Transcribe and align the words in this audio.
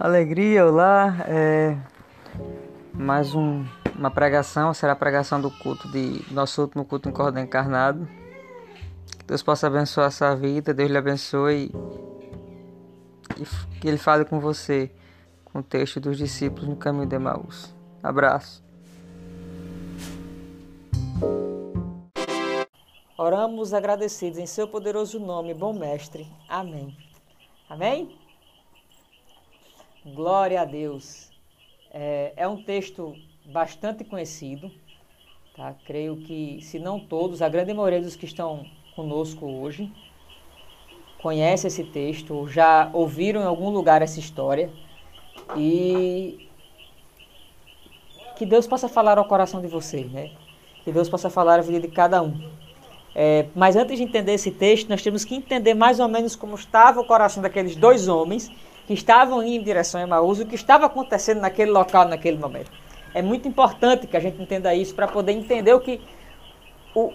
Alegria, 0.00 0.64
olá. 0.64 1.16
É 1.26 1.76
mais 2.94 3.34
um, 3.34 3.64
uma 3.96 4.12
pregação, 4.12 4.72
será 4.72 4.92
a 4.92 4.96
pregação 4.96 5.40
do 5.40 5.50
culto 5.50 5.90
de 5.90 6.24
nosso 6.32 6.62
último 6.62 6.84
culto 6.84 7.08
em 7.08 7.12
Cordão 7.12 7.42
Encarnado. 7.42 8.06
Que 9.18 9.24
Deus 9.24 9.42
possa 9.42 9.66
abençoar 9.66 10.06
a 10.06 10.10
sua 10.12 10.36
vida, 10.36 10.72
Deus 10.72 10.88
lhe 10.88 10.96
abençoe 10.96 11.72
e 13.36 13.78
que 13.80 13.88
Ele 13.88 13.98
fale 13.98 14.24
com 14.24 14.38
você 14.38 14.88
com 15.44 15.58
o 15.58 15.62
texto 15.64 15.98
dos 15.98 16.16
discípulos 16.16 16.68
no 16.68 16.76
caminho 16.76 17.06
de 17.06 17.16
Emaús. 17.16 17.74
Abraço. 18.00 18.62
Oramos 23.16 23.74
agradecidos 23.74 24.38
em 24.38 24.46
seu 24.46 24.68
poderoso 24.68 25.18
nome, 25.18 25.54
bom 25.54 25.72
mestre. 25.72 26.24
Amém. 26.48 26.96
Amém? 27.68 28.27
Glória 30.14 30.62
a 30.62 30.64
Deus. 30.64 31.30
É, 31.92 32.32
é, 32.36 32.48
um 32.48 32.62
texto 32.62 33.14
bastante 33.44 34.04
conhecido, 34.04 34.70
tá? 35.56 35.74
Creio 35.84 36.16
que, 36.16 36.60
se 36.62 36.78
não 36.78 36.98
todos, 36.98 37.42
a 37.42 37.48
grande 37.48 37.74
maioria 37.74 38.00
dos 38.00 38.16
que 38.16 38.24
estão 38.24 38.64
conosco 38.94 39.46
hoje 39.46 39.92
conhece 41.20 41.66
esse 41.66 41.84
texto, 41.84 42.46
já 42.48 42.90
ouviram 42.92 43.40
em 43.40 43.44
algum 43.44 43.70
lugar 43.70 44.02
essa 44.02 44.20
história 44.20 44.70
e 45.56 46.48
que 48.36 48.46
Deus 48.46 48.66
possa 48.66 48.88
falar 48.88 49.18
ao 49.18 49.24
coração 49.24 49.60
de 49.60 49.66
vocês, 49.66 50.10
né? 50.10 50.30
Que 50.84 50.92
Deus 50.92 51.08
possa 51.08 51.28
falar 51.28 51.58
à 51.58 51.62
vida 51.62 51.80
de 51.80 51.88
cada 51.88 52.22
um. 52.22 52.50
É, 53.14 53.46
mas 53.54 53.74
antes 53.74 53.98
de 53.98 54.04
entender 54.04 54.34
esse 54.34 54.52
texto, 54.52 54.88
nós 54.88 55.02
temos 55.02 55.24
que 55.24 55.34
entender 55.34 55.74
mais 55.74 55.98
ou 55.98 56.08
menos 56.08 56.36
como 56.36 56.54
estava 56.54 57.00
o 57.00 57.04
coração 57.04 57.42
daqueles 57.42 57.74
dois 57.74 58.06
homens 58.06 58.50
que 58.88 58.94
estavam 58.94 59.42
indo 59.42 59.60
em 59.60 59.62
direção 59.62 60.00
a 60.00 60.04
Emaús, 60.04 60.40
o 60.40 60.46
que 60.46 60.54
estava 60.54 60.86
acontecendo 60.86 61.42
naquele 61.42 61.70
local, 61.70 62.08
naquele 62.08 62.38
momento. 62.38 62.72
É 63.12 63.20
muito 63.20 63.46
importante 63.46 64.06
que 64.06 64.16
a 64.16 64.20
gente 64.20 64.40
entenda 64.40 64.74
isso 64.74 64.94
para 64.94 65.06
poder 65.06 65.32
entender 65.32 65.74
o 65.74 65.80
que 65.80 66.00
o, 66.94 67.12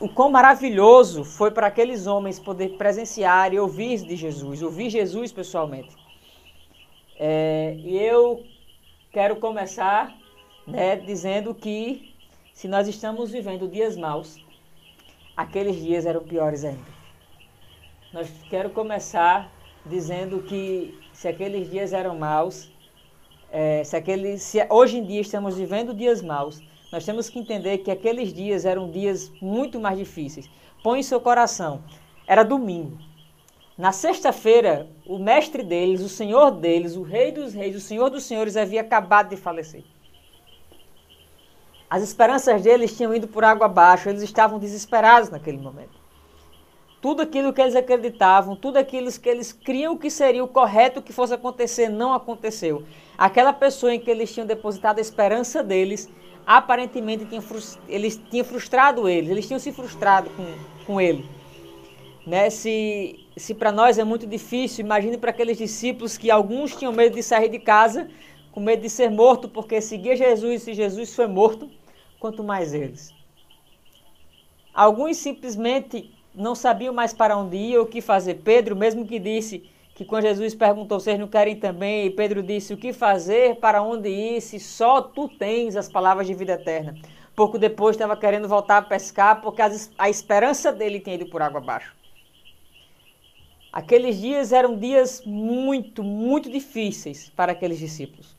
o 0.00 0.08
quão 0.08 0.32
maravilhoso 0.32 1.22
foi 1.22 1.52
para 1.52 1.68
aqueles 1.68 2.08
homens 2.08 2.40
poder 2.40 2.70
presenciar 2.70 3.54
e 3.54 3.60
ouvir 3.60 3.98
de 4.04 4.16
Jesus, 4.16 4.62
ouvir 4.62 4.90
Jesus 4.90 5.30
pessoalmente. 5.30 5.94
É, 7.16 7.76
e 7.78 7.96
eu 7.98 8.42
quero 9.12 9.36
começar 9.36 10.12
né, 10.66 10.96
dizendo 10.96 11.54
que 11.54 12.12
se 12.52 12.66
nós 12.66 12.88
estamos 12.88 13.30
vivendo 13.30 13.68
dias 13.68 13.96
maus, 13.96 14.44
aqueles 15.36 15.76
dias 15.76 16.04
eram 16.04 16.24
piores 16.24 16.64
ainda. 16.64 16.90
Nós 18.12 18.28
quero 18.50 18.70
começar 18.70 19.48
dizendo 19.86 20.42
que 20.42 21.00
se 21.22 21.28
aqueles 21.28 21.70
dias 21.70 21.92
eram 21.92 22.18
maus, 22.18 22.68
é, 23.48 23.84
se 23.84 23.94
aqueles, 23.94 24.42
se 24.42 24.58
hoje 24.68 24.98
em 24.98 25.04
dia 25.04 25.20
estamos 25.20 25.56
vivendo 25.56 25.94
dias 25.94 26.20
maus, 26.20 26.60
nós 26.90 27.04
temos 27.04 27.30
que 27.30 27.38
entender 27.38 27.78
que 27.78 27.92
aqueles 27.92 28.32
dias 28.32 28.64
eram 28.64 28.90
dias 28.90 29.30
muito 29.40 29.78
mais 29.78 29.96
difíceis. 29.96 30.50
Põe 30.82 30.98
em 30.98 31.02
seu 31.04 31.20
coração, 31.20 31.84
era 32.26 32.42
domingo. 32.42 32.98
Na 33.78 33.92
sexta-feira, 33.92 34.90
o 35.06 35.16
mestre 35.16 35.62
deles, 35.62 36.00
o 36.00 36.08
senhor 36.08 36.50
deles, 36.50 36.96
o 36.96 37.02
rei 37.02 37.30
dos 37.30 37.54
reis, 37.54 37.76
o 37.76 37.80
senhor 37.80 38.10
dos 38.10 38.24
senhores 38.24 38.56
havia 38.56 38.80
acabado 38.80 39.28
de 39.28 39.36
falecer. 39.36 39.84
As 41.88 42.02
esperanças 42.02 42.62
deles 42.62 42.96
tinham 42.96 43.14
ido 43.14 43.28
por 43.28 43.44
água 43.44 43.66
abaixo, 43.66 44.08
eles 44.08 44.22
estavam 44.22 44.58
desesperados 44.58 45.30
naquele 45.30 45.58
momento 45.58 46.01
tudo 47.02 47.20
aquilo 47.20 47.52
que 47.52 47.60
eles 47.60 47.74
acreditavam, 47.74 48.54
tudo 48.54 48.76
aquilo 48.76 49.10
que 49.20 49.28
eles 49.28 49.52
criam 49.52 49.98
que 49.98 50.08
seria 50.08 50.44
o 50.44 50.46
correto 50.46 51.02
que 51.02 51.12
fosse 51.12 51.34
acontecer, 51.34 51.88
não 51.88 52.14
aconteceu. 52.14 52.84
Aquela 53.18 53.52
pessoa 53.52 53.92
em 53.92 53.98
que 53.98 54.08
eles 54.08 54.32
tinham 54.32 54.46
depositado 54.46 54.98
a 54.98 55.00
esperança 55.00 55.64
deles, 55.64 56.08
aparentemente 56.46 57.24
tinha 57.24 57.42
eles 57.88 58.20
tinham 58.30 58.44
frustrado 58.44 59.08
eles, 59.08 59.30
eles 59.30 59.48
tinham 59.48 59.58
se 59.58 59.72
frustrado 59.72 60.30
com, 60.30 60.46
com 60.86 61.00
ele. 61.00 61.28
Né? 62.24 62.48
Se, 62.50 63.18
se 63.36 63.52
para 63.52 63.72
nós 63.72 63.98
é 63.98 64.04
muito 64.04 64.24
difícil, 64.24 64.84
imagine 64.84 65.18
para 65.18 65.30
aqueles 65.30 65.58
discípulos 65.58 66.16
que 66.16 66.30
alguns 66.30 66.76
tinham 66.76 66.92
medo 66.92 67.16
de 67.16 67.22
sair 67.24 67.48
de 67.48 67.58
casa, 67.58 68.08
com 68.52 68.60
medo 68.60 68.80
de 68.80 68.88
ser 68.88 69.10
morto, 69.10 69.48
porque 69.48 69.80
seguia 69.80 70.14
Jesus 70.14 70.68
e 70.68 70.72
Jesus 70.72 71.12
foi 71.16 71.26
morto, 71.26 71.68
quanto 72.20 72.44
mais 72.44 72.72
eles. 72.72 73.12
Alguns 74.72 75.16
simplesmente 75.16 76.21
não 76.34 76.54
sabiam 76.54 76.94
mais 76.94 77.12
para 77.12 77.36
onde 77.36 77.56
ir 77.56 77.78
ou 77.78 77.84
o 77.84 77.88
que 77.88 78.00
fazer. 78.00 78.34
Pedro, 78.44 78.74
mesmo 78.74 79.06
que 79.06 79.18
disse 79.18 79.64
que 79.94 80.04
quando 80.04 80.22
Jesus 80.22 80.54
perguntou, 80.54 80.98
vocês 80.98 81.18
não 81.18 81.28
querem 81.28 81.56
também? 81.56 82.06
E 82.06 82.10
Pedro 82.10 82.42
disse, 82.42 82.72
o 82.72 82.76
que 82.76 82.92
fazer, 82.92 83.56
para 83.56 83.82
onde 83.82 84.08
ir, 84.08 84.40
se 84.40 84.58
só 84.58 85.02
tu 85.02 85.28
tens 85.28 85.76
as 85.76 85.88
palavras 85.88 86.26
de 86.26 86.34
vida 86.34 86.52
eterna. 86.52 86.94
Pouco 87.36 87.58
depois 87.58 87.96
estava 87.96 88.16
querendo 88.16 88.48
voltar 88.48 88.78
a 88.78 88.82
pescar 88.82 89.40
porque 89.40 89.62
a 89.98 90.10
esperança 90.10 90.72
dele 90.72 91.00
tinha 91.00 91.16
ido 91.16 91.26
por 91.26 91.42
água 91.42 91.60
abaixo. 91.60 91.94
Aqueles 93.72 94.20
dias 94.20 94.52
eram 94.52 94.76
dias 94.76 95.22
muito, 95.24 96.02
muito 96.02 96.50
difíceis 96.50 97.30
para 97.34 97.52
aqueles 97.52 97.78
discípulos. 97.78 98.36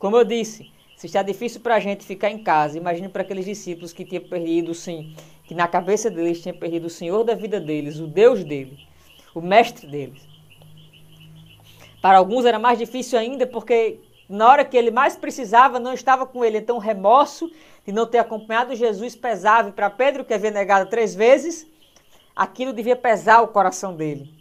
Como 0.00 0.16
eu 0.16 0.24
disse, 0.24 0.70
se 0.96 1.06
está 1.06 1.22
difícil 1.22 1.60
para 1.60 1.76
a 1.76 1.80
gente 1.80 2.04
ficar 2.04 2.30
em 2.30 2.42
casa, 2.42 2.76
imagine 2.76 3.08
para 3.08 3.22
aqueles 3.22 3.44
discípulos 3.44 3.92
que 3.92 4.04
tinham 4.04 4.24
perdido, 4.24 4.74
sim, 4.74 5.14
que 5.44 5.54
na 5.54 5.68
cabeça 5.68 6.10
deles 6.10 6.40
tinha 6.40 6.54
perdido 6.54 6.86
o 6.86 6.90
Senhor 6.90 7.22
da 7.24 7.34
vida 7.34 7.60
deles, 7.60 7.98
o 7.98 8.06
Deus 8.06 8.42
deles, 8.44 8.80
o 9.34 9.40
mestre 9.40 9.86
deles. 9.86 10.26
Para 12.00 12.18
alguns 12.18 12.44
era 12.44 12.58
mais 12.58 12.78
difícil 12.78 13.18
ainda 13.18 13.46
porque 13.46 13.98
na 14.28 14.48
hora 14.48 14.64
que 14.64 14.76
ele 14.76 14.90
mais 14.90 15.16
precisava 15.16 15.78
não 15.78 15.92
estava 15.92 16.26
com 16.26 16.44
ele. 16.44 16.58
Então 16.58 16.76
o 16.76 16.80
remorso 16.80 17.50
de 17.86 17.92
não 17.92 18.06
ter 18.06 18.18
acompanhado 18.18 18.74
Jesus 18.74 19.14
pesava. 19.14 19.68
E 19.68 19.72
para 19.72 19.90
Pedro, 19.90 20.24
que 20.24 20.34
havia 20.34 20.50
negado 20.50 20.88
três 20.88 21.14
vezes, 21.14 21.66
aquilo 22.34 22.72
devia 22.72 22.96
pesar 22.96 23.42
o 23.42 23.48
coração 23.48 23.94
dele. 23.94 24.32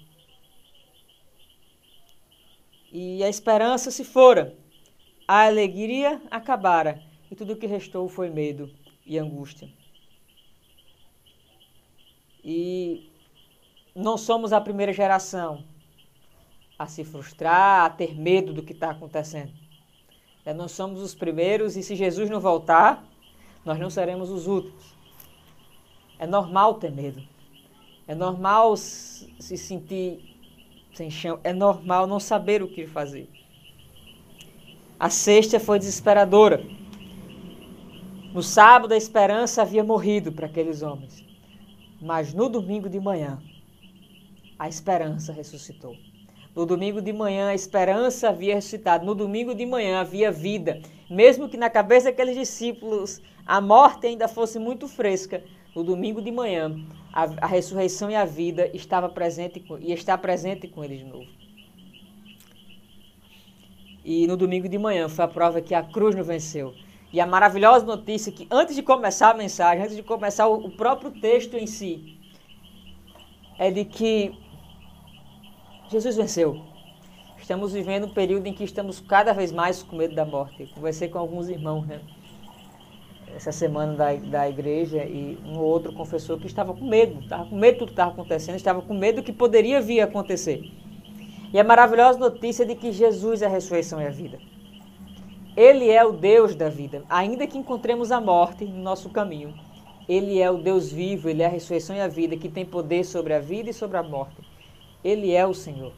E 2.92 3.24
a 3.24 3.30
esperança 3.30 3.92
se 3.92 4.04
fora. 4.04 4.56
A 5.28 5.46
alegria 5.46 6.22
acabara. 6.30 7.02
E 7.32 7.36
tudo 7.36 7.54
o 7.54 7.56
que 7.56 7.66
restou 7.66 8.08
foi 8.08 8.30
medo 8.30 8.70
e 9.06 9.18
angústia. 9.18 9.70
E 12.44 13.10
não 13.96 14.18
somos 14.18 14.52
a 14.52 14.60
primeira 14.60 14.92
geração 14.92 15.64
a 16.78 16.88
se 16.88 17.04
frustrar, 17.04 17.86
a 17.86 17.90
ter 17.90 18.16
medo 18.16 18.54
do 18.54 18.64
que 18.64 18.74
está 18.74 18.92
acontecendo. 18.92 19.52
É, 20.46 20.54
nós 20.54 20.72
somos 20.72 21.02
os 21.02 21.16
primeiros 21.16 21.78
e 21.78 21.84
se 21.84 21.96
Jesus 21.96 22.30
não 22.30 22.40
voltar, 22.40 23.06
nós 23.64 23.80
não 23.80 23.90
seremos 23.90 24.30
os 24.30 24.48
últimos. 24.48 24.94
É 26.20 26.28
normal 26.28 26.76
ter 26.76 26.92
medo. 26.92 27.24
É 28.08 28.14
normal 28.14 28.76
se 28.76 29.58
sentir 29.58 30.20
sem 30.94 31.10
chão. 31.10 31.40
É 31.44 31.54
normal 31.54 32.06
não 32.06 32.20
saber 32.20 32.62
o 32.62 32.68
que 32.68 32.86
fazer. 32.86 33.30
A 35.00 35.10
sexta 35.10 35.60
foi 35.60 35.80
desesperadora. 35.80 36.66
No 38.34 38.42
sábado, 38.42 38.94
a 38.94 38.98
esperança 38.98 39.62
havia 39.62 39.84
morrido 39.84 40.32
para 40.32 40.48
aqueles 40.48 40.82
homens. 40.82 41.24
Mas 42.04 42.34
no 42.34 42.50
domingo 42.50 42.90
de 42.90 43.00
manhã, 43.00 43.42
a 44.60 44.68
esperança 44.68 45.32
ressuscitou. 45.32 45.96
No 46.54 46.66
domingo 46.66 47.02
de 47.02 47.14
manhã, 47.14 47.48
a 47.48 47.56
esperança 47.56 48.28
havia 48.28 48.56
ressuscitado. 48.56 49.06
No 49.06 49.16
domingo 49.16 49.56
de 49.56 49.66
manhã 49.66 50.02
havia 50.02 50.30
vida. 50.30 50.82
Mesmo 51.10 51.48
que 51.48 51.56
na 51.56 51.70
cabeça 51.70 52.10
daqueles 52.10 52.36
discípulos 52.36 53.22
a 53.46 53.62
morte 53.62 54.06
ainda 54.06 54.28
fosse 54.28 54.60
muito 54.60 54.86
fresca, 54.86 55.46
no 55.74 55.82
domingo 55.82 56.22
de 56.22 56.30
manhã, 56.30 56.76
a, 57.14 57.24
a 57.46 57.48
ressurreição 57.48 58.12
e 58.12 58.16
a 58.16 58.26
vida 58.26 58.70
estava 58.74 59.08
presente 59.08 59.62
com, 59.62 59.80
e 59.80 59.94
está 59.94 60.18
presente 60.18 60.68
com 60.68 60.84
eles 60.84 61.00
de 61.00 61.06
novo. 61.06 61.28
E 64.04 64.28
no 64.28 64.36
domingo 64.36 64.68
de 64.68 64.78
manhã 64.78 65.08
foi 65.08 65.24
a 65.24 65.28
prova 65.30 65.62
que 65.62 65.74
a 65.74 65.82
cruz 65.82 66.14
não 66.14 66.24
venceu. 66.24 66.74
E 67.14 67.22
a 67.22 67.28
maravilhosa 67.28 67.86
notícia 67.86 68.32
é 68.32 68.34
que 68.34 68.48
antes 68.50 68.76
de 68.76 68.82
começar 68.82 69.30
a 69.30 69.34
mensagem, 69.36 69.84
antes 69.84 69.96
de 69.96 70.02
começar 70.02 70.48
o, 70.48 70.72
próprio 70.72 71.12
texto 71.12 71.56
em 71.56 71.68
si, 71.68 72.18
é 73.60 73.70
de 73.70 73.86
que 73.86 74.36
Jesus 75.92 76.16
venceu. 76.16 76.60
Estamos 77.38 77.72
vivendo 77.72 78.08
um 78.08 78.14
período 78.14 78.48
em 78.48 78.54
que 78.54 78.64
estamos 78.64 79.00
cada 79.00 79.32
vez 79.32 79.52
mais 79.52 79.84
com 79.84 79.96
medo 79.96 80.16
da 80.16 80.26
morte. 80.26 80.66
Conversei 80.74 81.08
com 81.08 81.20
alguns 81.20 81.50
irmãos, 81.50 81.86
né? 81.86 82.02
Essa 83.36 83.52
semana 83.52 83.94
da, 83.94 84.16
da 84.16 84.50
igreja 84.50 85.04
e 85.06 85.38
um 85.46 85.60
ou 85.60 85.66
outro 85.66 85.94
confessor 85.94 86.40
que 86.40 86.48
estava 86.48 86.74
com 86.74 86.86
medo, 86.86 87.20
estava 87.20 87.46
com 87.46 87.56
medo 87.56 87.80
do 87.80 87.86
que 87.86 87.92
estava 87.92 88.10
acontecendo, 88.10 88.56
estava 88.56 88.82
com 88.82 88.94
medo 88.96 89.18
do 89.18 89.24
que 89.24 89.32
poderia 89.32 89.80
vir 89.80 90.02
a 90.02 90.06
acontecer. 90.06 90.64
E 91.54 91.60
a 91.60 91.64
maravilhosa 91.64 92.18
notícia 92.18 92.66
de 92.66 92.74
que 92.74 92.92
Jesus 92.92 93.44
é 93.44 93.46
a 93.46 93.50
ressurreição 93.50 94.02
e 94.02 94.08
a 94.08 94.10
vida. 94.10 94.40
Ele 95.56 95.90
é 95.90 96.04
o 96.04 96.12
Deus 96.12 96.56
da 96.56 96.70
vida. 96.70 97.04
Ainda 97.10 97.46
que 97.46 97.58
encontremos 97.58 98.12
a 98.12 98.20
morte 98.20 98.66
no 98.66 98.82
nosso 98.82 99.10
caminho, 99.10 99.54
Ele 100.10 100.40
é 100.40 100.50
o 100.50 100.58
Deus 100.58 100.92
vivo, 100.92 101.30
Ele 101.30 101.44
é 101.44 101.46
a 101.46 101.50
ressurreição 101.50 101.96
e 101.96 102.02
a 102.02 102.08
vida, 102.08 102.36
que 102.38 102.50
tem 102.50 102.66
poder 102.66 103.04
sobre 103.04 103.34
a 103.34 103.40
vida 103.40 103.70
e 103.70 103.74
sobre 103.74 103.98
a 103.98 104.04
morte. 104.04 104.38
Ele 105.04 105.32
é 105.32 105.46
o 105.46 105.54
Senhor. 105.54 105.94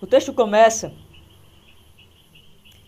O 0.00 0.06
texto 0.06 0.32
começa 0.32 0.92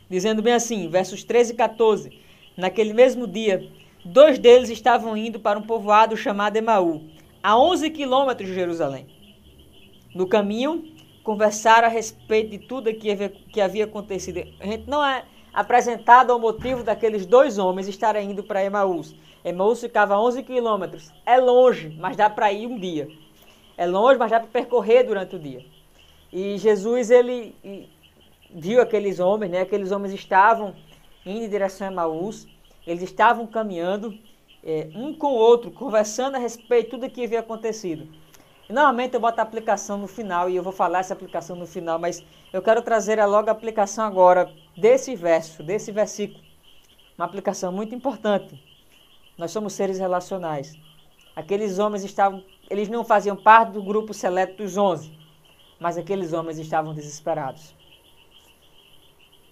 dizendo 0.09 0.43
bem 0.43 0.53
assim, 0.53 0.89
versos 0.89 1.25
13 1.25 1.53
e 1.53 1.57
14. 1.57 2.21
Naquele 2.57 2.93
mesmo 2.93 3.27
dia, 3.27 3.69
dois 4.05 4.39
deles 4.39 4.71
estavam 4.71 5.17
indo 5.17 5.41
para 5.41 5.59
um 5.59 5.63
povoado 5.63 6.17
chamado 6.17 6.57
Emaú, 6.57 7.03
a 7.43 7.59
11 7.59 7.91
quilômetros 7.91 8.49
de 8.49 8.55
Jerusalém. 8.55 9.07
No 10.15 10.27
caminho, 10.27 10.96
conversaram 11.27 11.89
a 11.89 11.91
respeito 11.91 12.51
de 12.51 12.59
tudo 12.61 12.95
que 12.95 13.11
havia, 13.11 13.29
que 13.29 13.61
havia 13.61 13.85
acontecido. 13.85 14.39
A 14.61 14.65
gente 14.65 14.89
não 14.89 15.05
é 15.05 15.25
apresentado 15.53 16.31
o 16.31 16.39
motivo 16.39 16.85
daqueles 16.85 17.27
dois 17.27 17.59
homens 17.59 17.89
estarem 17.89 18.31
indo 18.31 18.45
para 18.45 18.65
Emaús. 18.65 19.13
Emaús 19.45 19.81
ficava 19.81 20.15
a 20.15 20.23
11 20.23 20.45
quilômetros. 20.45 21.13
É 21.27 21.37
longe, 21.39 21.89
mas 21.99 22.17
dá 22.17 22.31
para 22.31 22.53
ir 22.53 22.69
um 22.69 22.79
dia. 22.79 23.09
É 23.77 23.85
longe, 23.89 24.17
mas 24.21 24.31
dá 24.31 24.39
para 24.39 24.49
percorrer 24.49 25.03
durante 25.03 25.35
o 25.35 25.39
dia. 25.39 25.67
E 26.33 26.57
Jesus, 26.59 27.11
ele 27.11 27.57
viu 28.55 28.81
aqueles 28.81 29.19
homens, 29.19 29.51
né? 29.51 29.63
Aqueles 29.63 29.91
homens 29.91 30.15
estavam 30.15 30.77
indo 31.25 31.45
em 31.45 31.49
direção 31.49 31.89
a 31.89 31.91
Emaús. 31.91 32.47
Eles 32.87 33.03
estavam 33.03 33.49
caminhando 33.49 34.17
é, 34.63 34.91
um 34.95 35.13
com 35.13 35.33
o 35.33 35.37
outro, 35.37 35.73
conversando 35.73 36.37
a 36.37 36.39
respeito 36.39 36.85
de 36.85 36.91
tudo 36.91 37.11
que 37.11 37.25
havia 37.25 37.41
acontecido. 37.41 38.07
E, 38.69 38.73
normalmente 38.73 39.15
eu 39.15 39.21
boto 39.21 39.41
a 39.41 39.45
aplicação 39.45 39.97
no 39.97 40.07
final 40.07 40.51
e 40.51 40.57
eu 40.57 40.63
vou 40.63 40.73
falar 40.73 41.01
essa 41.01 41.15
aplicação 41.15 41.57
no 41.57 41.67
final, 41.67 41.99
mas 41.99 42.25
eu 42.53 42.61
quero 42.61 42.83
trazer 42.83 43.25
logo 43.25 43.49
a 43.49 43.53
aplicação 43.53 44.05
agora 44.05 44.53
desse 44.77 45.15
verso, 45.15 45.63
desse 45.63 45.93
versículo. 45.93 46.45
Uma 47.17 47.27
aplicação 47.27 47.73
muito 47.73 47.95
importante. 47.95 48.63
Nós 49.39 49.51
somos 49.51 49.73
seres 49.73 49.99
relacionais. 49.99 50.75
Aqueles 51.35 51.79
homens 51.79 52.03
estavam, 52.03 52.43
eles 52.69 52.89
não 52.89 53.05
faziam 53.05 53.37
parte 53.37 53.73
do 53.73 53.83
grupo 53.83 54.13
seleto 54.13 54.57
dos 54.57 54.77
onze, 54.77 55.17
mas 55.79 55.97
aqueles 55.97 56.33
homens 56.33 56.59
estavam 56.59 56.95
desesperados. 56.95 57.75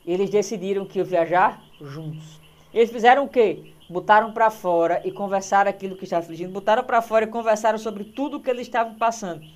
Eles 0.05 0.29
decidiram 0.29 0.85
que 0.85 0.99
iam 0.99 1.07
viajar 1.07 1.63
juntos. 1.81 2.44
Eles 2.75 2.91
fizeram 2.91 3.25
o 3.25 3.29
quê? 3.29 3.73
Botaram 3.89 4.33
para 4.33 4.51
fora 4.51 5.01
e 5.05 5.13
conversaram 5.13 5.71
aquilo 5.71 5.95
que 5.95 6.03
estava 6.03 6.25
afligindo. 6.25 6.53
Botaram 6.53 6.83
para 6.83 7.01
fora 7.01 7.25
e 7.25 7.29
conversaram 7.29 7.79
sobre 7.79 8.03
tudo 8.03 8.39
o 8.39 8.41
que 8.41 8.51
eles 8.51 8.67
estavam 8.67 8.97
passando. 8.97 9.47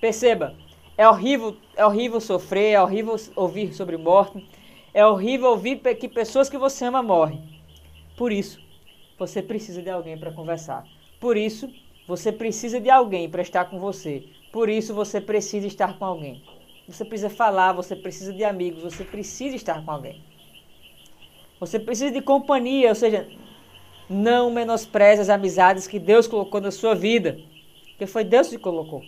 Perceba, 0.00 0.54
é 0.96 1.08
horrível, 1.08 1.56
é 1.76 1.84
horrível 1.84 2.20
sofrer, 2.20 2.74
é 2.74 2.80
horrível 2.80 3.16
ouvir 3.34 3.74
sobre 3.74 3.96
morte, 3.96 4.48
é 4.94 5.04
horrível 5.04 5.50
ouvir 5.50 5.80
que 5.96 6.08
pessoas 6.08 6.48
que 6.48 6.56
você 6.56 6.84
ama 6.84 7.02
morrem. 7.02 7.60
Por 8.16 8.30
isso, 8.30 8.60
você 9.18 9.42
precisa 9.42 9.82
de 9.82 9.90
alguém 9.90 10.16
para 10.16 10.30
conversar. 10.30 10.84
Por 11.18 11.36
isso, 11.36 11.68
você 12.06 12.30
precisa 12.30 12.80
de 12.80 12.90
alguém 12.90 13.28
para 13.28 13.42
estar 13.42 13.64
com 13.64 13.80
você. 13.80 14.24
Por 14.52 14.68
isso, 14.68 14.94
você 14.94 15.20
precisa 15.20 15.66
estar 15.66 15.98
com 15.98 16.04
alguém. 16.04 16.44
Você 16.86 17.04
precisa 17.04 17.28
falar, 17.28 17.72
você 17.72 17.96
precisa 17.96 18.32
de 18.32 18.44
amigos, 18.44 18.84
você 18.84 19.04
precisa 19.04 19.56
estar 19.56 19.84
com 19.84 19.90
alguém. 19.90 20.22
Você 21.60 21.78
precisa 21.78 22.10
de 22.10 22.20
companhia, 22.20 22.90
ou 22.90 22.94
seja, 22.94 23.28
não 24.08 24.50
menospreze 24.50 25.22
as 25.22 25.28
amizades 25.28 25.86
que 25.86 25.98
Deus 25.98 26.26
colocou 26.26 26.60
na 26.60 26.70
sua 26.70 26.94
vida, 26.94 27.38
porque 27.90 28.06
foi 28.06 28.24
Deus 28.24 28.48
que 28.48 28.58
colocou. 28.58 29.02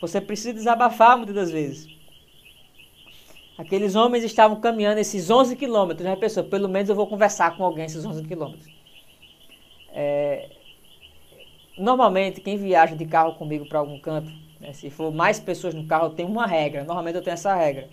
Você 0.00 0.20
precisa 0.20 0.52
desabafar 0.52 1.16
muitas 1.16 1.34
das 1.34 1.50
vezes. 1.50 1.88
Aqueles 3.56 3.94
homens 3.94 4.24
estavam 4.24 4.58
caminhando 4.58 4.98
esses 4.98 5.30
11 5.30 5.54
quilômetros, 5.54 6.06
né, 6.06 6.16
pessoa? 6.16 6.44
Pelo 6.44 6.68
menos 6.68 6.88
eu 6.88 6.94
vou 6.94 7.06
conversar 7.06 7.56
com 7.56 7.64
alguém 7.64 7.84
esses 7.84 8.04
11 8.04 8.24
quilômetros. 8.24 8.66
É... 9.92 10.48
Normalmente, 11.76 12.40
quem 12.40 12.56
viaja 12.56 12.96
de 12.96 13.04
carro 13.04 13.34
comigo 13.34 13.66
para 13.66 13.78
algum 13.78 13.98
canto, 14.00 14.32
né, 14.58 14.72
se 14.72 14.88
for 14.88 15.12
mais 15.12 15.38
pessoas 15.38 15.74
no 15.74 15.86
carro, 15.86 16.06
eu 16.06 16.14
tenho 16.14 16.28
uma 16.28 16.46
regra. 16.46 16.84
Normalmente 16.84 17.16
eu 17.16 17.22
tenho 17.22 17.34
essa 17.34 17.54
regra. 17.54 17.88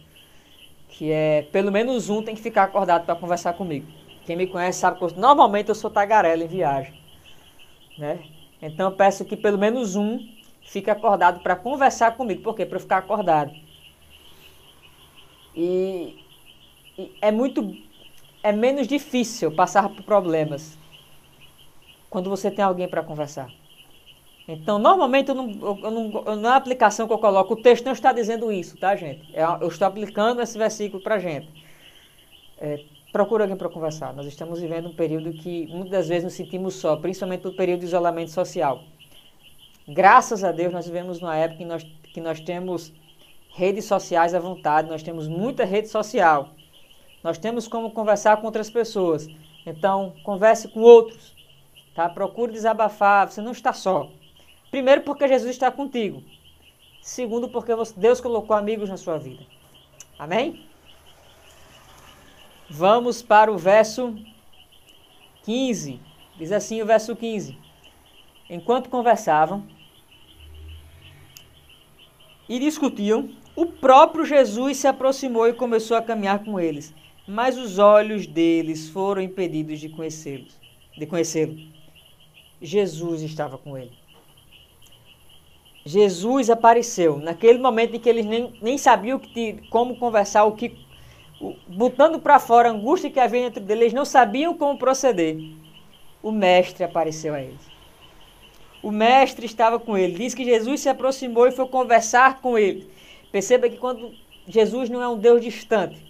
Que 0.88 1.12
é, 1.12 1.44
pelo 1.52 1.72
menos 1.72 2.10
um 2.10 2.22
tem 2.24 2.36
que 2.36 2.42
ficar 2.42 2.64
acordado 2.64 3.06
para 3.06 3.16
conversar 3.16 3.54
comigo. 3.54 3.88
Quem 4.26 4.36
me 4.36 4.48
conhece 4.48 4.80
sabe 4.80 5.00
que 5.00 5.20
normalmente 5.20 5.70
eu 5.70 5.76
sou 5.76 5.90
tagarela 5.90 6.44
em 6.44 6.48
viagem. 6.48 6.94
Né? 7.98 8.20
Então 8.62 8.90
eu 8.90 8.96
peço 8.96 9.26
que 9.26 9.38
pelo 9.38 9.58
menos 9.58 9.96
um 9.96 10.20
fique 10.64 10.90
acordado 10.90 11.42
para 11.42 11.56
conversar 11.56 12.16
comigo. 12.16 12.42
Por 12.42 12.56
quê? 12.56 12.66
Para 12.66 12.78
eu 12.78 12.82
ficar 12.82 12.98
acordado. 12.98 13.54
E, 15.56 16.16
e, 16.98 17.12
é 17.22 17.32
muito. 17.32 17.76
É 18.44 18.52
menos 18.52 18.88
difícil 18.88 19.52
passar 19.52 19.90
por 19.90 20.04
problemas 20.04 20.78
quando 22.10 22.30
você 22.30 22.52
tem 22.52 22.64
alguém 22.64 22.88
para 22.88 23.02
conversar. 23.04 23.50
Então, 24.48 24.80
normalmente, 24.80 25.30
eu 25.30 25.36
não, 25.36 25.50
eu 25.84 25.92
não, 25.92 26.36
na 26.38 26.56
aplicação 26.56 27.06
que 27.06 27.14
eu 27.14 27.18
coloco, 27.18 27.54
o 27.54 27.62
texto 27.62 27.86
não 27.86 27.92
está 27.92 28.14
dizendo 28.14 28.50
isso, 28.52 28.78
tá, 28.78 28.96
gente? 28.96 29.36
É, 29.36 29.44
eu 29.62 29.68
estou 29.68 29.86
aplicando 29.86 30.42
esse 30.42 30.58
versículo 30.58 31.04
para 31.04 31.16
a 31.16 31.20
gente. 31.20 31.50
É, 32.58 32.80
procura 33.12 33.44
alguém 33.44 33.58
para 33.58 33.68
conversar. 33.68 34.14
Nós 34.14 34.26
estamos 34.26 34.62
vivendo 34.62 34.88
um 34.88 34.96
período 34.96 35.34
que 35.34 35.68
muitas 35.68 35.92
das 35.92 36.08
vezes 36.08 36.24
nos 36.24 36.34
sentimos 36.34 36.76
só, 36.76 36.96
principalmente 36.96 37.44
no 37.44 37.54
período 37.54 37.82
de 37.82 37.88
isolamento 37.88 38.32
social. 38.32 38.84
Graças 39.86 40.44
a 40.44 40.52
Deus, 40.52 40.72
nós 40.72 40.86
vivemos 40.86 41.20
numa 41.20 41.36
época 41.36 41.58
que 41.58 41.66
nós, 41.66 41.84
que 42.14 42.22
nós 42.22 42.40
temos 42.40 42.94
redes 43.54 43.84
sociais 43.86 44.34
à 44.34 44.40
vontade, 44.40 44.90
nós 44.90 45.04
temos 45.04 45.28
muita 45.28 45.66
rede 45.66 45.90
social. 45.90 46.50
Nós 47.22 47.38
temos 47.38 47.68
como 47.68 47.92
conversar 47.92 48.38
com 48.38 48.46
outras 48.46 48.70
pessoas. 48.70 49.28
Então, 49.66 50.14
converse 50.24 50.70
com 50.70 50.80
outros. 50.80 51.36
Tá? 51.94 52.08
Procure 52.08 52.54
desabafar, 52.54 53.30
você 53.30 53.42
não 53.42 53.52
está 53.52 53.74
só. 53.74 54.10
Primeiro, 54.70 55.02
porque 55.02 55.28
Jesus 55.28 55.52
está 55.52 55.72
contigo. 55.72 56.24
Segundo, 57.02 57.48
porque 57.50 57.72
Deus 57.96 58.20
colocou 58.20 58.56
amigos 58.56 58.90
na 58.90 58.98
sua 58.98 59.18
vida. 59.18 59.44
Amém? 60.20 60.66
Vamos 62.70 63.22
para 63.22 63.52
o 63.52 63.58
verso 63.58 64.14
15. 65.44 66.00
Diz 66.38 66.52
assim 66.52 66.82
o 66.82 66.86
verso 66.86 67.16
15: 67.16 67.58
Enquanto 68.50 68.90
conversavam 68.90 69.66
e 72.50 72.60
discutiam, 72.60 73.30
o 73.56 73.66
próprio 73.66 74.26
Jesus 74.26 74.78
se 74.78 74.88
aproximou 74.88 75.48
e 75.48 75.54
começou 75.54 75.96
a 75.96 76.02
caminhar 76.02 76.44
com 76.44 76.60
eles, 76.60 76.94
mas 77.28 77.58
os 77.58 77.80
olhos 77.80 78.28
deles 78.28 78.90
foram 78.90 79.22
impedidos 79.22 79.80
de 79.80 79.90
conhecê-lo. 79.90 80.48
De 80.98 81.06
conhecê-lo. 81.06 81.58
Jesus 82.62 83.22
estava 83.22 83.58
com 83.58 83.78
ele. 83.78 84.07
Jesus 85.88 86.50
apareceu 86.50 87.18
naquele 87.18 87.60
momento 87.60 87.96
em 87.96 88.00
que 88.00 88.10
eles 88.10 88.26
nem, 88.26 88.54
nem 88.62 88.78
sabiam 88.78 89.18
que, 89.18 89.60
como 89.70 89.96
conversar, 89.96 90.44
o 90.44 90.52
que 90.52 90.86
botando 91.66 92.20
para 92.20 92.40
fora 92.40 92.68
a 92.68 92.72
angústia 92.74 93.10
que 93.10 93.20
havia 93.20 93.44
dentro 93.44 93.64
deles, 93.64 93.82
eles 93.84 93.94
não 93.94 94.04
sabiam 94.04 94.54
como 94.54 94.78
proceder. 94.78 95.38
O 96.22 96.30
mestre 96.30 96.84
apareceu 96.84 97.34
a 97.34 97.42
eles. 97.42 97.62
O 98.84 98.92
mestre 98.92 99.46
estava 99.46 99.80
com 99.80 99.98
ele. 99.98 100.18
Diz 100.18 100.34
que 100.34 100.44
Jesus 100.44 100.82
se 100.82 100.90
aproximou 100.90 101.48
e 101.48 101.52
foi 101.52 101.68
conversar 101.68 102.42
com 102.42 102.58
ele. 102.58 102.90
Perceba 103.32 103.70
que 103.70 103.78
quando 103.78 104.14
Jesus 104.46 104.90
não 104.90 105.02
é 105.02 105.08
um 105.08 105.18
Deus 105.18 105.42
distante, 105.42 106.04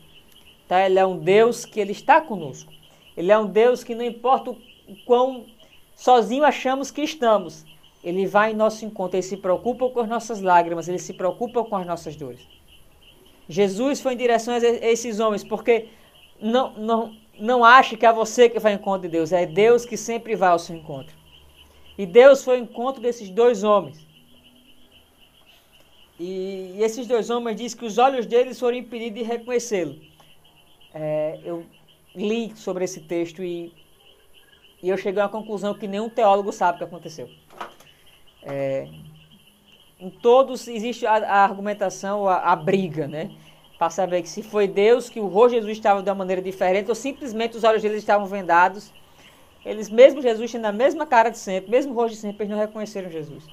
tá? 0.68 0.88
Ele 0.88 0.98
é 0.98 1.06
um 1.06 1.20
Deus 1.20 1.66
que 1.66 1.80
ele 1.80 1.92
está 1.92 2.20
conosco. 2.20 2.74
Ele 3.16 3.32
é 3.32 3.38
um 3.38 3.46
Deus 3.46 3.84
que 3.84 3.94
não 3.94 4.04
importa 4.04 4.50
o 4.52 4.58
quão 5.06 5.46
sozinho 5.96 6.44
achamos 6.44 6.90
que 6.90 7.02
estamos, 7.02 7.64
ele 8.08 8.26
vai 8.26 8.52
em 8.52 8.56
nosso 8.56 8.86
encontro, 8.86 9.18
ele 9.18 9.24
se 9.24 9.36
preocupa 9.36 9.90
com 9.90 10.00
as 10.00 10.08
nossas 10.08 10.40
lágrimas, 10.42 10.88
ele 10.88 10.98
se 10.98 11.14
preocupa 11.14 11.62
com 11.66 11.76
as 11.76 11.86
nossas 11.86 12.16
dores. 12.16 12.40
Jesus 13.50 14.00
foi 14.00 14.14
em 14.14 14.18
direção 14.18 14.54
a 14.54 14.58
esses 14.58 15.20
homens, 15.20 15.44
porque 15.44 15.90
não, 16.42 16.72
não, 16.78 17.18
não 17.38 17.66
ache 17.66 17.98
que 17.98 18.06
é 18.06 18.14
você 18.14 18.48
que 18.48 18.60
vai 18.60 18.72
ao 18.72 18.80
encontro 18.80 19.02
de 19.02 19.10
Deus, 19.10 19.34
é 19.34 19.46
Deus 19.46 19.86
que 19.86 19.98
sempre 19.98 20.38
vai 20.38 20.50
ao 20.50 20.60
seu 20.60 20.74
encontro. 20.78 21.14
E 21.98 22.06
Deus 22.06 22.46
foi 22.46 22.56
ao 22.56 22.64
encontro 22.64 23.02
desses 23.02 23.30
dois 23.30 23.62
homens. 23.66 24.08
E, 26.18 26.76
e 26.76 26.84
esses 26.84 27.06
dois 27.08 27.30
homens 27.30 27.58
diz 27.58 27.74
que 27.74 27.86
os 27.86 27.98
olhos 27.98 28.26
deles 28.26 28.58
foram 28.58 28.78
impedidos 28.78 29.20
de 29.20 29.24
reconhecê-lo. 29.24 29.98
É, 30.94 31.42
eu 31.44 31.66
li 32.16 32.56
sobre 32.56 32.86
esse 32.86 33.02
texto 33.02 33.44
e, 33.44 33.74
e 34.82 34.88
eu 34.88 34.96
cheguei 34.96 35.22
uma 35.22 35.28
conclusão 35.28 35.74
que 35.74 35.88
nenhum 35.88 36.10
teólogo 36.10 36.54
sabe 36.54 36.76
o 36.76 36.78
que 36.78 36.86
aconteceu. 36.86 37.30
É, 38.50 38.88
em 40.00 40.10
todos 40.10 40.68
existe 40.68 41.06
a, 41.06 41.16
a 41.16 41.44
argumentação, 41.44 42.28
a, 42.28 42.38
a, 42.38 42.56
briga, 42.56 43.08
né? 43.08 43.32
Para 43.78 43.90
saber 43.90 44.22
que 44.22 44.30
se 44.30 44.42
foi 44.42 44.68
Deus, 44.68 45.10
que 45.10 45.20
o 45.20 45.28
rosto 45.28 45.56
de 45.56 45.56
Jesus 45.58 45.78
estava 45.78 46.02
de 46.02 46.10
uma 46.10 46.16
maneira 46.16 46.42
diferente, 46.42 46.88
ou 46.88 46.96
simplesmente 46.96 47.58
os 47.58 47.64
olhos 47.64 47.82
deles 47.82 47.98
estavam 47.98 48.26
vendados. 48.26 48.92
Eles, 49.66 49.90
mesmo 49.90 50.22
Jesus, 50.22 50.52
tendo 50.52 50.66
a 50.66 50.72
mesma 50.72 51.06
cara 51.06 51.30
de 51.30 51.38
sempre, 51.38 51.70
mesmo 51.70 51.94
rosto 51.94 52.16
de 52.16 52.22
sempre, 52.22 52.44
eles 52.44 52.52
não 52.52 52.58
reconheceram 52.58 53.12
Jesus. 53.12 53.46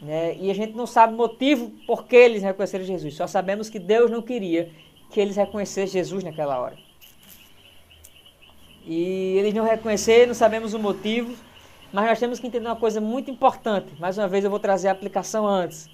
Né? 0.00 0.36
E 0.38 0.50
a 0.50 0.54
gente 0.54 0.74
não 0.74 0.86
sabe 0.86 1.14
o 1.14 1.16
motivo 1.16 1.70
por 1.86 2.04
que 2.04 2.16
eles 2.16 2.42
reconheceram 2.42 2.84
Jesus. 2.84 3.14
Só 3.14 3.26
sabemos 3.26 3.70
que 3.70 3.78
Deus 3.78 4.10
não 4.10 4.20
queria 4.20 4.70
que 5.10 5.20
eles 5.20 5.36
reconhecessem 5.36 6.00
Jesus 6.00 6.22
naquela 6.22 6.60
hora. 6.60 6.76
E 8.84 9.36
eles 9.38 9.54
não 9.54 9.64
reconheceram, 9.64 10.28
não 10.28 10.34
sabemos 10.34 10.74
o 10.74 10.78
motivo. 10.78 11.34
Mas 11.92 12.06
nós 12.06 12.18
temos 12.18 12.40
que 12.40 12.46
entender 12.46 12.66
uma 12.66 12.76
coisa 12.76 13.00
muito 13.00 13.30
importante. 13.30 13.92
Mais 14.00 14.16
uma 14.18 14.26
vez 14.26 14.44
eu 14.44 14.50
vou 14.50 14.58
trazer 14.58 14.88
a 14.88 14.92
aplicação 14.92 15.46
antes. 15.46 15.88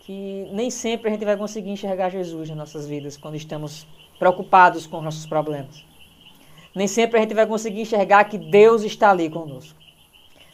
que 0.00 0.48
nem 0.52 0.70
sempre 0.70 1.08
a 1.08 1.12
gente 1.12 1.24
vai 1.24 1.36
conseguir 1.36 1.70
enxergar 1.70 2.10
Jesus 2.10 2.48
nas 2.48 2.58
nossas 2.58 2.86
vidas 2.86 3.16
quando 3.16 3.36
estamos 3.36 3.86
preocupados 4.18 4.86
com 4.86 4.98
os 4.98 5.04
nossos 5.04 5.24
problemas. 5.24 5.84
Nem 6.74 6.88
sempre 6.88 7.18
a 7.18 7.22
gente 7.22 7.34
vai 7.34 7.46
conseguir 7.46 7.82
enxergar 7.82 8.24
que 8.24 8.36
Deus 8.36 8.82
está 8.82 9.10
ali 9.10 9.30
conosco. 9.30 9.78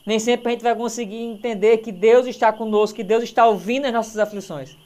Nem 0.05 0.19
sempre 0.19 0.49
a 0.49 0.51
gente 0.51 0.63
vai 0.63 0.75
conseguir 0.75 1.23
entender 1.23 1.79
que 1.79 1.91
Deus 1.91 2.27
está 2.27 2.53
conosco, 2.53 2.97
que 2.97 3.03
Deus 3.03 3.25
está 3.25 3.47
ouvindo 3.47 3.87
as 3.87 3.93
nossas 3.93 4.19
aflições. 4.19 4.77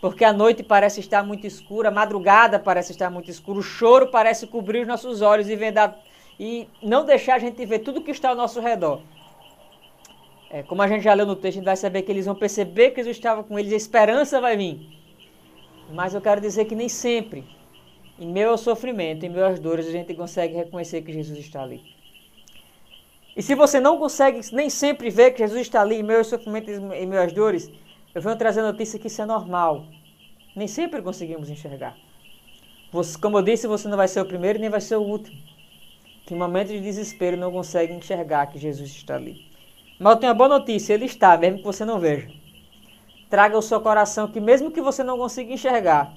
Porque 0.00 0.24
a 0.24 0.32
noite 0.32 0.62
parece 0.62 1.00
estar 1.00 1.22
muito 1.22 1.46
escura, 1.46 1.88
a 1.88 1.92
madrugada 1.92 2.58
parece 2.58 2.92
estar 2.92 3.10
muito 3.10 3.30
escura, 3.30 3.58
o 3.58 3.62
choro 3.62 4.06
parece 4.06 4.46
cobrir 4.46 4.80
os 4.80 4.88
nossos 4.88 5.20
olhos 5.20 5.48
e, 5.50 5.56
vendar, 5.56 5.98
e 6.40 6.66
não 6.82 7.04
deixar 7.04 7.34
a 7.34 7.38
gente 7.38 7.66
ver 7.66 7.80
tudo 7.80 8.00
que 8.00 8.10
está 8.10 8.30
ao 8.30 8.34
nosso 8.34 8.60
redor. 8.62 9.02
É, 10.50 10.62
como 10.62 10.80
a 10.80 10.88
gente 10.88 11.02
já 11.02 11.12
leu 11.12 11.26
no 11.26 11.36
texto, 11.36 11.48
a 11.48 11.58
gente 11.58 11.64
vai 11.66 11.76
saber 11.76 12.00
que 12.00 12.10
eles 12.10 12.24
vão 12.24 12.34
perceber 12.34 12.92
que 12.92 12.96
Jesus 12.96 13.18
estava 13.18 13.44
com 13.44 13.58
eles, 13.58 13.70
a 13.74 13.76
esperança 13.76 14.40
vai 14.40 14.56
vir. 14.56 14.80
Mas 15.92 16.14
eu 16.14 16.20
quero 16.22 16.40
dizer 16.40 16.64
que 16.64 16.74
nem 16.74 16.88
sempre, 16.88 17.44
em 18.18 18.42
ao 18.42 18.56
sofrimento, 18.56 19.26
em 19.26 19.38
às 19.42 19.60
dores, 19.60 19.86
a 19.86 19.90
gente 19.90 20.14
consegue 20.14 20.54
reconhecer 20.54 21.02
que 21.02 21.12
Jesus 21.12 21.38
está 21.38 21.62
ali. 21.62 21.82
E 23.36 23.42
se 23.42 23.54
você 23.54 23.78
não 23.78 23.98
consegue 23.98 24.40
nem 24.50 24.70
sempre 24.70 25.10
ver 25.10 25.32
que 25.32 25.40
Jesus 25.40 25.60
está 25.60 25.82
ali 25.82 25.96
em 25.96 26.10
ao 26.10 26.24
sofrimento 26.24 26.70
e 26.70 27.16
às 27.18 27.32
dores, 27.34 27.70
eu 28.14 28.22
venho 28.22 28.36
trazer 28.36 28.60
a 28.60 28.72
notícia 28.72 28.98
que 28.98 29.08
isso 29.08 29.20
é 29.20 29.26
normal. 29.26 29.84
Nem 30.56 30.66
sempre 30.66 31.02
conseguimos 31.02 31.50
enxergar. 31.50 31.94
Como 33.20 33.36
eu 33.36 33.42
disse, 33.42 33.66
você 33.66 33.88
não 33.88 33.98
vai 33.98 34.08
ser 34.08 34.22
o 34.22 34.24
primeiro 34.24 34.58
nem 34.58 34.70
vai 34.70 34.80
ser 34.80 34.96
o 34.96 35.02
último. 35.02 35.49
Que 36.30 36.34
em 36.34 36.38
momentos 36.38 36.70
de 36.70 36.80
desespero 36.80 37.36
não 37.36 37.50
consegue 37.50 37.92
enxergar 37.92 38.46
que 38.46 38.56
Jesus 38.56 38.88
está 38.90 39.16
ali. 39.16 39.46
Mas 39.98 40.12
eu 40.12 40.20
tenho 40.20 40.32
uma 40.32 40.38
boa 40.38 40.60
notícia, 40.60 40.94
ele 40.94 41.06
está, 41.06 41.36
mesmo 41.36 41.58
que 41.58 41.64
você 41.64 41.84
não 41.84 41.98
veja. 41.98 42.30
Traga 43.28 43.58
o 43.58 43.60
seu 43.60 43.80
coração 43.80 44.28
que 44.28 44.38
mesmo 44.38 44.70
que 44.70 44.80
você 44.80 45.02
não 45.02 45.18
consiga 45.18 45.52
enxergar, 45.52 46.14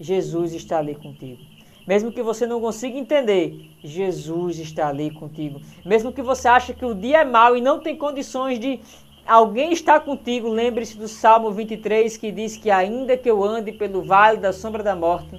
Jesus 0.00 0.54
está 0.54 0.78
ali 0.78 0.94
contigo. 0.94 1.42
Mesmo 1.86 2.10
que 2.10 2.22
você 2.22 2.46
não 2.46 2.58
consiga 2.58 2.96
entender, 2.96 3.70
Jesus 3.82 4.58
está 4.58 4.88
ali 4.88 5.10
contigo. 5.10 5.60
Mesmo 5.84 6.10
que 6.10 6.22
você 6.22 6.48
ache 6.48 6.72
que 6.72 6.86
o 6.86 6.94
dia 6.94 7.18
é 7.18 7.24
mau 7.26 7.54
e 7.54 7.60
não 7.60 7.80
tem 7.80 7.98
condições 7.98 8.58
de 8.58 8.80
alguém 9.26 9.74
estar 9.74 10.00
contigo, 10.00 10.48
lembre-se 10.48 10.96
do 10.96 11.06
Salmo 11.06 11.50
23 11.50 12.16
que 12.16 12.32
diz 12.32 12.56
que 12.56 12.70
ainda 12.70 13.14
que 13.14 13.30
eu 13.30 13.44
ande 13.44 13.72
pelo 13.72 14.00
vale 14.00 14.38
da 14.38 14.54
sombra 14.54 14.82
da 14.82 14.96
morte, 14.96 15.38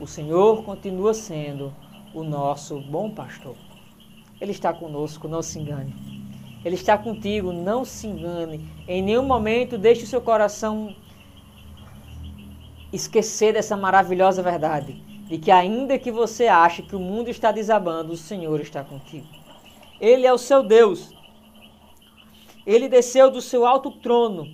o 0.00 0.06
Senhor 0.06 0.64
continua 0.64 1.12
sendo 1.12 1.74
o 2.14 2.22
nosso 2.22 2.80
bom 2.80 3.10
pastor. 3.10 3.56
Ele 4.40 4.52
está 4.52 4.72
conosco, 4.72 5.28
não 5.28 5.42
se 5.42 5.58
engane. 5.58 5.94
Ele 6.64 6.74
está 6.74 6.96
contigo, 6.98 7.52
não 7.52 7.84
se 7.84 8.06
engane. 8.06 8.68
Em 8.86 9.02
nenhum 9.02 9.24
momento 9.24 9.78
deixe 9.78 10.04
o 10.04 10.06
seu 10.06 10.20
coração 10.20 10.94
esquecer 12.92 13.52
dessa 13.52 13.76
maravilhosa 13.76 14.42
verdade, 14.42 14.94
de 15.28 15.38
que 15.38 15.50
ainda 15.50 15.98
que 15.98 16.10
você 16.10 16.46
ache 16.46 16.82
que 16.82 16.96
o 16.96 17.00
mundo 17.00 17.28
está 17.28 17.52
desabando, 17.52 18.12
o 18.12 18.16
Senhor 18.16 18.60
está 18.60 18.82
contigo. 18.82 19.26
Ele 20.00 20.26
é 20.26 20.32
o 20.32 20.38
seu 20.38 20.62
Deus. 20.62 21.10
Ele 22.66 22.88
desceu 22.88 23.30
do 23.30 23.40
seu 23.40 23.66
alto 23.66 23.90
trono. 23.90 24.46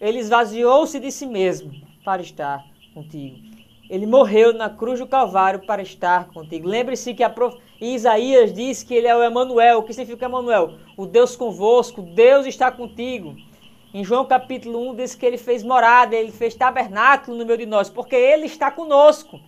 Ele 0.00 0.18
esvaziou-se 0.18 0.98
de 0.98 1.12
si 1.12 1.26
mesmo 1.26 1.72
para 2.04 2.22
estar 2.22 2.64
contigo. 2.94 3.51
Ele 3.92 4.06
morreu 4.06 4.54
na 4.54 4.70
cruz 4.70 5.00
do 5.00 5.06
Calvário 5.06 5.66
para 5.66 5.82
estar 5.82 6.28
contigo. 6.28 6.66
Lembre-se 6.66 7.12
que 7.12 7.28
prof... 7.28 7.58
Isaías 7.78 8.50
diz 8.50 8.82
que 8.82 8.94
ele 8.94 9.06
é 9.06 9.14
o 9.14 9.22
Emanuel. 9.22 9.80
O 9.80 9.82
que 9.82 9.92
significa 9.92 10.24
Emanuel? 10.24 10.78
O 10.96 11.04
Deus 11.04 11.36
convosco, 11.36 12.00
Deus 12.00 12.46
está 12.46 12.72
contigo. 12.72 13.36
Em 13.92 14.02
João 14.02 14.24
capítulo 14.24 14.92
1 14.92 14.94
diz 14.94 15.14
que 15.14 15.26
ele 15.26 15.36
fez 15.36 15.62
morada, 15.62 16.16
ele 16.16 16.32
fez 16.32 16.54
tabernáculo 16.54 17.36
no 17.36 17.44
meio 17.44 17.58
de 17.58 17.66
nós, 17.66 17.90
porque 17.90 18.16
ele 18.16 18.46
está 18.46 18.70
conosco. 18.70 19.38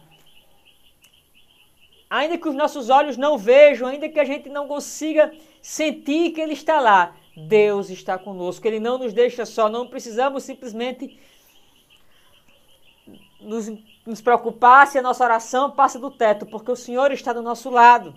Ainda 2.11 2.37
que 2.37 2.47
os 2.47 2.55
nossos 2.55 2.91
olhos 2.91 3.17
não 3.17 3.39
vejam, 3.39 3.89
ainda 3.89 4.11
que 4.11 4.21
a 4.21 4.27
gente 4.27 4.51
não 4.51 4.69
consiga 4.69 5.33
sentir 5.63 6.33
que 6.33 6.41
ele 6.43 6.53
está 6.53 6.81
lá, 6.81 7.17
Deus 7.35 7.89
está 7.89 8.19
conosco. 8.19 8.69
Ele 8.69 8.79
não 8.79 8.99
nos 8.99 9.15
deixa 9.15 9.47
só, 9.47 9.71
não 9.71 9.87
precisamos 9.87 10.43
simplesmente 10.43 11.19
nos, 13.41 13.73
nos 14.07 14.21
preocupar 14.21 14.87
se 14.87 14.99
a 14.99 15.03
nossa 15.03 15.25
oração 15.25 15.71
passa 15.71 15.99
do 15.99 16.11
teto, 16.11 16.47
porque 16.47 16.71
o 16.71 16.77
Senhor 16.77 17.11
está 17.13 17.33
do 17.33 17.43
nosso 17.43 17.71
lado. 17.71 18.15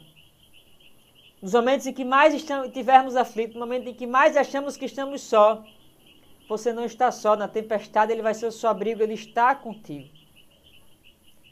Nos 1.42 1.54
momentos 1.54 1.88
em 1.88 1.94
que 1.94 2.04
mais 2.04 2.34
estamos, 2.34 2.72
tivermos 2.74 3.16
aflitos, 3.16 3.56
no 3.56 3.62
momento 3.62 3.88
em 3.88 3.94
que 3.94 4.06
mais 4.06 4.36
achamos 4.36 4.76
que 4.76 4.86
estamos 4.86 5.22
só, 5.22 5.64
você 6.50 6.74
não 6.74 6.84
está 6.84 7.12
só. 7.12 7.36
Na 7.36 7.48
tempestade, 7.48 8.12
Ele 8.12 8.22
vai 8.22 8.34
ser 8.34 8.48
o 8.48 8.52
seu 8.52 8.70
abrigo, 8.70 9.02
Ele 9.02 9.14
está 9.14 9.56
contigo. 9.56 10.10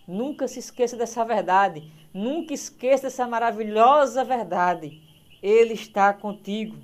Nunca 0.08 0.48
se 0.48 0.60
esqueça 0.60 0.98
dessa 0.98 1.24
verdade. 1.24 1.92
Nunca 2.13 2.54
esqueça 2.54 3.04
dessa 3.04 3.27
maravilhosa 3.27 4.24
verdade. 4.24 5.01
Ele 5.42 5.74
está 5.74 6.13
contigo. 6.13 6.77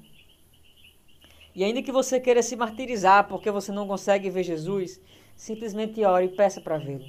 E 1.53 1.63
ainda 1.63 1.81
que 1.81 1.91
você 1.91 2.19
queira 2.19 2.41
se 2.41 2.55
martirizar 2.55 3.27
porque 3.27 3.51
você 3.51 3.71
não 3.71 3.87
consegue 3.87 4.29
ver 4.29 4.43
Jesus, 4.43 5.01
Simplesmente 5.41 6.03
ore 6.05 6.25
e 6.25 6.35
peça 6.35 6.61
para 6.61 6.77
vê-lo. 6.77 7.03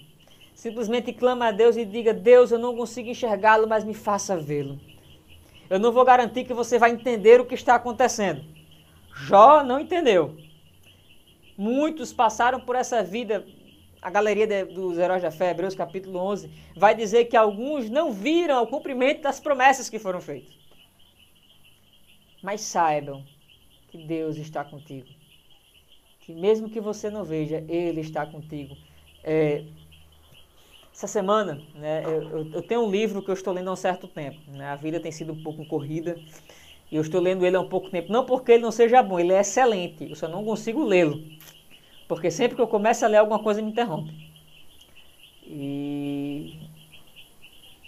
Simplesmente 0.63 1.13
clama 1.13 1.49
a 1.49 1.51
Deus 1.51 1.77
e 1.77 1.85
diga: 1.85 2.15
Deus, 2.15 2.53
eu 2.53 2.59
não 2.59 2.77
consigo 2.77 3.09
enxergá-lo, 3.09 3.67
mas 3.67 3.83
me 3.83 3.95
faça 3.95 4.37
vê-lo. 4.37 4.79
Eu 5.69 5.81
não 5.81 5.91
vou 5.91 6.05
garantir 6.05 6.45
que 6.45 6.55
você 6.55 6.79
vai 6.79 6.93
entender 6.93 7.41
o 7.41 7.45
que 7.45 7.57
está 7.57 7.75
acontecendo. 7.75 8.45
Jó 9.13 9.65
não 9.65 9.81
entendeu. 9.81 10.37
Muitos 11.59 12.13
passaram 12.13 12.61
por 12.61 12.77
essa 12.77 13.03
vida. 13.03 13.45
A 14.01 14.09
galeria 14.09 14.47
de, 14.47 14.65
dos 14.67 14.99
heróis 14.99 15.23
da 15.23 15.33
fé, 15.33 15.51
Hebreus 15.51 15.75
capítulo 15.75 16.21
11, 16.21 16.49
vai 16.77 16.95
dizer 16.95 17.25
que 17.25 17.37
alguns 17.37 17.91
não 17.91 18.13
viram 18.13 18.63
o 18.63 18.67
cumprimento 18.69 19.23
das 19.23 19.41
promessas 19.41 19.91
que 19.91 19.99
foram 19.99 20.21
feitas. 20.21 20.55
Mas 22.41 22.61
saibam 22.61 23.25
que 23.91 23.99
Deus 23.99 24.37
está 24.37 24.63
contigo 24.65 25.09
que 26.21 26.33
mesmo 26.33 26.71
que 26.71 26.81
você 26.81 27.11
não 27.11 27.25
veja, 27.25 27.65
Ele 27.69 28.01
está 28.01 28.25
contigo. 28.25 28.77
É, 29.25 29.65
essa 31.03 31.09
semana, 31.09 31.61
né, 31.75 32.05
eu, 32.05 32.49
eu, 32.53 32.63
tenho 32.63 32.83
um 32.83 32.91
livro 32.91 33.21
que 33.23 33.29
eu 33.29 33.35
estou 33.35 33.53
lendo 33.53 33.69
há 33.69 33.73
um 33.73 33.77
certo 33.77 34.07
tempo. 34.07 34.39
Né, 34.47 34.67
a 34.67 34.77
vida 34.77 35.01
tem 35.01 35.11
sido 35.11 35.33
um 35.33 35.43
pouco 35.43 35.67
corrida 35.67 36.17
e 36.91 36.95
eu 36.95 37.03
estou 37.03 37.21
lendo 37.21 37.45
ele 37.45 37.57
há 37.57 37.61
um 37.61 37.69
pouco 37.69 37.91
tempo. 37.91 38.13
Não 38.13 38.25
porque 38.25 38.53
ele 38.53 38.63
não 38.63 38.71
seja 38.71 39.03
bom, 39.03 39.19
ele 39.19 39.33
é 39.33 39.41
excelente. 39.41 40.09
Eu 40.09 40.15
só 40.15 40.29
não 40.29 40.45
consigo 40.45 40.85
lê-lo. 40.85 41.21
Porque 42.07 42.31
sempre 42.31 42.55
que 42.55 42.63
eu 42.63 42.69
começo 42.69 43.05
a 43.05 43.09
ler 43.09 43.17
alguma 43.17 43.41
coisa 43.41 43.61
me 43.61 43.73
interrompe. 43.73 44.13
E. 45.45 46.69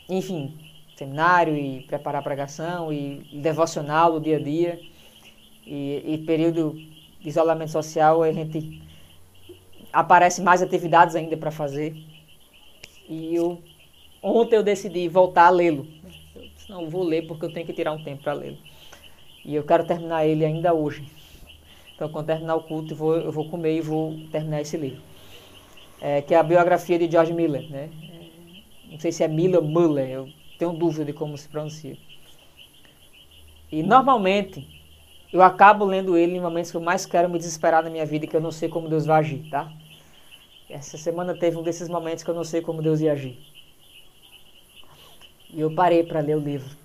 Enfim, 0.09 0.59
seminário 0.97 1.57
e 1.57 1.83
preparar 1.83 2.21
a 2.21 2.25
pregação 2.25 2.93
e 2.93 3.41
devocional 3.41 4.15
do 4.15 4.21
dia 4.21 4.39
a 4.39 4.43
dia. 4.43 4.81
E, 5.65 6.03
e 6.15 6.19
período 6.27 6.75
isolamento 7.25 7.71
social, 7.71 8.25
a 8.25 8.33
gente 8.33 8.83
aparece 9.93 10.43
mais 10.43 10.61
atividades 10.61 11.15
ainda 11.15 11.37
para 11.37 11.53
fazer. 11.53 12.14
E 13.09 13.35
eu 13.35 13.63
ontem 14.23 14.57
eu 14.57 14.63
decidi 14.63 15.09
voltar 15.09 15.47
a 15.47 15.51
lê-lo. 15.51 15.87
Não, 16.69 16.83
eu 16.83 16.91
vou 16.91 17.03
ler 17.03 17.27
porque 17.27 17.45
eu 17.45 17.53
tenho 17.53 17.67
que 17.67 17.73
tirar 17.73 17.93
um 17.93 18.03
tempo 18.03 18.23
para 18.23 18.33
lê-lo. 18.33 18.57
E 19.45 19.55
eu 19.55 19.63
quero 19.63 19.85
terminar 19.87 20.27
ele 20.27 20.45
ainda 20.45 20.73
hoje. 20.73 21.07
Então, 21.95 22.09
quando 22.09 22.27
terminar 22.27 22.57
o 22.57 22.63
culto, 22.63 22.93
eu 22.93 22.97
vou, 22.97 23.17
eu 23.17 23.31
vou 23.31 23.49
comer 23.49 23.77
e 23.77 23.81
vou 23.81 24.19
terminar 24.33 24.61
esse 24.61 24.77
livro. 24.77 25.03
É, 26.01 26.23
que 26.23 26.35
é 26.35 26.39
a 26.39 26.43
biografia 26.43 26.99
de 26.99 27.11
George 27.11 27.33
Miller. 27.33 27.69
Né? 27.71 27.91
Não 28.91 28.99
sei 28.99 29.13
se 29.13 29.23
é 29.23 29.29
Miller 29.29 29.61
ou 29.61 29.67
Muller, 29.67 30.09
eu 30.09 30.29
tenho 30.59 30.73
dúvida 30.73 31.05
de 31.05 31.13
como 31.13 31.37
se 31.37 31.49
pronuncia. 31.49 31.97
E 33.71 33.83
normalmente, 33.83 34.67
eu 35.33 35.43
acabo 35.43 35.85
lendo 35.85 36.17
ele 36.17 36.37
em 36.37 36.41
momentos 36.41 36.71
que 36.71 36.77
eu 36.77 36.81
mais 36.81 37.05
quero 37.05 37.29
me 37.29 37.39
desesperar 37.39 37.83
na 37.83 37.91
minha 37.91 38.07
vida 38.07 38.27
que 38.27 38.37
eu 38.37 38.41
não 38.41 38.51
sei 38.51 38.69
como 38.69 38.89
Deus 38.89 39.07
vai 39.07 39.21
agir, 39.21 39.49
tá? 39.51 39.73
Essa 40.75 40.99
semana 40.99 41.39
teve 41.39 41.57
um 41.57 41.63
desses 41.63 41.89
momentos 41.89 42.25
que 42.25 42.31
eu 42.31 42.35
não 42.35 42.43
sei 42.43 42.61
como 42.61 42.83
Deus 42.83 43.01
ia 43.01 43.13
agir. 43.13 43.39
E 45.49 45.61
eu 45.61 45.73
parei 45.73 46.03
para 46.03 46.19
ler 46.19 46.37
o 46.37 46.41
livro. 46.41 46.77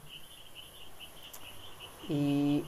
E 2.08 2.64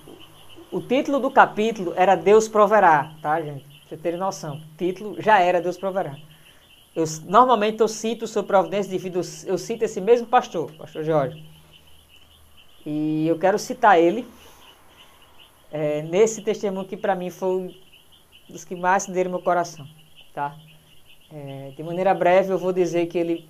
o 0.72 0.82
título 0.82 1.20
do 1.20 1.30
capítulo 1.30 1.94
era 1.96 2.16
Deus 2.16 2.48
proverá, 2.48 3.14
tá, 3.22 3.40
gente? 3.40 3.64
Pra 3.64 3.90
você 3.90 3.98
terem 3.98 4.20
noção. 4.20 4.56
O 4.56 4.78
título 4.78 5.22
já 5.22 5.40
era 5.40 5.62
Deus 5.62 5.78
proverá. 5.78 6.18
Eu, 6.96 7.06
normalmente 7.26 7.82
eu 7.82 7.88
cito 7.88 8.26
sobre 8.26 8.48
providência 8.48 8.92
de 8.92 8.98
vida, 8.98 9.22
eu 9.46 9.58
cito 9.60 9.86
esse 9.86 10.02
mesmo 10.02 10.26
pastor, 10.26 10.72
pastor 10.72 11.04
Jorge. 11.04 11.46
E 12.84 13.28
eu 13.28 13.38
quero 13.38 13.60
citar 13.60 14.00
ele 14.00 14.28
é, 15.72 16.02
nesse 16.02 16.42
testemunho 16.42 16.88
que 16.88 16.98
para 16.98 17.14
mim 17.14 17.30
foi 17.30 17.48
um 17.48 17.76
dos 18.50 18.66
que 18.66 18.76
mais 18.76 19.06
deram 19.06 19.30
meu 19.30 19.40
coração, 19.40 19.88
tá? 20.34 20.58
É, 21.34 21.72
de 21.76 21.82
maneira 21.82 22.14
breve 22.14 22.52
eu 22.52 22.58
vou 22.58 22.74
dizer 22.74 23.08
que 23.08 23.18
ele, 23.18 23.48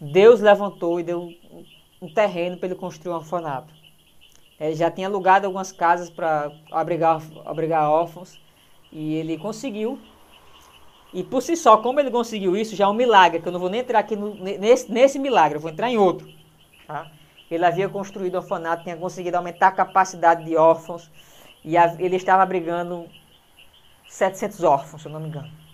Deus 0.00 0.40
levantou 0.40 0.98
e 0.98 1.04
deu 1.04 1.32
um, 2.02 2.12
terreno 2.12 2.56
para 2.56 2.66
ele 2.66 2.74
construir 2.74 3.12
um 3.12 3.16
orfanato. 3.16 3.72
Ele 4.58 4.74
já 4.74 4.90
tinha 4.90 5.06
alugado 5.06 5.46
algumas 5.46 5.70
casas 5.70 6.10
para 6.10 6.50
abrigar, 6.72 7.22
abrigar 7.44 7.88
órfãos 7.88 8.40
E 8.90 9.14
ele 9.14 9.38
conseguiu. 9.38 10.00
E 11.14 11.22
por 11.22 11.40
si 11.40 11.56
só, 11.56 11.76
como 11.76 12.00
ele 12.00 12.10
conseguiu 12.10 12.56
isso, 12.56 12.74
já 12.74 12.84
é 12.84 12.88
um 12.88 12.92
milagre, 12.94 13.40
que 13.40 13.46
eu 13.46 13.52
não 13.52 13.60
vou 13.60 13.70
nem 13.70 13.80
entrar 13.80 14.00
aqui 14.00 14.16
no, 14.16 14.34
nesse, 14.34 14.90
nesse 14.90 15.18
milagre, 15.18 15.56
eu 15.56 15.62
vou 15.62 15.70
entrar 15.70 15.88
em 15.88 15.96
outro. 15.96 16.28
Tá? 16.86 17.10
Ele 17.50 17.64
havia 17.64 17.88
construído 17.88 18.34
orfanato, 18.34 18.82
tinha 18.82 18.96
conseguido 18.96 19.36
aumentar 19.36 19.68
a 19.68 19.72
capacidade 19.72 20.44
de 20.44 20.56
órfãos, 20.56 21.10
e 21.64 21.76
ele 21.76 22.16
estava 22.16 22.42
abrigando 22.42 23.06
700 24.06 24.62
órfãos, 24.64 25.02
se 25.02 25.08
eu 25.08 25.12
não 25.12 25.20
me 25.20 25.28
engano. 25.28 25.67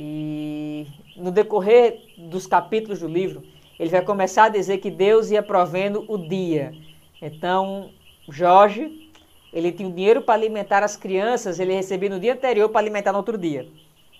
E 0.00 0.86
no 1.16 1.32
decorrer 1.32 2.00
dos 2.16 2.46
capítulos 2.46 3.00
do 3.00 3.08
livro, 3.08 3.42
ele 3.80 3.90
vai 3.90 4.00
começar 4.00 4.44
a 4.44 4.48
dizer 4.48 4.78
que 4.78 4.92
Deus 4.92 5.28
ia 5.28 5.42
provendo 5.42 6.04
o 6.06 6.16
dia. 6.16 6.72
Então, 7.20 7.90
Jorge, 8.28 9.10
ele 9.52 9.72
tinha 9.72 9.88
o 9.88 9.92
dinheiro 9.92 10.22
para 10.22 10.34
alimentar 10.34 10.84
as 10.84 10.96
crianças, 10.96 11.58
ele 11.58 11.74
recebia 11.74 12.08
no 12.10 12.20
dia 12.20 12.34
anterior 12.34 12.68
para 12.68 12.80
alimentar 12.80 13.10
no 13.10 13.18
outro 13.18 13.36
dia. 13.36 13.68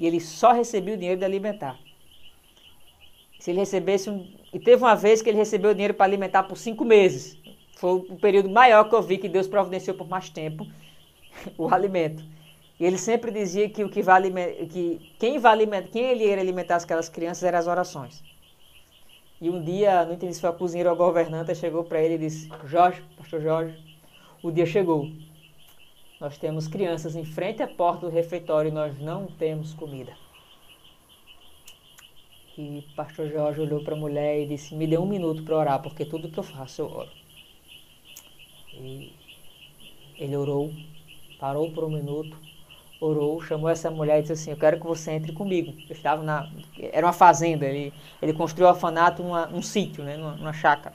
E 0.01 0.05
ele 0.05 0.19
só 0.19 0.51
recebia 0.51 0.95
o 0.95 0.97
dinheiro 0.97 1.21
de 1.21 1.25
alimentar. 1.25 1.79
Se 3.39 3.53
ele 3.53 3.61
recebesse 3.61 4.11
um... 4.11 4.27
E 4.53 4.59
teve 4.59 4.83
uma 4.83 4.97
vez 4.97 5.23
que 5.23 5.31
ele 5.31 5.39
recebeu 5.39 5.71
o 5.71 5.75
dinheiro 5.75 5.95
para 5.95 6.07
alimentar 6.07 6.43
por 6.43 6.59
cinco 6.59 6.85
meses. 6.85 7.39
Foi 7.77 7.93
o 7.93 8.17
período 8.17 8.51
maior 8.51 8.89
que 8.89 8.97
eu 8.97 9.03
vi 9.03 9.17
que 9.17 9.29
Deus 9.29 9.47
providenciou 9.47 9.97
por 9.97 10.09
mais 10.09 10.29
tempo 10.29 10.67
o 11.57 11.73
alimento. 11.73 12.25
E 12.79 12.85
ele 12.85 12.99
sempre 12.99 13.33
dizia 13.33 13.69
que 13.69 13.83
o 13.83 13.89
que 13.89 14.03
vai 14.03 14.23
que 14.71 15.13
quem 15.19 15.45
alimentar, 15.45 15.89
quem 15.89 16.05
ele 16.05 16.25
ia 16.25 16.39
alimentar 16.39 16.77
aquelas 16.77 17.09
crianças 17.09 17.43
eram 17.43 17.59
as 17.59 17.67
orações. 17.67 18.23
E 19.41 19.51
um 19.51 19.63
dia, 19.63 20.05
não 20.05 20.15
entendi 20.15 20.35
se 20.35 20.41
foi 20.41 20.51
a 20.51 20.53
cozinheira 20.53 20.91
ou 20.91 20.95
a 20.95 20.99
governanta, 20.99 21.55
chegou 21.55 21.85
para 21.85 22.01
ele 22.03 22.15
e 22.15 22.19
disse: 22.19 22.49
Jorge, 22.67 23.03
pastor 23.17 23.41
Jorge, 23.41 23.79
o 24.43 24.51
dia 24.51 24.67
chegou. 24.67 25.11
Nós 26.21 26.37
temos 26.39 26.67
crianças 26.67 27.15
em 27.15 27.25
frente 27.25 27.63
à 27.63 27.69
porta 27.69 28.07
do 28.07 28.13
refeitório 28.13 28.69
e 28.69 28.73
nós 28.73 28.99
não 28.99 29.27
temos 29.27 29.75
comida. 29.75 30.13
E 32.57 32.85
pastor 32.97 33.29
Jorge 33.29 33.61
olhou 33.61 33.85
para 33.85 33.95
a 33.95 33.99
mulher 33.99 34.41
e 34.41 34.47
disse: 34.47 34.75
Me 34.75 34.87
dê 34.87 34.99
um 34.99 35.07
minuto 35.07 35.45
para 35.45 35.57
orar, 35.57 35.83
porque 35.83 36.05
tudo 36.05 36.29
que 36.29 36.39
eu 36.39 36.43
faço 36.43 36.83
eu 36.83 36.91
oro. 36.91 37.11
E 38.73 39.13
ele 40.17 40.37
orou, 40.37 40.73
parou 41.39 41.71
por 41.71 41.85
um 41.85 41.91
minuto, 41.91 42.37
orou, 43.01 43.41
chamou 43.41 43.69
essa 43.69 43.91
mulher 43.91 44.19
e 44.19 44.23
disse 44.23 44.33
assim: 44.33 44.51
Eu 44.51 44.57
quero 44.57 44.79
que 44.79 44.87
você 44.87 45.13
entre 45.13 45.33
comigo. 45.33 45.73
Eu 45.89 45.95
estava 45.95 46.23
na. 46.23 46.51
Era 46.93 47.07
uma 47.07 47.13
fazenda, 47.13 47.67
ele, 47.67 47.93
ele 48.21 48.33
construiu 48.33 48.67
o 48.67 48.71
orfanato 48.71 49.23
numa, 49.23 49.47
num 49.47 49.63
sítio, 49.63 50.05
né, 50.05 50.17
numa, 50.17 50.33
numa 50.37 50.53
chácara. 50.53 50.95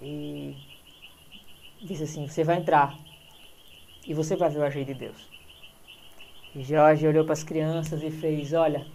E 0.00 0.56
disse 1.82 2.04
assim: 2.04 2.26
Você 2.26 2.44
vai 2.44 2.56
entrar 2.56 2.96
e 4.06 4.14
você 4.14 4.36
vai 4.36 4.48
ver 4.48 4.58
o 4.58 4.64
agir 4.64 4.84
de 4.84 4.94
Deus. 4.94 5.28
E 6.54 6.62
Jorge 6.62 7.06
olhou 7.06 7.24
para 7.24 7.34
as 7.34 7.44
crianças 7.44 8.02
e 8.02 8.10
fez: 8.10 8.52
Olha, 8.52 8.86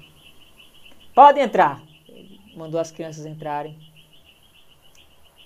pode 1.13 1.39
entrar. 1.39 1.81
Ele 2.07 2.39
mandou 2.55 2.79
as 2.79 2.91
crianças 2.91 3.25
entrarem. 3.25 3.77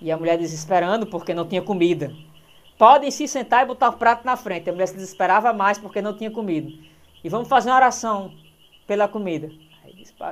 E 0.00 0.12
a 0.12 0.16
mulher 0.16 0.38
desesperando 0.38 1.06
porque 1.06 1.34
não 1.34 1.46
tinha 1.46 1.60
comida. 1.60 2.12
Podem 2.78 3.10
se 3.10 3.26
sentar 3.26 3.64
e 3.64 3.66
botar 3.66 3.88
o 3.88 3.98
prato 3.98 4.24
na 4.24 4.36
frente. 4.36 4.70
A 4.70 4.72
mulher 4.72 4.86
se 4.86 4.94
desesperava 4.94 5.52
mais 5.52 5.78
porque 5.78 6.00
não 6.00 6.16
tinha 6.16 6.30
comida. 6.30 6.70
E 7.24 7.28
vamos 7.28 7.48
fazer 7.48 7.70
uma 7.70 7.76
oração 7.76 8.32
pela 8.86 9.08
comida. 9.08 9.50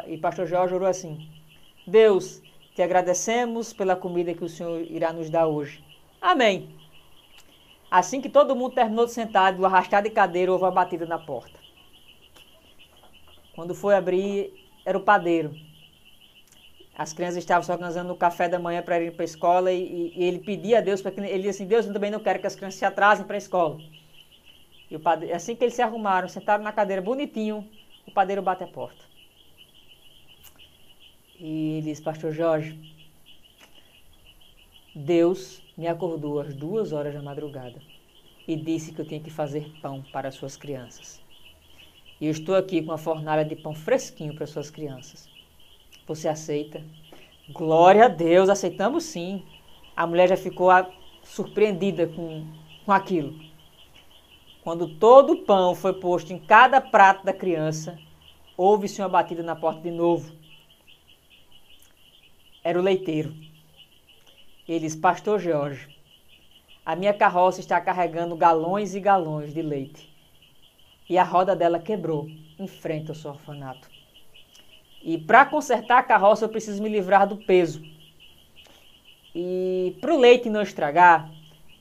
E 0.07 0.17
pastor 0.17 0.47
Jorge 0.47 0.75
orou 0.75 0.89
assim: 0.89 1.29
Deus, 1.85 2.41
te 2.75 2.83
agradecemos 2.83 3.73
pela 3.73 3.97
comida 3.97 4.33
que 4.33 4.45
o 4.45 4.49
Senhor 4.49 4.81
irá 4.83 5.13
nos 5.13 5.29
dar 5.29 5.47
hoje. 5.47 5.85
Amém. 6.21 6.69
Assim 7.91 8.21
que 8.21 8.29
todo 8.29 8.55
mundo 8.55 8.75
terminou 8.75 9.07
de 9.07 9.13
sentar, 9.13 9.53
do 9.53 9.67
arrastar 9.67 10.03
de 10.03 10.11
cadeira, 10.11 10.53
houve 10.53 10.65
uma 10.65 10.71
batida 10.71 11.05
na 11.05 11.19
porta. 11.19 11.59
Quando 13.55 13.75
foi 13.75 13.95
abrir, 13.95 14.53
era 14.85 14.97
o 14.97 15.03
padeiro. 15.03 15.55
As 16.99 17.13
crianças 17.13 17.37
estavam 17.37 17.63
se 17.63 17.71
organizando 17.71 18.09
no 18.09 18.17
café 18.17 18.49
da 18.49 18.59
manhã 18.59 18.83
para 18.83 18.99
ir 18.99 19.13
para 19.13 19.23
a 19.23 19.27
escola 19.27 19.71
e, 19.71 20.15
e, 20.17 20.25
ele 20.25 20.39
pedia 20.39 20.79
a 20.79 20.81
Deus 20.81 21.03
para 21.03 21.13
que 21.13 21.21
ele 21.21 21.43
disse 21.43 21.63
assim: 21.63 21.67
Deus, 21.67 21.87
eu 21.87 21.93
também 21.93 22.11
não 22.11 22.21
quero 22.21 22.39
que 22.39 22.47
as 22.47 22.57
crianças 22.57 22.79
se 22.79 22.87
atrasem 22.87 23.27
para 23.27 23.37
a 23.37 23.39
escola. 23.39 23.79
E 24.91 24.97
o 24.97 25.01
padeiro, 25.01 25.35
assim 25.35 25.55
que 25.55 25.63
eles 25.63 25.75
se 25.75 25.83
arrumaram, 25.83 26.27
sentaram 26.27 26.65
na 26.65 26.73
cadeira 26.73 27.03
bonitinho, 27.03 27.69
o 28.07 28.11
padeiro 28.11 28.41
bate 28.41 28.65
a 28.65 28.67
porta. 28.67 29.05
E 31.39 31.73
ele 31.79 31.83
diz: 31.83 32.01
Pastor 32.01 32.33
Jorge, 32.33 32.79
Deus 34.95 35.61
me 35.77 35.87
acordou 35.87 36.41
às 36.41 36.55
duas 36.55 36.93
horas 36.93 37.13
da 37.13 37.21
madrugada 37.21 37.79
e 38.49 38.57
disse 38.57 38.91
que 38.91 39.03
eu 39.03 39.05
tinha 39.05 39.21
que 39.21 39.29
fazer 39.29 39.71
pão 39.83 40.03
para 40.11 40.29
as 40.29 40.35
suas 40.35 40.57
crianças. 40.57 41.21
E 42.19 42.25
eu 42.25 42.31
estou 42.31 42.55
aqui 42.55 42.81
com 42.81 42.91
uma 42.91 42.97
fornalha 42.97 43.45
de 43.45 43.55
pão 43.55 43.75
fresquinho 43.75 44.33
para 44.33 44.45
as 44.45 44.51
suas 44.51 44.71
crianças. 44.71 45.36
Você 46.07 46.29
aceita? 46.29 46.85
Glória 47.51 48.05
a 48.05 48.09
Deus, 48.09 48.49
aceitamos 48.49 49.05
sim. 49.05 49.45
A 49.97 50.07
mulher 50.07 50.29
já 50.29 50.37
ficou 50.37 50.69
surpreendida 51.23 52.07
com, 52.07 52.47
com 52.85 52.93
aquilo. 52.93 53.35
Quando 54.63 54.97
todo 54.99 55.33
o 55.33 55.45
pão 55.45 55.75
foi 55.75 55.93
posto 55.95 56.33
em 56.33 56.39
cada 56.39 56.81
prato 56.81 57.25
da 57.25 57.33
criança, 57.33 57.99
houve-se 58.57 59.01
uma 59.01 59.09
batida 59.09 59.43
na 59.43 59.57
porta 59.57 59.81
de 59.81 59.91
novo. 59.91 60.33
Era 62.63 62.79
o 62.79 62.83
leiteiro. 62.83 63.35
Ele 64.69 64.81
disse, 64.81 64.99
Pastor 64.99 65.39
Jorge, 65.39 65.89
a 66.85 66.97
minha 66.97 67.15
carroça 67.15 67.61
está 67.61 67.81
carregando 67.81 68.37
galões 68.37 68.95
e 68.95 69.01
galões 69.01 69.53
de 69.53 69.63
leite. 69.63 70.13
E 71.09 71.17
a 71.17 71.25
roda 71.25 71.55
dela 71.55 71.79
quebrou 71.79 72.29
em 72.59 72.67
frente 72.67 73.11
ao 73.11 73.15
seu 73.15 73.31
orfanato. 73.31 73.96
E 75.07 75.17
para 75.17 75.47
consertar 75.47 75.99
a 75.99 76.03
carroça 76.03 76.45
eu 76.45 76.49
preciso 76.49 76.83
me 76.83 76.89
livrar 76.89 77.29
do 77.29 77.37
peso. 77.37 77.81
E 79.33 79.97
para 80.01 80.13
o 80.13 80.19
leite 80.19 80.51
não 80.51 80.63
estragar, 80.63 81.31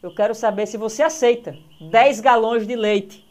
eu 0.04 0.14
quero 0.14 0.36
saber 0.36 0.68
se 0.68 0.78
você 0.78 1.02
aceita 1.02 1.58
10 1.82 2.20
galões 2.20 2.68
de 2.68 2.76
leite 2.76 3.26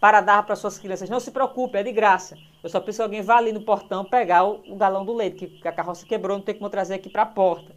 para 0.00 0.22
dar 0.22 0.46
para 0.46 0.56
suas 0.56 0.78
crianças. 0.78 1.10
Não 1.10 1.20
se 1.20 1.30
preocupe, 1.30 1.76
é 1.76 1.82
de 1.82 1.92
graça. 1.92 2.38
Eu 2.62 2.70
só 2.70 2.80
preciso 2.80 3.02
que 3.02 3.04
alguém 3.04 3.20
vá 3.20 3.36
ali 3.36 3.52
no 3.52 3.60
portão 3.60 4.02
pegar 4.02 4.44
o, 4.44 4.62
o 4.66 4.76
galão 4.76 5.04
do 5.04 5.12
leite, 5.12 5.46
que 5.46 5.68
a 5.68 5.72
carroça 5.72 6.06
quebrou, 6.06 6.38
não 6.38 6.44
tem 6.44 6.54
como 6.54 6.70
trazer 6.70 6.94
aqui 6.94 7.10
para 7.10 7.24
a 7.24 7.26
porta. 7.26 7.74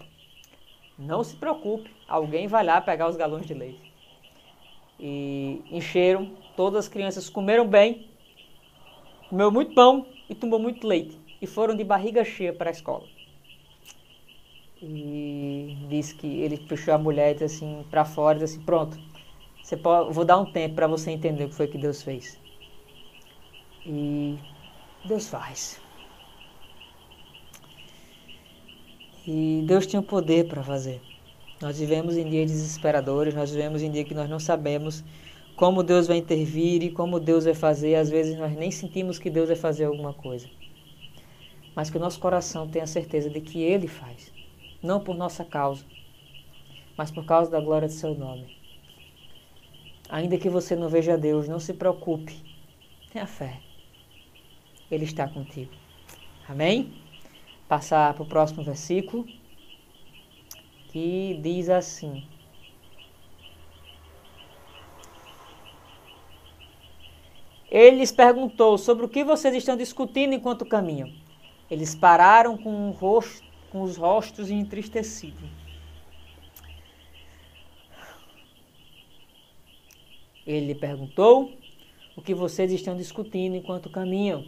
Não 0.98 1.22
se 1.22 1.36
preocupe, 1.36 1.92
alguém 2.08 2.48
vai 2.48 2.64
lá 2.64 2.80
pegar 2.80 3.10
os 3.10 3.18
galões 3.18 3.46
de 3.46 3.54
leite. 3.54 3.94
E 4.98 5.62
encheram, 5.70 6.32
todas 6.56 6.86
as 6.86 6.88
crianças 6.88 7.30
comeram 7.30 7.68
bem, 7.68 8.10
comeu 9.30 9.52
muito 9.52 9.74
pão 9.74 10.06
e 10.30 10.34
tomou 10.34 10.58
muito 10.58 10.88
leite 10.88 11.20
e 11.41 11.47
foram 11.47 11.75
de 11.75 11.84
barriga 11.84 12.23
cheia 12.23 12.54
para 12.54 12.69
a 12.69 12.71
escola. 12.71 13.06
E 14.82 15.75
disse 15.89 16.13
que 16.13 16.27
ele 16.27 16.58
puxou 16.58 16.93
a 16.93 16.97
mulher 16.97 17.41
assim 17.43 17.84
para 17.89 18.06
fora, 18.06 18.39
disse 18.39 18.56
assim, 18.56 18.65
pronto, 18.65 18.97
você 19.62 19.75
pode, 19.75 20.13
vou 20.13 20.23
dar 20.23 20.38
um 20.38 20.45
tempo 20.45 20.75
para 20.75 20.88
você 20.88 21.12
entender 21.12 21.45
o 21.45 21.49
que 21.49 21.56
foi 21.56 21.67
que 21.67 21.77
Deus 21.77 22.01
fez. 22.01 22.39
E 23.86 24.38
Deus 25.06 25.27
faz. 25.27 25.80
E 29.25 29.63
Deus 29.65 29.86
tinha 29.88 29.99
o 29.99 30.04
poder 30.04 30.47
para 30.47 30.63
fazer. 30.63 30.99
Nós 31.62 31.80
vivemos 31.80 32.17
em 32.17 32.27
dias 32.27 32.51
desesperadores, 32.51 33.36
nós 33.36 33.51
vivemos 33.51 33.84
em 33.84 33.91
dias 33.91 34.08
que 34.08 34.15
nós 34.15 34.30
não 34.30 34.39
sabemos 34.39 35.04
como 35.56 35.84
Deus 35.84 36.08
vai 36.08 36.17
intervir 36.17 36.82
e 36.82 36.89
como 36.89 37.19
Deus 37.19 37.45
vai 37.45 37.54
fazer. 37.54 37.95
Às 37.95 38.10
vezes 38.10 38.36
nós 38.36 38.51
nem 38.54 38.71
sentimos 38.71 39.19
que 39.19 39.30
Deus 39.30 39.47
vai 39.47 39.58
fazer 39.58 39.86
alguma 39.86 40.12
coisa 40.12 40.47
mas 41.75 41.89
que 41.89 41.97
o 41.97 41.99
nosso 41.99 42.19
coração 42.19 42.67
tenha 42.67 42.88
certeza 42.88 43.29
de 43.29 43.41
que 43.41 43.62
Ele 43.62 43.88
faz, 43.88 44.31
não 44.81 44.99
por 44.99 45.15
nossa 45.15 45.45
causa, 45.45 45.86
mas 46.97 47.12
por 47.12 47.25
causa 47.25 47.49
da 47.49 47.60
glória 47.60 47.88
de 47.88 47.93
Seu 47.93 48.13
nome. 48.15 48.57
Ainda 50.10 50.38
que 50.38 50.49
você 50.49 50.75
não 50.75 50.89
veja 50.89 51.17
Deus, 51.17 51.47
não 51.47 51.60
se 51.60 51.73
preocupe, 51.73 52.36
tenha 53.12 53.25
fé, 53.25 53.60
Ele 54.89 55.05
está 55.05 55.27
contigo. 55.27 55.71
Amém? 56.47 56.93
Passar 57.67 58.13
para 58.13 58.23
o 58.23 58.27
próximo 58.27 58.63
versículo, 58.63 59.25
que 60.89 61.39
diz 61.41 61.69
assim. 61.69 62.27
Ele 67.71 67.99
lhes 67.99 68.12
perguntou 68.12 68.77
sobre 68.77 69.05
o 69.05 69.10
que 69.10 69.23
vocês 69.23 69.55
estão 69.55 69.77
discutindo 69.77 70.34
enquanto 70.34 70.65
caminham. 70.65 71.20
Eles 71.71 71.95
pararam 71.95 72.57
com, 72.57 72.91
rosto, 72.91 73.41
com 73.71 73.81
os 73.81 73.95
rostos 73.95 74.51
entristecidos. 74.51 75.49
Ele 80.45 80.65
lhe 80.65 80.75
perguntou 80.75 81.53
o 82.13 82.21
que 82.21 82.36
vocês 82.36 82.73
estão 82.73 82.97
discutindo 82.97 83.55
enquanto 83.55 83.89
caminham. 83.89 84.45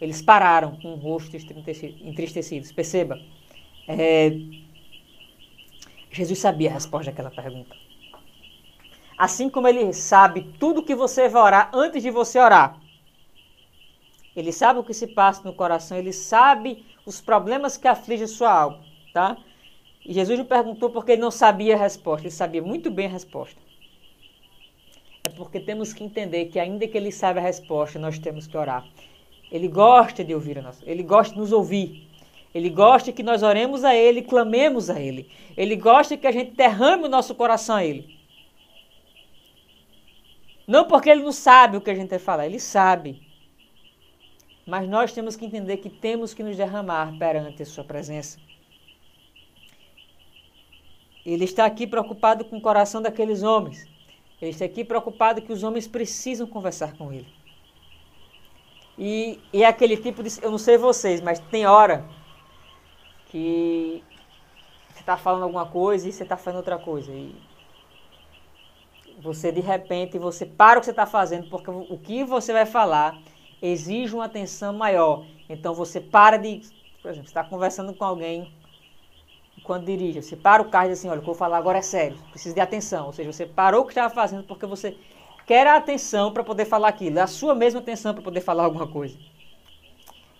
Eles 0.00 0.22
pararam 0.22 0.76
com 0.76 0.94
o 0.94 0.96
rosto 0.96 1.36
entristecidos. 1.36 2.70
Perceba, 2.70 3.20
é, 3.88 4.30
Jesus 6.12 6.38
sabia 6.38 6.70
a 6.70 6.74
resposta 6.74 7.10
daquela 7.10 7.30
pergunta. 7.32 7.74
Assim 9.18 9.50
como 9.50 9.66
ele 9.66 9.92
sabe 9.92 10.42
tudo 10.60 10.84
que 10.84 10.94
você 10.94 11.28
vai 11.28 11.42
orar 11.42 11.70
antes 11.74 12.02
de 12.02 12.10
você 12.10 12.38
orar. 12.38 12.81
Ele 14.34 14.52
sabe 14.52 14.80
o 14.80 14.84
que 14.84 14.94
se 14.94 15.06
passa 15.06 15.42
no 15.44 15.54
coração, 15.54 15.96
ele 15.98 16.12
sabe 16.12 16.84
os 17.04 17.20
problemas 17.20 17.76
que 17.76 17.86
afligem 17.86 18.26
sua 18.26 18.52
alma, 18.52 18.80
tá? 19.12 19.36
E 20.04 20.12
Jesus 20.12 20.38
me 20.38 20.44
perguntou 20.44 20.90
porque 20.90 21.12
ele 21.12 21.20
não 21.20 21.30
sabia 21.30 21.74
a 21.74 21.78
resposta, 21.78 22.26
ele 22.26 22.34
sabia 22.34 22.62
muito 22.62 22.90
bem 22.90 23.06
a 23.06 23.10
resposta. 23.10 23.60
É 25.24 25.28
porque 25.28 25.60
temos 25.60 25.92
que 25.92 26.02
entender 26.02 26.46
que 26.46 26.58
ainda 26.58 26.88
que 26.88 26.96
ele 26.96 27.12
saiba 27.12 27.38
a 27.38 27.42
resposta, 27.42 27.98
nós 27.98 28.18
temos 28.18 28.46
que 28.46 28.56
orar. 28.56 28.84
Ele 29.50 29.68
gosta 29.68 30.24
de 30.24 30.34
ouvir 30.34 30.58
a 30.58 30.62
nossa, 30.62 30.82
ele 30.84 31.02
gosta 31.02 31.34
de 31.34 31.40
nos 31.40 31.52
ouvir. 31.52 32.08
Ele 32.54 32.68
gosta 32.68 33.12
que 33.12 33.22
nós 33.22 33.42
oremos 33.42 33.82
a 33.84 33.94
ele, 33.94 34.20
clamemos 34.22 34.90
a 34.90 35.00
ele. 35.00 35.30
Ele 35.56 35.74
gosta 35.76 36.16
que 36.16 36.26
a 36.26 36.32
gente 36.32 36.52
derrame 36.52 37.04
o 37.04 37.08
nosso 37.08 37.34
coração 37.34 37.76
a 37.76 37.84
ele. 37.84 38.18
Não 40.66 40.86
porque 40.86 41.08
ele 41.08 41.22
não 41.22 41.32
sabe 41.32 41.76
o 41.76 41.80
que 41.80 41.90
a 41.90 41.94
gente 41.94 42.10
vai 42.10 42.18
falar, 42.18 42.46
ele 42.46 42.60
sabe. 42.60 43.20
Mas 44.66 44.88
nós 44.88 45.12
temos 45.12 45.34
que 45.36 45.44
entender 45.44 45.78
que 45.78 45.90
temos 45.90 46.32
que 46.32 46.42
nos 46.42 46.56
derramar 46.56 47.16
perante 47.18 47.62
a 47.62 47.66
Sua 47.66 47.84
presença. 47.84 48.38
Ele 51.24 51.44
está 51.44 51.64
aqui 51.64 51.86
preocupado 51.86 52.44
com 52.44 52.56
o 52.56 52.60
coração 52.60 53.00
daqueles 53.00 53.42
homens. 53.42 53.86
Ele 54.40 54.50
está 54.50 54.64
aqui 54.64 54.84
preocupado 54.84 55.42
que 55.42 55.52
os 55.52 55.62
homens 55.62 55.86
precisam 55.86 56.46
conversar 56.46 56.96
com 56.96 57.12
ele. 57.12 57.28
E, 58.98 59.40
e 59.52 59.62
é 59.62 59.66
aquele 59.66 59.96
tipo 59.96 60.22
de. 60.22 60.30
Eu 60.42 60.50
não 60.50 60.58
sei 60.58 60.76
vocês, 60.76 61.20
mas 61.20 61.38
tem 61.38 61.66
hora 61.66 62.04
que 63.26 64.02
você 64.90 65.00
está 65.00 65.16
falando 65.16 65.44
alguma 65.44 65.66
coisa 65.66 66.08
e 66.08 66.12
você 66.12 66.24
está 66.24 66.36
fazendo 66.36 66.58
outra 66.58 66.78
coisa. 66.78 67.12
E 67.12 67.34
você 69.20 69.52
de 69.52 69.60
repente 69.60 70.18
você 70.18 70.44
para 70.44 70.78
o 70.78 70.80
que 70.80 70.86
você 70.86 70.90
está 70.90 71.06
fazendo, 71.06 71.48
porque 71.48 71.70
o 71.70 71.98
que 71.98 72.24
você 72.24 72.52
vai 72.52 72.66
falar 72.66 73.16
exige 73.62 74.14
uma 74.14 74.24
atenção 74.24 74.72
maior. 74.72 75.24
Então 75.48 75.72
você 75.72 76.00
para 76.00 76.36
de, 76.36 76.60
por 77.00 77.10
exemplo, 77.10 77.28
está 77.28 77.44
conversando 77.44 77.94
com 77.94 78.04
alguém 78.04 78.52
quando 79.62 79.86
dirige, 79.86 80.20
você 80.20 80.34
para 80.34 80.60
o 80.60 80.68
carro 80.68 80.86
e 80.86 80.88
diz 80.88 80.98
assim, 80.98 81.08
olha, 81.08 81.20
o 81.20 81.22
que 81.22 81.28
eu 81.28 81.34
vou 81.34 81.38
falar 81.38 81.56
agora 81.56 81.78
é 81.78 81.82
sério, 81.82 82.18
preciso 82.30 82.54
de 82.54 82.60
atenção. 82.60 83.06
Ou 83.06 83.12
seja, 83.12 83.32
você 83.32 83.46
parou 83.46 83.82
o 83.82 83.84
que 83.84 83.92
estava 83.92 84.12
fazendo 84.12 84.42
porque 84.42 84.66
você 84.66 84.96
quer 85.46 85.66
a 85.68 85.76
atenção 85.76 86.32
para 86.32 86.42
poder 86.42 86.64
falar 86.64 86.88
aquilo, 86.88 87.20
a 87.20 87.28
sua 87.28 87.54
mesma 87.54 87.78
atenção 87.78 88.12
para 88.12 88.22
poder 88.22 88.40
falar 88.40 88.64
alguma 88.64 88.88
coisa. 88.88 89.16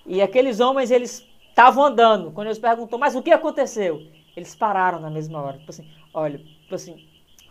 E 0.05 0.21
aqueles 0.21 0.59
homens, 0.59 0.91
eles 0.91 1.25
estavam 1.49 1.85
andando. 1.85 2.33
Quando 2.33 2.49
eles 2.49 2.59
perguntou, 2.59 2.99
mas 2.99 3.15
o 3.15 3.23
que 3.23 3.31
aconteceu? 3.31 4.03
Eles 4.37 4.55
pararam 4.55 4.99
na 4.99 5.11
mesma 5.11 5.41
hora. 5.41 5.59
Tipo 5.59 5.71
assim, 5.71 5.89
olha, 6.13 6.39
tipo 6.39 6.75
assim, 6.75 7.07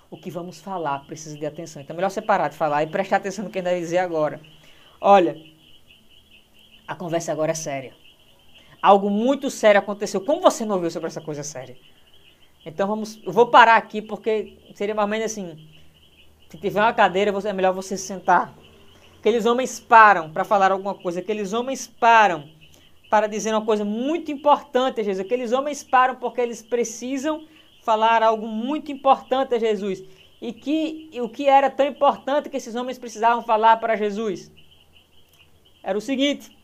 o 0.09 0.17
que 0.17 0.29
vamos 0.29 0.59
falar 0.59 1.05
precisa 1.05 1.37
de 1.37 1.45
atenção. 1.45 1.81
Então 1.81 1.93
é 1.93 1.95
melhor 1.95 2.09
você 2.09 2.21
parar 2.21 2.49
de 2.49 2.57
falar 2.57 2.83
e 2.83 2.87
prestar 2.87 3.17
atenção 3.17 3.45
no 3.45 3.51
que 3.51 3.61
vai 3.61 3.79
dizer 3.79 3.99
agora. 3.99 4.41
Olha, 4.99 5.37
a 6.91 6.95
conversa 6.95 7.31
agora 7.31 7.51
é 7.51 7.55
séria. 7.55 7.93
Algo 8.81 9.09
muito 9.09 9.49
sério 9.49 9.79
aconteceu. 9.79 10.19
Como 10.19 10.41
você 10.41 10.65
não 10.65 10.75
ouviu 10.75 10.91
sobre 10.91 11.07
essa 11.07 11.21
coisa 11.21 11.41
séria? 11.41 11.77
Então 12.65 12.85
vamos, 12.85 13.17
eu 13.23 13.31
vou 13.31 13.47
parar 13.47 13.77
aqui 13.77 14.01
porque 14.01 14.57
seria 14.75 14.93
mais 14.93 15.05
ou 15.05 15.09
menos 15.09 15.31
assim, 15.31 15.69
se 16.49 16.57
tiver 16.57 16.81
uma 16.81 16.93
cadeira, 16.93 17.31
é 17.45 17.53
melhor 17.53 17.73
você 17.73 17.95
sentar. 17.95 18.53
Aqueles 19.19 19.45
homens 19.45 19.79
param 19.79 20.31
para 20.31 20.43
falar 20.43 20.71
alguma 20.73 20.93
coisa. 20.93 21.21
Aqueles 21.21 21.53
homens 21.53 21.87
param 21.87 22.49
para 23.09 23.25
dizer 23.25 23.51
uma 23.53 23.65
coisa 23.65 23.85
muito 23.85 24.29
importante 24.29 24.99
a 24.99 25.03
Jesus. 25.03 25.25
Aqueles 25.25 25.53
homens 25.53 25.83
param 25.83 26.15
porque 26.15 26.41
eles 26.41 26.61
precisam 26.61 27.47
falar 27.83 28.21
algo 28.21 28.47
muito 28.47 28.91
importante 28.91 29.55
a 29.55 29.59
Jesus. 29.59 30.03
E 30.41 30.51
que 30.51 31.09
o 31.21 31.29
que 31.29 31.47
era 31.47 31.69
tão 31.69 31.87
importante 31.87 32.49
que 32.49 32.57
esses 32.57 32.75
homens 32.75 32.99
precisavam 32.99 33.43
falar 33.43 33.77
para 33.77 33.95
Jesus? 33.95 34.51
Era 35.81 35.97
o 35.97 36.01
seguinte: 36.01 36.60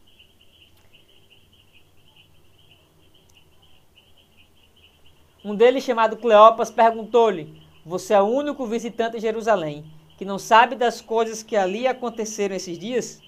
Um 5.47 5.55
deles, 5.55 5.86
chamado 5.86 6.17
Cleopas, 6.17 6.69
perguntou-lhe: 6.69 7.57
Você 7.86 8.13
é 8.13 8.21
o 8.21 8.25
único 8.25 8.65
visitante 8.65 9.15
em 9.15 9.21
Jerusalém 9.21 9.86
que 10.17 10.25
não 10.25 10.38
sabe 10.38 10.75
das 10.75 10.99
coisas 10.99 11.41
que 11.41 11.55
ali 11.55 11.88
aconteceram 11.88 12.53
esses 12.53 12.77
dias? 12.77 13.21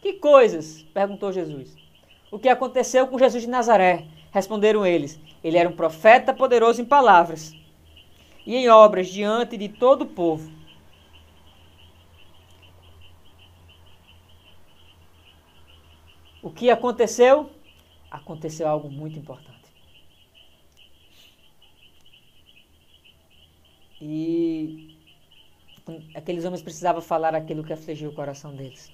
Que 0.00 0.12
coisas? 0.12 0.84
perguntou 0.94 1.32
Jesus. 1.32 1.76
O 2.30 2.38
que 2.38 2.48
aconteceu 2.48 3.08
com 3.08 3.18
Jesus 3.18 3.42
de 3.42 3.48
Nazaré? 3.48 4.06
Responderam 4.30 4.86
eles. 4.86 5.18
Ele 5.42 5.58
era 5.58 5.68
um 5.68 5.74
profeta 5.74 6.32
poderoso 6.32 6.80
em 6.80 6.84
palavras 6.84 7.52
e 8.46 8.54
em 8.54 8.68
obras 8.68 9.08
diante 9.08 9.56
de 9.56 9.68
todo 9.68 10.02
o 10.02 10.06
povo. 10.06 10.48
O 16.40 16.50
que 16.50 16.70
aconteceu? 16.70 17.50
Aconteceu 18.08 18.68
algo 18.68 18.88
muito 18.88 19.18
importante. 19.18 19.55
E 24.00 24.96
aqueles 26.14 26.44
homens 26.44 26.62
precisavam 26.62 27.00
falar 27.00 27.34
aquilo 27.34 27.64
que 27.64 27.72
afligiu 27.72 28.10
o 28.10 28.14
coração 28.14 28.54
deles. 28.54 28.90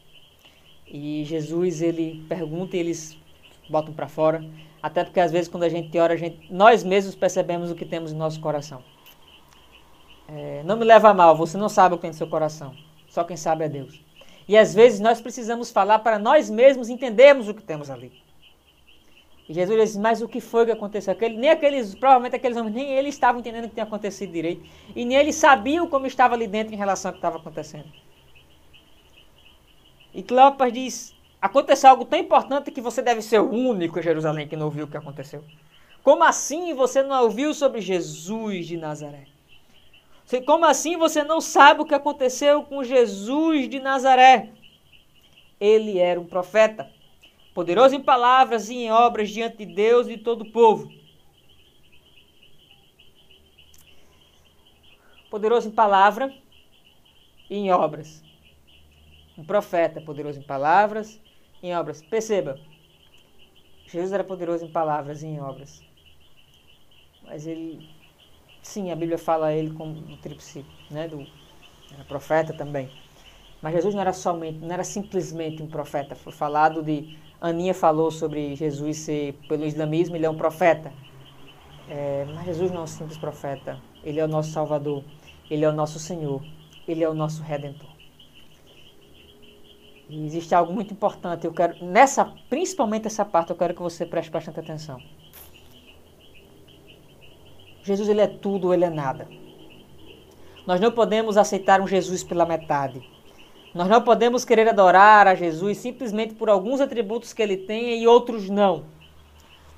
E 0.87 1.25
Jesus, 1.25 1.81
ele 1.81 2.25
pergunta 2.29 2.77
e 2.77 2.81
eles 2.81 3.17
botam 3.69 3.95
para 3.95 4.09
fora. 4.09 4.45
Até 4.83 5.05
porque 5.05 5.21
às 5.21 5.33
vezes 5.33 5.49
quando 5.49 5.62
a 5.62 5.69
gente 5.69 5.97
ora, 5.99 6.15
a 6.15 6.17
gente, 6.17 6.53
nós 6.53 6.85
mesmos 6.85 7.15
percebemos 7.15 7.71
o 7.71 7.75
que 7.75 7.87
temos 7.87 8.12
no 8.12 8.19
nosso 8.19 8.41
coração. 8.41 8.83
É, 10.29 10.62
não 10.65 10.77
me 10.77 10.85
leva 10.85 11.11
a 11.11 11.15
mal, 11.15 11.37
você 11.37 11.57
não 11.57 11.69
sabe 11.69 11.95
o 11.95 11.99
que 11.99 12.03
tem 12.03 12.11
no 12.11 12.17
seu 12.17 12.27
coração. 12.27 12.75
Só 13.09 13.25
quem 13.25 13.37
sabe 13.37 13.65
é 13.65 13.69
Deus. 13.69 14.01
E 14.49 14.57
às 14.57 14.75
vezes 14.75 15.01
nós 15.01 15.21
precisamos 15.21 15.71
falar 15.71 16.01
para 16.01 16.19
nós 16.19 16.51
mesmos 16.51 16.88
entendermos 16.88 17.49
o 17.49 17.55
que 17.55 17.62
temos 17.62 17.91
ali. 17.91 18.22
Jesus 19.53 19.81
disse, 19.81 19.99
mas 19.99 20.23
o 20.23 20.29
que 20.29 20.41
foi 20.41 20.65
que 20.67 20.73
aconteceu? 20.73 21.12
Aquele, 21.12 21.37
nem 21.37 21.51
aqueles, 21.51 21.95
provavelmente 21.95 22.37
aqueles 22.37 22.57
homens, 22.57 22.75
nem 22.75 22.91
eles 22.93 23.15
estavam 23.15 23.41
entendendo 23.41 23.65
o 23.65 23.69
que 23.69 23.75
tinha 23.75 23.85
acontecido 23.85 24.33
direito. 24.33 24.65
E 24.95 25.05
nem 25.05 25.17
eles 25.17 25.35
sabiam 25.35 25.87
como 25.87 26.07
estava 26.07 26.35
ali 26.35 26.47
dentro 26.47 26.73
em 26.75 26.77
relação 26.77 27.09
ao 27.09 27.12
que 27.12 27.19
estava 27.19 27.38
acontecendo. 27.38 27.91
E 30.15 30.23
Cleopas 30.23 30.73
diz, 30.73 31.15
aconteceu 31.41 31.91
algo 31.91 32.05
tão 32.05 32.19
importante 32.19 32.71
que 32.71 32.81
você 32.81 33.03
deve 33.03 33.23
ser 33.23 33.41
o 33.41 33.51
único 33.51 33.99
em 33.99 34.03
Jerusalém 34.03 34.47
que 34.47 34.57
não 34.57 34.67
ouviu 34.67 34.85
o 34.85 34.88
que 34.88 34.97
aconteceu. 34.97 35.43
Como 36.03 36.23
assim 36.23 36.75
você 36.75 37.03
não 37.03 37.23
ouviu 37.23 37.55
sobre 37.55 37.81
Jesus 37.81 38.67
de 38.67 38.77
Nazaré? 38.77 39.25
Como 40.47 40.65
assim 40.65 40.97
você 40.97 41.23
não 41.23 41.41
sabe 41.41 41.83
o 41.83 41.85
que 41.85 41.95
aconteceu 41.95 42.62
com 42.62 42.83
Jesus 42.83 43.69
de 43.69 43.81
Nazaré? 43.81 44.51
Ele 45.61 45.99
era 45.99 46.19
um 46.19 46.25
profeta, 46.25 46.91
poderoso 47.55 47.95
em 47.95 48.03
palavras 48.03 48.69
e 48.69 48.75
em 48.75 48.91
obras 48.91 49.31
diante 49.31 49.59
de 49.59 49.67
Deus 49.67 50.07
e 50.07 50.17
de 50.17 50.23
todo 50.23 50.43
o 50.43 50.53
povo. 50.53 50.93
Poderoso 55.31 55.69
em 55.69 55.73
palavra 55.73 56.35
e 57.49 57.57
em 57.57 57.71
obras. 57.71 58.23
Um 59.37 59.45
profeta 59.45 60.01
poderoso 60.01 60.38
em 60.38 60.43
palavras 60.43 61.21
em 61.62 61.75
obras. 61.75 62.03
Perceba, 62.03 62.59
Jesus 63.87 64.12
era 64.12 64.25
poderoso 64.25 64.65
em 64.65 64.71
palavras 64.71 65.23
e 65.23 65.27
em 65.27 65.41
obras. 65.41 65.83
Mas 67.23 67.47
ele, 67.47 67.88
sim, 68.62 68.91
a 68.91 68.97
Bíblia 68.97 69.19
fala 69.19 69.53
ele 69.53 69.73
como 69.75 69.95
do 69.95 70.17
tríplice, 70.17 70.65
né, 70.91 71.09
do 71.09 71.27
era 71.95 72.05
profeta 72.05 72.55
também. 72.55 72.91
Mas 73.61 73.75
Jesus 73.75 73.95
não 73.95 74.01
era 74.01 74.12
somente, 74.12 74.59
não 74.59 74.73
era 74.73 74.83
simplesmente 74.83 75.62
um 75.62 75.69
profeta. 75.69 76.15
Foi 76.15 76.33
falado 76.33 76.83
de 76.83 77.19
Aninha 77.42 77.74
falou 77.74 78.12
sobre 78.12 78.55
Jesus 78.55 78.98
ser 78.98 79.35
pelo 79.48 79.64
islamismo, 79.64 80.14
ele 80.14 80.24
é 80.24 80.31
um 80.31 80.37
profeta. 80.37 80.92
É, 81.88 82.24
mas 82.33 82.46
Jesus 82.46 82.70
não 82.70 82.83
é 82.83 82.85
um 82.85 82.87
simples 82.87 83.18
profeta. 83.18 83.81
Ele 84.05 84.20
é 84.20 84.24
o 84.24 84.28
nosso 84.28 84.52
Salvador. 84.52 85.02
Ele 85.50 85.64
é 85.64 85.68
o 85.68 85.72
nosso 85.72 85.98
Senhor. 85.98 86.40
Ele 86.87 87.02
é 87.02 87.09
o 87.09 87.14
nosso 87.14 87.42
Redentor. 87.42 87.90
E 90.09 90.24
existe 90.24 90.55
algo 90.55 90.72
muito 90.72 90.94
importante. 90.94 91.44
Eu 91.44 91.52
quero 91.52 91.85
nessa, 91.85 92.24
principalmente 92.48 93.09
essa 93.09 93.24
parte, 93.24 93.50
eu 93.50 93.57
quero 93.57 93.74
que 93.74 93.83
você 93.83 94.07
preste 94.07 94.31
bastante 94.31 94.61
atenção. 94.61 95.02
Jesus 97.83 98.09
ele 98.09 98.20
é 98.20 98.28
tudo 98.28 98.72
ele 98.72 98.85
é 98.85 98.90
nada. 98.90 99.26
Nós 100.64 100.81
não 100.81 100.92
podemos 100.92 101.37
aceitar 101.37 101.81
um 101.81 101.88
Jesus 101.88 102.22
pela 102.22 102.46
metade. 102.46 103.02
Nós 103.75 103.89
não 103.89 104.03
podemos 104.03 104.45
querer 104.45 104.69
adorar 104.69 105.27
a 105.27 105.35
Jesus 105.35 105.79
simplesmente 105.79 106.35
por 106.35 106.49
alguns 106.49 106.81
atributos 106.81 107.33
que 107.33 107.43
ele 107.43 107.57
tem 107.57 108.03
e 108.03 108.07
outros 108.07 108.51
não. 108.51 108.85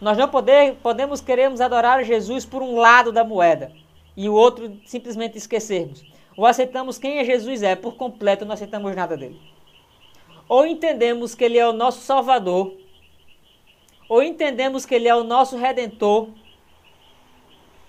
Nós 0.00 0.18
não 0.18 0.28
poder, 0.28 0.74
podemos 0.82 1.20
queremos 1.20 1.60
adorar 1.60 1.98
a 1.98 2.02
Jesus 2.02 2.44
por 2.44 2.62
um 2.62 2.76
lado 2.76 3.12
da 3.12 3.24
moeda 3.24 3.72
e 4.16 4.28
o 4.28 4.34
outro 4.34 4.76
simplesmente 4.84 5.38
esquecermos. 5.38 6.04
Ou 6.36 6.44
aceitamos 6.44 6.98
quem 6.98 7.18
é 7.18 7.24
Jesus 7.24 7.62
é 7.62 7.76
por 7.76 7.94
completo, 7.94 8.44
não 8.44 8.54
aceitamos 8.54 8.94
nada 8.96 9.16
dele 9.16 9.54
ou 10.48 10.66
entendemos 10.66 11.34
que 11.34 11.44
Ele 11.44 11.58
é 11.58 11.66
o 11.66 11.72
nosso 11.72 12.00
Salvador, 12.00 12.76
ou 14.08 14.22
entendemos 14.22 14.84
que 14.84 14.94
Ele 14.94 15.08
é 15.08 15.14
o 15.14 15.24
nosso 15.24 15.56
Redentor, 15.56 16.28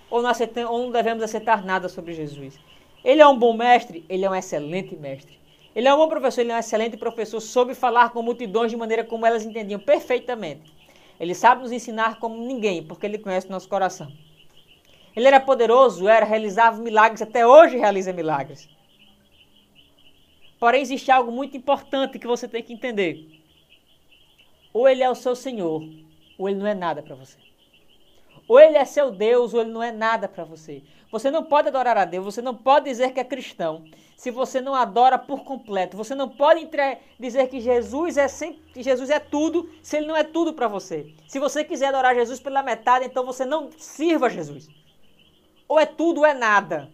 ou 0.08 0.22
não, 0.22 0.30
aceitamos, 0.30 0.70
ou 0.70 0.82
não 0.82 0.90
devemos 0.90 1.22
aceitar 1.22 1.64
nada 1.64 1.88
sobre 1.88 2.14
Jesus. 2.14 2.58
Ele 3.04 3.20
é 3.20 3.26
um 3.26 3.38
bom 3.38 3.52
mestre? 3.52 4.04
Ele 4.08 4.24
é 4.24 4.30
um 4.30 4.34
excelente 4.34 4.96
mestre. 4.96 5.38
Ele 5.76 5.88
é 5.88 5.92
um 5.92 5.98
bom 5.98 6.08
professor, 6.08 6.40
ele 6.40 6.52
é 6.52 6.54
um 6.54 6.58
excelente 6.58 6.96
professor, 6.96 7.38
soube 7.38 7.74
falar 7.74 8.08
com 8.08 8.22
multidões 8.22 8.70
de 8.70 8.78
maneira 8.78 9.04
como 9.04 9.26
elas 9.26 9.44
entendiam 9.44 9.78
perfeitamente. 9.78 10.72
Ele 11.20 11.34
sabe 11.34 11.60
nos 11.60 11.70
ensinar 11.70 12.18
como 12.18 12.34
ninguém, 12.34 12.82
porque 12.82 13.04
ele 13.04 13.18
conhece 13.18 13.46
o 13.46 13.50
nosso 13.50 13.68
coração. 13.68 14.10
Ele 15.14 15.26
era 15.26 15.38
poderoso, 15.38 16.08
era, 16.08 16.24
realizava 16.24 16.80
milagres, 16.80 17.20
até 17.20 17.46
hoje 17.46 17.76
realiza 17.76 18.10
milagres. 18.10 18.66
Porém, 20.58 20.80
existe 20.80 21.10
algo 21.10 21.30
muito 21.30 21.58
importante 21.58 22.18
que 22.18 22.26
você 22.26 22.48
tem 22.48 22.62
que 22.62 22.72
entender. 22.72 23.42
Ou 24.72 24.88
ele 24.88 25.02
é 25.02 25.10
o 25.10 25.14
seu 25.14 25.36
Senhor, 25.36 25.82
ou 26.38 26.48
ele 26.48 26.58
não 26.58 26.66
é 26.66 26.74
nada 26.74 27.02
para 27.02 27.14
você. 27.14 27.36
Ou 28.48 28.58
ele 28.58 28.78
é 28.78 28.84
seu 28.86 29.10
Deus, 29.10 29.52
ou 29.52 29.60
ele 29.60 29.72
não 29.72 29.82
é 29.82 29.92
nada 29.92 30.26
para 30.26 30.44
você. 30.44 30.82
Você 31.12 31.30
não 31.30 31.44
pode 31.44 31.68
adorar 31.68 31.98
a 31.98 32.06
Deus, 32.06 32.24
você 32.24 32.40
não 32.40 32.54
pode 32.54 32.86
dizer 32.86 33.12
que 33.12 33.20
é 33.20 33.24
cristão 33.24 33.84
se 34.16 34.30
você 34.30 34.60
não 34.62 34.74
adora 34.74 35.18
por 35.18 35.44
completo. 35.44 35.96
Você 35.96 36.14
não 36.14 36.28
pode 36.28 36.62
entre... 36.62 36.98
dizer 37.20 37.48
que 37.48 37.60
Jesus 37.60 38.16
é 38.16 38.26
sempre, 38.26 38.82
Jesus 38.82 39.10
é 39.10 39.20
tudo, 39.20 39.70
se 39.82 39.98
ele 39.98 40.06
não 40.06 40.16
é 40.16 40.24
tudo 40.24 40.54
para 40.54 40.66
você. 40.66 41.12
Se 41.28 41.38
você 41.38 41.62
quiser 41.62 41.88
adorar 41.88 42.14
Jesus 42.14 42.40
pela 42.40 42.62
metade, 42.62 43.04
então 43.04 43.26
você 43.26 43.44
não 43.44 43.70
sirva 43.76 44.30
Jesus. 44.30 44.68
Ou 45.68 45.78
é 45.78 45.84
tudo 45.84 46.20
ou 46.20 46.26
é 46.26 46.32
nada. 46.32 46.90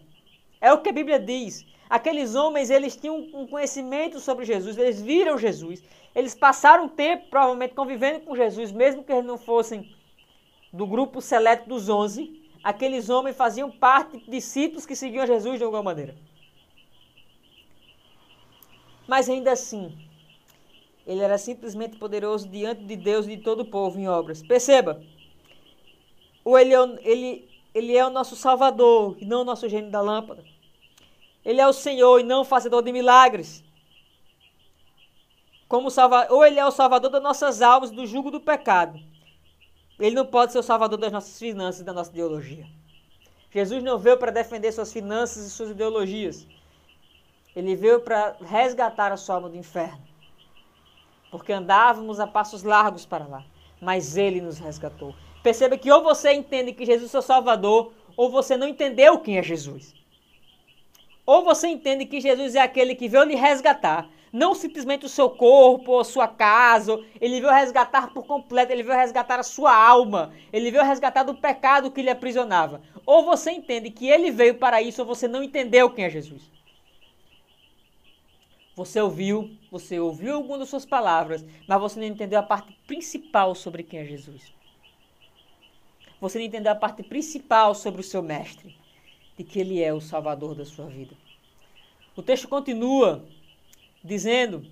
É 0.59 0.73
o 0.73 0.81
que 0.81 0.89
a 0.89 0.93
Bíblia 0.93 1.17
diz. 1.17 1.65
Aqueles 1.89 2.35
homens, 2.35 2.69
eles 2.69 2.95
tinham 2.95 3.15
um 3.33 3.47
conhecimento 3.47 4.19
sobre 4.19 4.45
Jesus, 4.45 4.77
eles 4.77 5.01
viram 5.01 5.37
Jesus, 5.37 5.83
eles 6.15 6.33
passaram 6.33 6.89
tempo, 6.89 7.29
provavelmente, 7.29 7.75
convivendo 7.75 8.21
com 8.21 8.35
Jesus, 8.35 8.71
mesmo 8.71 9.03
que 9.03 9.11
eles 9.11 9.25
não 9.25 9.37
fossem 9.37 9.95
do 10.71 10.87
grupo 10.87 11.21
seleto 11.21 11.69
dos 11.69 11.87
onze, 11.87 12.41
aqueles 12.63 13.09
homens 13.09 13.35
faziam 13.35 13.69
parte 13.69 14.17
de 14.17 14.31
discípulos 14.31 14.85
que 14.85 14.95
seguiam 14.95 15.27
Jesus 15.27 15.59
de 15.59 15.63
alguma 15.63 15.83
maneira. 15.83 16.15
Mas 19.07 19.29
ainda 19.29 19.51
assim, 19.51 19.97
ele 21.05 21.21
era 21.21 21.37
simplesmente 21.37 21.97
poderoso 21.97 22.47
diante 22.47 22.83
de 22.83 22.95
Deus 22.95 23.25
e 23.25 23.35
de 23.35 23.43
todo 23.43 23.61
o 23.61 23.65
povo 23.65 23.99
em 23.99 24.07
obras. 24.07 24.41
Perceba, 24.41 25.01
ou 26.43 26.57
ele, 26.57 26.73
é 26.73 26.79
ele, 27.01 27.49
ele 27.73 27.97
é 27.97 28.05
o 28.05 28.09
nosso 28.09 28.35
Salvador 28.35 29.17
e 29.19 29.25
não 29.25 29.41
o 29.41 29.45
nosso 29.45 29.67
gênio 29.67 29.91
da 29.91 30.01
lâmpada. 30.01 30.43
Ele 31.43 31.59
é 31.59 31.67
o 31.67 31.73
Senhor 31.73 32.19
e 32.19 32.23
não 32.23 32.41
o 32.41 32.45
fazedor 32.45 32.81
de 32.81 32.91
milagres. 32.91 33.63
Como 35.67 35.89
ou 36.29 36.45
ele 36.45 36.59
é 36.59 36.65
o 36.65 36.71
salvador 36.71 37.09
das 37.09 37.23
nossas 37.23 37.61
almas 37.61 37.89
do 37.89 38.05
jugo 38.05 38.29
do 38.29 38.39
pecado. 38.39 38.99
Ele 39.99 40.15
não 40.15 40.25
pode 40.25 40.51
ser 40.51 40.59
o 40.59 40.63
salvador 40.63 40.99
das 40.99 41.11
nossas 41.11 41.37
finanças 41.39 41.81
e 41.81 41.83
da 41.83 41.91
nossa 41.91 42.11
ideologia. 42.11 42.67
Jesus 43.51 43.83
não 43.83 43.97
veio 43.97 44.17
para 44.17 44.31
defender 44.31 44.71
suas 44.71 44.93
finanças 44.93 45.45
e 45.45 45.49
suas 45.49 45.71
ideologias. 45.71 46.45
Ele 47.55 47.75
veio 47.75 47.99
para 47.99 48.35
resgatar 48.41 49.11
a 49.11 49.17
sua 49.17 49.35
alma 49.35 49.49
do 49.49 49.57
inferno. 49.57 50.01
Porque 51.29 51.51
andávamos 51.51 52.19
a 52.19 52.27
passos 52.27 52.63
largos 52.63 53.05
para 53.05 53.27
lá. 53.27 53.43
Mas 53.81 54.17
ele 54.17 54.41
nos 54.41 54.59
resgatou. 54.59 55.13
Perceba 55.43 55.77
que 55.77 55.91
ou 55.91 56.01
você 56.01 56.31
entende 56.31 56.73
que 56.73 56.85
Jesus 56.85 57.13
é 57.13 57.19
o 57.19 57.21
Salvador, 57.21 57.91
ou 58.15 58.29
você 58.29 58.55
não 58.55 58.67
entendeu 58.67 59.19
quem 59.19 59.37
é 59.37 59.43
Jesus. 59.43 59.93
Ou 61.25 61.43
você 61.43 61.67
entende 61.67 62.05
que 62.05 62.21
Jesus 62.21 62.55
é 62.55 62.61
aquele 62.61 62.95
que 62.95 63.07
veio 63.07 63.23
lhe 63.23 63.35
resgatar, 63.35 64.09
não 64.31 64.55
simplesmente 64.55 65.05
o 65.05 65.09
seu 65.09 65.29
corpo, 65.29 65.99
a 65.99 66.03
sua 66.03 66.27
casa, 66.27 66.99
ele 67.21 67.39
veio 67.39 67.53
resgatar 67.53 68.11
por 68.13 68.25
completo, 68.25 68.71
ele 68.71 68.83
veio 68.83 68.97
resgatar 68.97 69.39
a 69.39 69.43
sua 69.43 69.75
alma, 69.75 70.33
ele 70.51 70.71
veio 70.71 70.83
resgatar 70.83 71.23
do 71.23 71.35
pecado 71.35 71.91
que 71.91 72.01
lhe 72.01 72.09
aprisionava. 72.09 72.81
Ou 73.05 73.23
você 73.23 73.51
entende 73.51 73.89
que 73.89 74.09
ele 74.09 74.31
veio 74.31 74.55
para 74.55 74.81
isso, 74.81 75.01
ou 75.01 75.07
você 75.07 75.27
não 75.27 75.43
entendeu 75.43 75.89
quem 75.89 76.05
é 76.05 76.09
Jesus. 76.09 76.51
Você 78.75 78.99
ouviu, 78.99 79.55
você 79.69 79.99
ouviu 79.99 80.35
algumas 80.35 80.59
das 80.59 80.69
suas 80.69 80.85
palavras, 80.85 81.45
mas 81.67 81.79
você 81.79 81.99
não 81.99 82.07
entendeu 82.07 82.39
a 82.39 82.43
parte 82.43 82.73
principal 82.87 83.53
sobre 83.53 83.83
quem 83.83 83.99
é 83.99 84.05
Jesus. 84.05 84.51
Você 86.19 86.39
não 86.39 86.45
entendeu 86.45 86.71
a 86.71 86.75
parte 86.75 87.03
principal 87.03 87.75
sobre 87.75 88.01
o 88.01 88.03
seu 88.03 88.23
mestre, 88.23 88.75
de 89.37 89.43
que 89.43 89.59
ele 89.59 89.83
é 89.83 89.93
o 89.93 90.01
salvador 90.01 90.55
da 90.55 90.65
sua 90.65 90.87
vida. 90.87 91.15
O 92.15 92.23
texto 92.23 92.47
continua 92.47 93.23
dizendo 94.03 94.65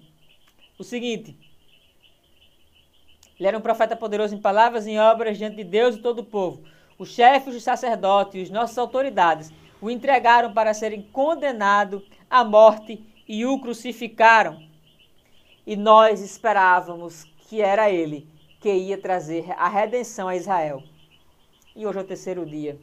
o 0.80 0.84
seguinte: 0.84 1.38
Ele 3.40 3.48
era 3.48 3.58
um 3.58 3.62
profeta 3.62 3.96
poderoso 3.96 4.34
em 4.34 4.42
palavras 4.42 4.88
e 4.88 4.92
em 4.92 5.00
obras 5.00 5.38
diante 5.38 5.58
de 5.58 5.64
Deus 5.64 5.96
e 5.96 6.02
todo 6.02 6.20
o 6.20 6.26
povo. 6.26 6.64
Os 6.98 7.10
chefes 7.10 7.54
dos 7.54 7.64
sacerdotes 7.64 8.36
e 8.36 8.44
as 8.44 8.50
nossas 8.50 8.78
autoridades 8.78 9.52
o 9.80 9.90
entregaram 9.90 10.54
para 10.54 10.74
serem 10.74 11.02
condenado 11.02 12.04
à 12.30 12.44
morte 12.44 13.04
e 13.32 13.46
o 13.46 13.58
crucificaram. 13.62 14.62
E 15.66 15.78
nós 15.78 16.20
esperávamos 16.20 17.24
que 17.48 17.62
era 17.62 17.90
ele 17.90 18.28
que 18.60 18.70
ia 18.70 18.98
trazer 18.98 19.50
a 19.54 19.70
redenção 19.70 20.28
a 20.28 20.36
Israel. 20.36 20.84
E 21.74 21.88
hoje 21.88 22.00
é 22.00 22.02
o 22.02 22.06
terceiro 22.06 22.46
dia 22.46 22.78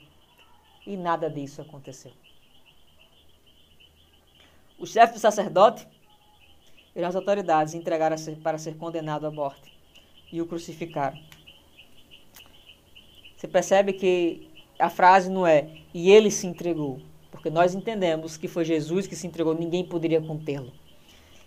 e 0.87 0.97
nada 0.97 1.29
disso 1.29 1.61
aconteceu. 1.61 2.13
O 4.79 4.87
chefe 4.87 5.13
do 5.13 5.19
sacerdote 5.19 5.87
e 6.97 7.05
as 7.05 7.15
autoridades 7.15 7.75
entregaram 7.75 8.17
para 8.43 8.57
ser 8.57 8.79
condenado 8.79 9.27
à 9.27 9.31
morte 9.31 9.71
e 10.33 10.41
o 10.41 10.47
crucificaram. 10.47 11.21
Você 13.37 13.47
percebe 13.47 13.93
que 13.93 14.49
a 14.79 14.89
frase 14.89 15.31
não 15.31 15.47
é 15.47 15.69
e 15.93 16.11
ele 16.11 16.31
se 16.31 16.47
entregou, 16.47 17.03
porque 17.31 17.51
nós 17.51 17.75
entendemos 17.75 18.37
que 18.37 18.49
foi 18.49 18.65
Jesus 18.65 19.07
que 19.07 19.17
se 19.17 19.27
entregou, 19.27 19.55
ninguém 19.55 19.85
poderia 19.85 20.21
contê-lo. 20.21 20.73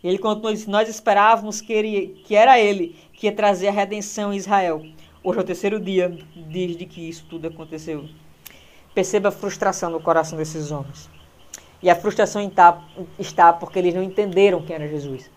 E 0.03 0.07
ele 0.07 0.17
continua 0.17 0.53
disse, 0.53 0.69
nós 0.69 0.89
esperávamos 0.89 1.61
que, 1.61 1.71
ele, 1.71 2.21
que 2.25 2.35
era 2.35 2.59
ele 2.59 2.95
que 3.13 3.27
ia 3.27 3.31
trazer 3.31 3.67
a 3.67 3.71
redenção 3.71 4.33
em 4.33 4.37
Israel. 4.37 4.83
Hoje 5.23 5.37
é 5.37 5.41
o 5.41 5.45
terceiro 5.45 5.79
dia 5.79 6.17
desde 6.35 6.85
que 6.85 7.07
isso 7.07 7.25
tudo 7.29 7.47
aconteceu. 7.47 8.09
Perceba 8.95 9.29
a 9.29 9.31
frustração 9.31 9.91
no 9.91 10.01
coração 10.01 10.37
desses 10.37 10.71
homens. 10.71 11.09
E 11.83 11.89
a 11.89 11.95
frustração 11.95 12.41
está 13.19 13.53
porque 13.53 13.79
eles 13.79 13.93
não 13.93 14.03
entenderam 14.03 14.61
quem 14.61 14.75
era 14.75 14.87
Jesus. 14.87 15.29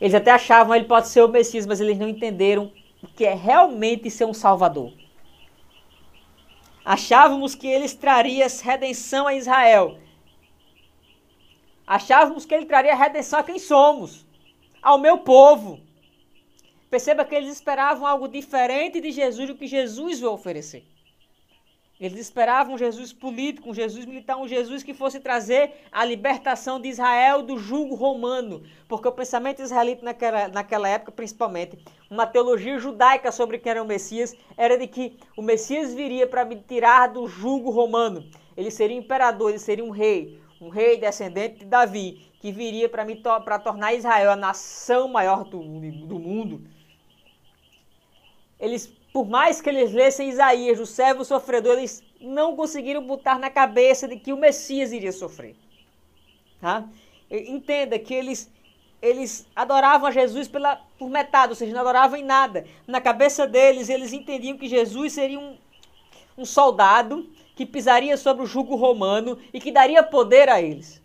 Eles 0.00 0.14
até 0.14 0.30
achavam 0.30 0.72
que 0.72 0.78
ele 0.78 0.88
pode 0.88 1.08
ser 1.08 1.22
o 1.22 1.28
Messias, 1.28 1.66
mas 1.66 1.80
eles 1.80 1.98
não 1.98 2.08
entenderam 2.08 2.70
o 3.02 3.06
que 3.06 3.24
é 3.24 3.34
realmente 3.34 4.10
ser 4.10 4.26
um 4.26 4.34
Salvador. 4.34 4.92
Achávamos 6.86 7.56
que 7.56 7.66
ele 7.66 7.88
traria 7.88 8.46
redenção 8.62 9.26
a 9.26 9.34
Israel. 9.34 9.98
Achávamos 11.84 12.46
que 12.46 12.54
ele 12.54 12.64
traria 12.64 12.94
redenção 12.94 13.40
a 13.40 13.42
quem 13.42 13.58
somos, 13.58 14.24
ao 14.80 14.96
meu 14.96 15.18
povo. 15.18 15.80
Perceba 16.88 17.24
que 17.24 17.34
eles 17.34 17.50
esperavam 17.50 18.06
algo 18.06 18.28
diferente 18.28 19.00
de 19.00 19.10
Jesus 19.10 19.48
do 19.48 19.56
que 19.56 19.66
Jesus 19.66 20.20
vai 20.20 20.30
oferecer. 20.30 20.86
Eles 21.98 22.20
esperavam 22.20 22.74
um 22.74 22.78
Jesus 22.78 23.10
político, 23.10 23.70
um 23.70 23.74
Jesus 23.74 24.04
militar, 24.04 24.36
um 24.36 24.46
Jesus 24.46 24.82
que 24.82 24.92
fosse 24.92 25.18
trazer 25.18 25.72
a 25.90 26.04
libertação 26.04 26.78
de 26.78 26.88
Israel 26.88 27.42
do 27.42 27.56
jugo 27.58 27.94
romano. 27.94 28.62
Porque 28.86 29.08
o 29.08 29.12
pensamento 29.12 29.62
israelita 29.62 30.04
naquela, 30.04 30.48
naquela 30.48 30.88
época, 30.88 31.10
principalmente, 31.10 31.78
uma 32.10 32.26
teologia 32.26 32.78
judaica 32.78 33.32
sobre 33.32 33.58
quem 33.58 33.70
era 33.70 33.82
o 33.82 33.86
Messias, 33.86 34.34
era 34.58 34.76
de 34.76 34.86
que 34.86 35.16
o 35.36 35.42
Messias 35.42 35.94
viria 35.94 36.26
para 36.26 36.44
me 36.44 36.56
tirar 36.56 37.08
do 37.08 37.26
jugo 37.26 37.70
romano. 37.70 38.28
Ele 38.54 38.70
seria 38.70 38.96
imperador, 38.96 39.50
ele 39.50 39.58
seria 39.58 39.84
um 39.84 39.90
rei, 39.90 40.38
um 40.60 40.68
rei 40.68 40.98
descendente 40.98 41.60
de 41.60 41.64
Davi, 41.64 42.30
que 42.40 42.52
viria 42.52 42.90
para 42.90 43.06
to 43.06 43.64
tornar 43.64 43.94
Israel 43.94 44.32
a 44.32 44.36
nação 44.36 45.08
maior 45.08 45.44
do, 45.44 45.58
do 45.58 46.18
mundo. 46.18 46.62
Eles 48.60 48.86
por 49.16 49.26
mais 49.26 49.62
que 49.62 49.70
eles 49.70 49.94
lessem 49.94 50.28
Isaías, 50.28 50.78
o 50.78 50.84
servo 50.84 51.24
sofredor, 51.24 51.78
eles 51.78 52.04
não 52.20 52.54
conseguiram 52.54 53.02
botar 53.02 53.38
na 53.38 53.48
cabeça 53.48 54.06
de 54.06 54.18
que 54.18 54.30
o 54.30 54.36
Messias 54.36 54.92
iria 54.92 55.10
sofrer. 55.10 55.56
Tá? 56.60 56.84
Entenda 57.30 57.98
que 57.98 58.12
eles, 58.12 58.52
eles 59.00 59.46
adoravam 59.56 60.06
a 60.06 60.10
Jesus 60.10 60.48
pela, 60.48 60.82
por 60.98 61.08
metade, 61.08 61.48
ou 61.48 61.56
seja, 61.56 61.72
não 61.72 61.80
adoravam 61.80 62.18
em 62.18 62.22
nada. 62.22 62.66
Na 62.86 63.00
cabeça 63.00 63.46
deles, 63.46 63.88
eles 63.88 64.12
entendiam 64.12 64.58
que 64.58 64.68
Jesus 64.68 65.14
seria 65.14 65.40
um, 65.40 65.56
um 66.36 66.44
soldado 66.44 67.26
que 67.54 67.64
pisaria 67.64 68.18
sobre 68.18 68.42
o 68.42 68.46
jugo 68.46 68.76
romano 68.76 69.38
e 69.50 69.58
que 69.58 69.72
daria 69.72 70.02
poder 70.02 70.50
a 70.50 70.60
eles. 70.60 71.00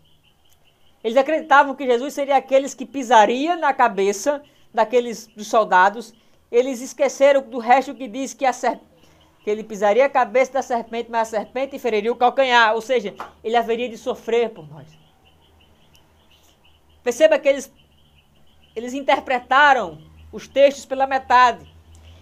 Eles 1.02 1.16
acreditavam 1.16 1.74
que 1.74 1.86
Jesus 1.86 2.12
seria 2.12 2.36
aqueles 2.36 2.74
que 2.74 2.84
pisaria 2.84 3.56
na 3.56 3.72
cabeça 3.72 4.42
daqueles 4.70 5.28
dos 5.28 5.46
soldados 5.46 6.12
eles 6.52 6.82
esqueceram 6.82 7.40
do 7.40 7.58
resto 7.58 7.94
que 7.94 8.06
diz 8.06 8.34
que, 8.34 8.44
a 8.44 8.52
que 8.52 9.50
ele 9.50 9.64
pisaria 9.64 10.04
a 10.04 10.10
cabeça 10.10 10.52
da 10.52 10.62
serpente, 10.62 11.10
mas 11.10 11.28
a 11.28 11.38
serpente 11.38 11.78
feriria 11.78 12.12
o 12.12 12.16
calcanhar. 12.16 12.74
Ou 12.74 12.82
seja, 12.82 13.14
ele 13.42 13.56
haveria 13.56 13.88
de 13.88 13.96
sofrer 13.96 14.50
por 14.50 14.68
nós. 14.68 14.86
Perceba 17.02 17.38
que 17.38 17.48
eles, 17.48 17.72
eles 18.76 18.92
interpretaram 18.92 19.98
os 20.30 20.46
textos 20.46 20.84
pela 20.84 21.06
metade. 21.06 21.66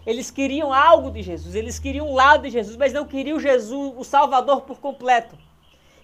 Eles 0.06 0.30
queriam 0.30 0.72
algo 0.72 1.10
de 1.10 1.22
Jesus, 1.22 1.54
eles 1.54 1.78
queriam 1.78 2.08
um 2.08 2.14
lado 2.14 2.44
de 2.44 2.50
Jesus, 2.50 2.76
mas 2.76 2.92
não 2.92 3.04
queriam 3.04 3.38
Jesus, 3.38 3.92
o 3.96 4.04
Salvador, 4.04 4.62
por 4.62 4.78
completo. 4.80 5.36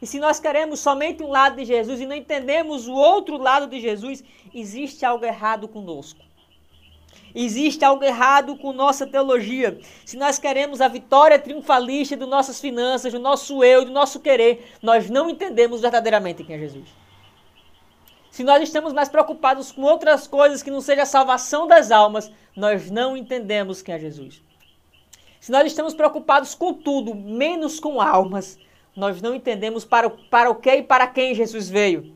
E 0.03 0.07
se 0.07 0.19
nós 0.19 0.39
queremos 0.39 0.81
somente 0.81 1.23
um 1.23 1.31
lado 1.31 1.57
de 1.57 1.65
Jesus 1.65 2.01
e 2.01 2.07
não 2.07 2.15
entendemos 2.15 2.87
o 2.87 2.93
outro 2.93 3.39
lado 3.39 3.69
de 3.69 3.81
Jesus, 3.81 4.23
existe 4.53 5.07
algo 5.07 5.25
errado 5.25 5.67
conosco. 5.67 6.27
Existe 7.39 7.85
algo 7.85 8.03
errado 8.03 8.57
com 8.57 8.73
nossa 8.73 9.07
teologia. 9.07 9.79
Se 10.07 10.17
nós 10.17 10.39
queremos 10.39 10.81
a 10.81 10.89
vitória 10.89 11.39
triunfalista 11.39 12.17
de 12.17 12.25
nossas 12.25 12.59
finanças, 12.59 13.13
do 13.13 13.19
nosso 13.19 13.63
eu, 13.63 13.85
do 13.85 13.91
nosso 13.91 14.21
querer, 14.21 14.73
nós 14.83 15.11
não 15.11 15.29
entendemos 15.29 15.83
verdadeiramente 15.83 16.43
quem 16.43 16.57
é 16.57 16.59
Jesus. 16.59 16.89
Se 18.31 18.43
nós 18.43 18.63
estamos 18.63 18.95
mais 18.95 19.11
preocupados 19.11 19.71
com 19.71 19.83
outras 19.83 20.27
coisas 20.27 20.63
que 20.63 20.71
não 20.71 20.81
seja 20.81 21.03
a 21.03 21.07
salvação 21.07 21.67
das 21.67 21.91
almas, 21.91 22.33
nós 22.57 22.91
não 22.91 23.15
entendemos 23.15 23.83
quem 23.83 23.95
é 23.95 23.99
Jesus. 23.99 24.43
Se 25.39 25.53
nós 25.53 25.67
estamos 25.67 25.93
preocupados 25.93 26.55
com 26.55 26.73
tudo, 26.73 27.15
menos 27.15 27.79
com 27.79 28.01
almas, 28.01 28.59
nós 28.97 29.21
não 29.21 29.35
entendemos 29.35 29.85
para, 29.85 30.09
para 30.09 30.49
o 30.51 30.55
que 30.55 30.75
e 30.75 30.83
para 30.83 31.07
quem 31.07 31.35
Jesus 31.35 31.69
veio. 31.69 32.16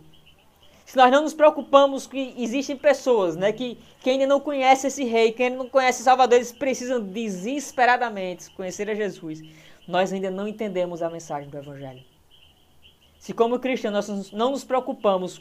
Se 0.90 0.96
nós 0.96 1.08
não 1.08 1.22
nos 1.22 1.32
preocupamos 1.32 2.04
que 2.04 2.34
existem 2.36 2.76
pessoas 2.76 3.36
né, 3.36 3.52
que, 3.52 3.78
que 4.00 4.10
ainda 4.10 4.26
não 4.26 4.40
conhecem 4.40 4.88
esse 4.88 5.04
rei, 5.04 5.30
que 5.30 5.40
ainda 5.40 5.56
não 5.56 5.68
conhecem 5.68 6.02
Salvador, 6.02 6.34
eles 6.34 6.50
precisam 6.50 7.00
desesperadamente 7.00 8.50
conhecer 8.50 8.90
a 8.90 8.94
Jesus, 8.96 9.40
nós 9.86 10.12
ainda 10.12 10.32
não 10.32 10.48
entendemos 10.48 11.00
a 11.00 11.08
mensagem 11.08 11.48
do 11.48 11.56
Evangelho. 11.56 12.02
Se 13.20 13.32
como 13.32 13.60
cristãos 13.60 14.08
nós 14.08 14.32
não 14.32 14.50
nos 14.50 14.64
preocupamos 14.64 15.40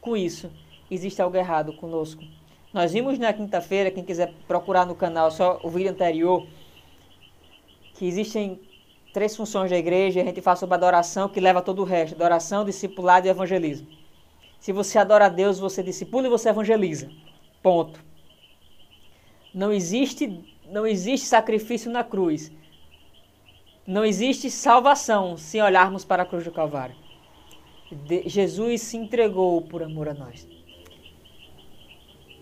com 0.00 0.16
isso, 0.16 0.50
existe 0.90 1.22
algo 1.22 1.36
errado 1.36 1.72
conosco. 1.74 2.24
Nós 2.74 2.92
vimos 2.92 3.16
na 3.16 3.32
quinta-feira, 3.32 3.92
quem 3.92 4.02
quiser 4.02 4.34
procurar 4.48 4.86
no 4.86 4.96
canal 4.96 5.30
só 5.30 5.60
o 5.62 5.70
vídeo 5.70 5.92
anterior, 5.92 6.44
que 7.94 8.06
existem 8.06 8.60
três 9.14 9.36
funções 9.36 9.70
da 9.70 9.78
igreja, 9.78 10.20
a 10.20 10.24
gente 10.24 10.40
fala 10.40 10.56
sobre 10.56 10.74
adoração 10.74 11.28
que 11.28 11.38
leva 11.38 11.62
todo 11.62 11.80
o 11.80 11.84
resto, 11.84 12.16
adoração, 12.16 12.64
discipulado 12.64 13.28
e 13.28 13.30
evangelismo. 13.30 13.99
Se 14.60 14.72
você 14.72 14.98
adora 14.98 15.26
a 15.26 15.28
Deus, 15.30 15.58
você 15.58 15.82
discipula 15.82 16.26
e 16.26 16.30
você 16.30 16.50
evangeliza. 16.50 17.10
Ponto. 17.62 17.98
Não 19.54 19.72
existe, 19.72 20.38
não 20.70 20.86
existe 20.86 21.26
sacrifício 21.26 21.90
na 21.90 22.04
cruz. 22.04 22.52
Não 23.86 24.04
existe 24.04 24.50
salvação 24.50 25.36
se 25.36 25.60
olharmos 25.60 26.04
para 26.04 26.22
a 26.22 26.26
cruz 26.26 26.44
do 26.44 26.52
Calvário. 26.52 26.94
De, 27.90 28.28
Jesus 28.28 28.82
se 28.82 28.98
entregou 28.98 29.62
por 29.62 29.82
amor 29.82 30.10
a 30.10 30.14
nós. 30.14 30.46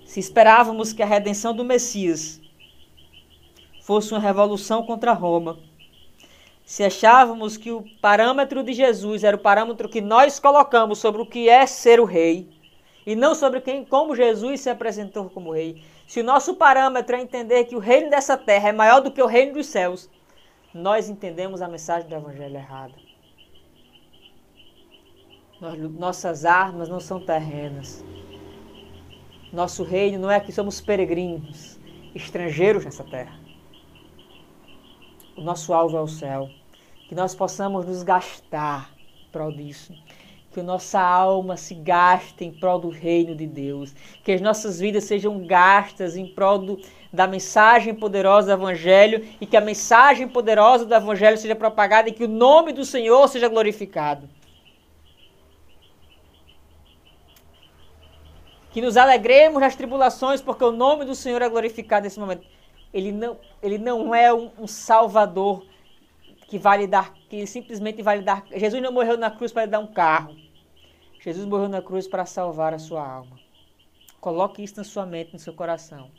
Se 0.04 0.18
esperávamos 0.18 0.92
que 0.92 1.02
a 1.02 1.06
redenção 1.06 1.54
do 1.54 1.64
Messias 1.64 2.40
fosse 3.80 4.12
uma 4.12 4.20
revolução 4.20 4.82
contra 4.82 5.12
Roma, 5.12 5.58
se 6.68 6.84
achávamos 6.84 7.56
que 7.56 7.72
o 7.72 7.82
parâmetro 7.98 8.62
de 8.62 8.74
Jesus 8.74 9.24
era 9.24 9.34
o 9.34 9.40
parâmetro 9.40 9.88
que 9.88 10.02
nós 10.02 10.38
colocamos 10.38 10.98
sobre 10.98 11.22
o 11.22 11.24
que 11.24 11.48
é 11.48 11.64
ser 11.64 11.98
o 11.98 12.04
rei, 12.04 12.46
e 13.06 13.16
não 13.16 13.34
sobre 13.34 13.62
quem, 13.62 13.86
como 13.86 14.14
Jesus 14.14 14.60
se 14.60 14.68
apresentou 14.68 15.30
como 15.30 15.54
rei, 15.54 15.82
se 16.06 16.20
o 16.20 16.24
nosso 16.24 16.56
parâmetro 16.56 17.16
é 17.16 17.22
entender 17.22 17.64
que 17.64 17.74
o 17.74 17.78
reino 17.78 18.10
dessa 18.10 18.36
terra 18.36 18.68
é 18.68 18.72
maior 18.72 19.00
do 19.00 19.10
que 19.10 19.22
o 19.22 19.26
reino 19.26 19.54
dos 19.54 19.66
céus, 19.68 20.10
nós 20.74 21.08
entendemos 21.08 21.62
a 21.62 21.68
mensagem 21.68 22.06
do 22.06 22.14
evangelho 22.14 22.56
errada. 22.56 22.94
Nossas 25.98 26.44
armas 26.44 26.90
não 26.90 27.00
são 27.00 27.18
terrenas. 27.18 28.04
Nosso 29.50 29.84
reino 29.84 30.18
não 30.18 30.30
é 30.30 30.38
que 30.38 30.52
somos 30.52 30.82
peregrinos, 30.82 31.80
estrangeiros 32.14 32.84
nessa 32.84 33.04
terra. 33.04 33.40
O 35.34 35.40
nosso 35.40 35.72
alvo 35.72 35.96
é 35.96 36.00
o 36.02 36.06
céu. 36.08 36.57
Que 37.08 37.14
nós 37.14 37.34
possamos 37.34 37.86
nos 37.86 38.02
gastar 38.02 38.90
em 39.20 39.30
prol 39.32 39.50
disso. 39.50 39.92
Que 40.52 40.62
nossa 40.62 41.00
alma 41.00 41.56
se 41.56 41.74
gaste 41.74 42.44
em 42.44 42.52
prol 42.52 42.78
do 42.78 42.88
reino 42.88 43.34
de 43.34 43.46
Deus. 43.46 43.94
Que 44.22 44.32
as 44.32 44.40
nossas 44.40 44.78
vidas 44.78 45.04
sejam 45.04 45.46
gastas 45.46 46.16
em 46.16 46.26
prol 46.26 46.58
do, 46.58 46.80
da 47.12 47.26
mensagem 47.26 47.94
poderosa 47.94 48.48
do 48.48 48.62
Evangelho 48.62 49.26
e 49.40 49.46
que 49.46 49.56
a 49.56 49.60
mensagem 49.60 50.28
poderosa 50.28 50.84
do 50.84 50.94
Evangelho 50.94 51.38
seja 51.38 51.56
propagada 51.56 52.08
e 52.08 52.12
que 52.12 52.24
o 52.24 52.28
nome 52.28 52.72
do 52.72 52.84
Senhor 52.84 53.26
seja 53.28 53.48
glorificado. 53.48 54.28
Que 58.70 58.82
nos 58.82 58.96
alegremos 58.96 59.60
nas 59.60 59.74
tribulações, 59.74 60.42
porque 60.42 60.62
o 60.62 60.70
nome 60.70 61.04
do 61.04 61.14
Senhor 61.14 61.40
é 61.40 61.48
glorificado 61.48 62.04
nesse 62.04 62.20
momento 62.20 62.46
ele 62.92 63.12
não, 63.12 63.36
ele 63.62 63.78
não 63.78 64.14
é 64.14 64.32
um, 64.32 64.50
um 64.58 64.66
salvador 64.66 65.64
que 66.48 66.58
vai 66.58 66.78
lhe 66.78 66.86
dar, 66.86 67.12
que 67.28 67.46
simplesmente 67.46 68.02
vai 68.02 68.18
lhe 68.18 68.24
dar. 68.24 68.44
Jesus 68.50 68.82
não 68.82 68.90
morreu 68.90 69.18
na 69.18 69.30
cruz 69.30 69.52
para 69.52 69.66
lhe 69.66 69.70
dar 69.70 69.80
um 69.80 69.86
carro. 69.86 70.34
Jesus 71.20 71.46
morreu 71.46 71.68
na 71.68 71.82
cruz 71.82 72.08
para 72.08 72.24
salvar 72.24 72.72
a 72.72 72.78
sua 72.78 73.06
alma. 73.06 73.38
Coloque 74.18 74.64
isso 74.64 74.78
na 74.78 74.84
sua 74.84 75.04
mente, 75.04 75.34
no 75.34 75.38
seu 75.38 75.52
coração. 75.52 76.10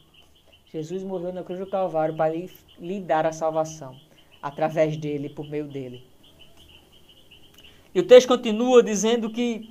Jesus 0.71 1.03
morreu 1.03 1.33
na 1.33 1.43
cruz 1.43 1.59
do 1.59 1.65
Calvário 1.65 2.15
para 2.15 2.31
lhe, 2.31 2.49
lhe 2.77 3.01
dar 3.01 3.25
a 3.25 3.31
salvação, 3.31 3.99
através 4.39 4.95
dele, 4.95 5.29
por 5.29 5.49
meio 5.49 5.67
dele. 5.67 6.05
E 7.93 7.99
o 7.99 8.05
texto 8.05 8.27
continua 8.27 8.83
dizendo 8.83 9.31
que 9.31 9.67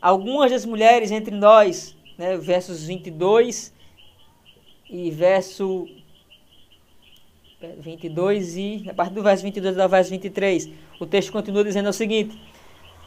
algumas 0.00 0.52
das 0.52 0.64
mulheres 0.64 1.10
entre 1.10 1.34
nós, 1.34 1.96
né, 2.16 2.36
versos 2.36 2.84
22 2.84 3.74
e 4.88 5.10
verso 5.10 5.88
22 7.78 8.56
e 8.56 8.86
a 8.88 8.94
partir 8.94 9.14
do 9.14 9.22
verso 9.22 9.42
22 9.42 9.78
ao 9.78 9.88
verso 9.88 10.10
23, 10.10 10.70
o 11.00 11.06
texto 11.06 11.32
continua 11.32 11.64
dizendo 11.64 11.88
o 11.88 11.92
seguinte: 11.92 12.40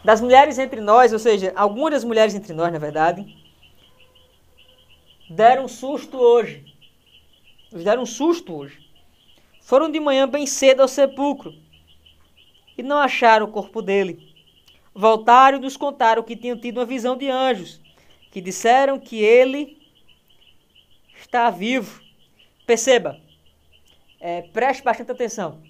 Das 0.04 0.22
mulheres 0.22 0.58
entre 0.58 0.82
nós, 0.82 1.14
ou 1.14 1.20
seja, 1.20 1.54
algumas 1.56 1.94
das 1.94 2.04
mulheres 2.04 2.36
entre 2.36 2.54
nós, 2.54 2.72
na 2.72 2.80
verdade, 2.80 3.26
deram 5.30 5.68
susto 5.68 6.18
hoje. 6.18 6.66
Nos 7.72 7.84
deram 7.84 8.06
susto 8.06 8.56
hoje. 8.56 8.88
Foram 9.62 9.92
de 9.92 10.00
manhã 10.00 10.28
bem 10.28 10.46
cedo 10.46 10.82
ao 10.82 10.88
sepulcro 10.88 11.54
e 12.78 12.84
não 12.84 12.98
acharam 12.98 13.46
o 13.46 13.52
corpo 13.52 13.82
dele. 13.82 14.34
Voltaram 14.94 15.58
e 15.58 15.62
nos 15.62 15.76
contaram 15.76 16.24
que 16.24 16.36
tinham 16.36 16.58
tido 16.58 16.78
uma 16.78 16.86
visão 16.86 17.18
de 17.18 17.30
anjos, 17.30 17.82
que 18.32 18.40
disseram 18.40 19.00
que 19.00 19.18
ele 19.18 19.78
está 21.16 21.50
vivo. 21.50 22.02
Perceba, 22.66 23.20
é, 24.20 24.42
preste 24.42 24.84
bastante 24.84 25.12
atenção, 25.12 25.62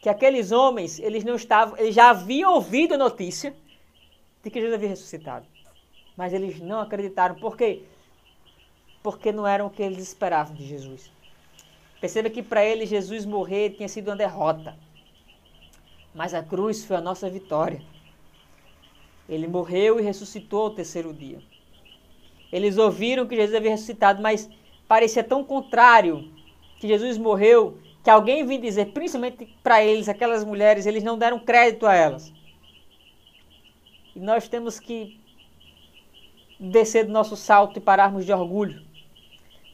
que 0.00 0.08
aqueles 0.08 0.52
homens, 0.52 0.98
eles 0.98 1.24
não 1.24 1.34
estavam, 1.34 1.76
eles 1.76 1.94
já 1.94 2.10
haviam 2.10 2.54
ouvido 2.54 2.94
a 2.94 2.98
notícia 2.98 3.54
de 4.42 4.50
que 4.50 4.60
Jesus 4.60 4.74
havia 4.74 4.88
ressuscitado, 4.88 5.46
mas 6.16 6.32
eles 6.32 6.60
não 6.60 6.80
acreditaram. 6.80 7.34
Por 7.34 7.56
quê? 7.56 7.82
Porque 9.02 9.32
não 9.32 9.46
eram 9.46 9.66
o 9.66 9.70
que 9.70 9.82
eles 9.82 9.98
esperavam 9.98 10.54
de 10.54 10.66
Jesus. 10.66 11.10
Perceba 12.00 12.30
que 12.30 12.42
para 12.42 12.64
eles 12.64 12.88
Jesus 12.88 13.24
morrer 13.24 13.70
tinha 13.70 13.88
sido 13.88 14.08
uma 14.08 14.16
derrota, 14.16 14.76
mas 16.14 16.32
a 16.32 16.42
cruz 16.42 16.84
foi 16.84 16.96
a 16.96 17.00
nossa 17.00 17.28
vitória. 17.28 17.82
Ele 19.28 19.48
morreu 19.48 19.98
e 19.98 20.02
ressuscitou 20.02 20.62
ao 20.62 20.70
terceiro 20.70 21.12
dia. 21.12 21.40
Eles 22.50 22.78
ouviram 22.78 23.26
que 23.26 23.36
Jesus 23.36 23.54
havia 23.54 23.72
ressuscitado, 23.72 24.22
mas 24.22 24.48
parecia 24.86 25.22
tão 25.22 25.44
contrário 25.44 26.32
que 26.78 26.88
Jesus 26.88 27.18
morreu, 27.18 27.78
que 28.02 28.10
alguém 28.10 28.46
vinha 28.46 28.60
dizer, 28.60 28.92
principalmente 28.92 29.46
para 29.62 29.82
eles, 29.82 30.08
aquelas 30.08 30.44
mulheres, 30.44 30.86
eles 30.86 31.02
não 31.02 31.18
deram 31.18 31.38
crédito 31.38 31.86
a 31.86 31.94
elas. 31.94 32.32
E 34.14 34.20
nós 34.20 34.48
temos 34.48 34.78
que 34.78 35.20
descer 36.58 37.04
do 37.04 37.12
nosso 37.12 37.36
salto 37.36 37.76
e 37.76 37.80
pararmos 37.80 38.24
de 38.24 38.32
orgulho. 38.32 38.82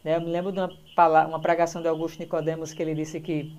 Né, 0.02 0.16
eu 0.16 0.20
me 0.20 0.26
lembro 0.26 0.52
de 0.52 0.60
uma, 0.60 1.26
uma 1.26 1.40
pregação 1.40 1.80
de 1.80 1.88
Augusto 1.88 2.18
Nicodemos 2.18 2.72
que 2.72 2.82
ele 2.82 2.94
disse 2.94 3.20
que 3.20 3.56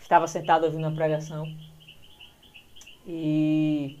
estava 0.00 0.26
sentado 0.26 0.64
ouvindo 0.64 0.86
uma 0.86 0.94
pregação 0.94 1.46
e 3.06 3.98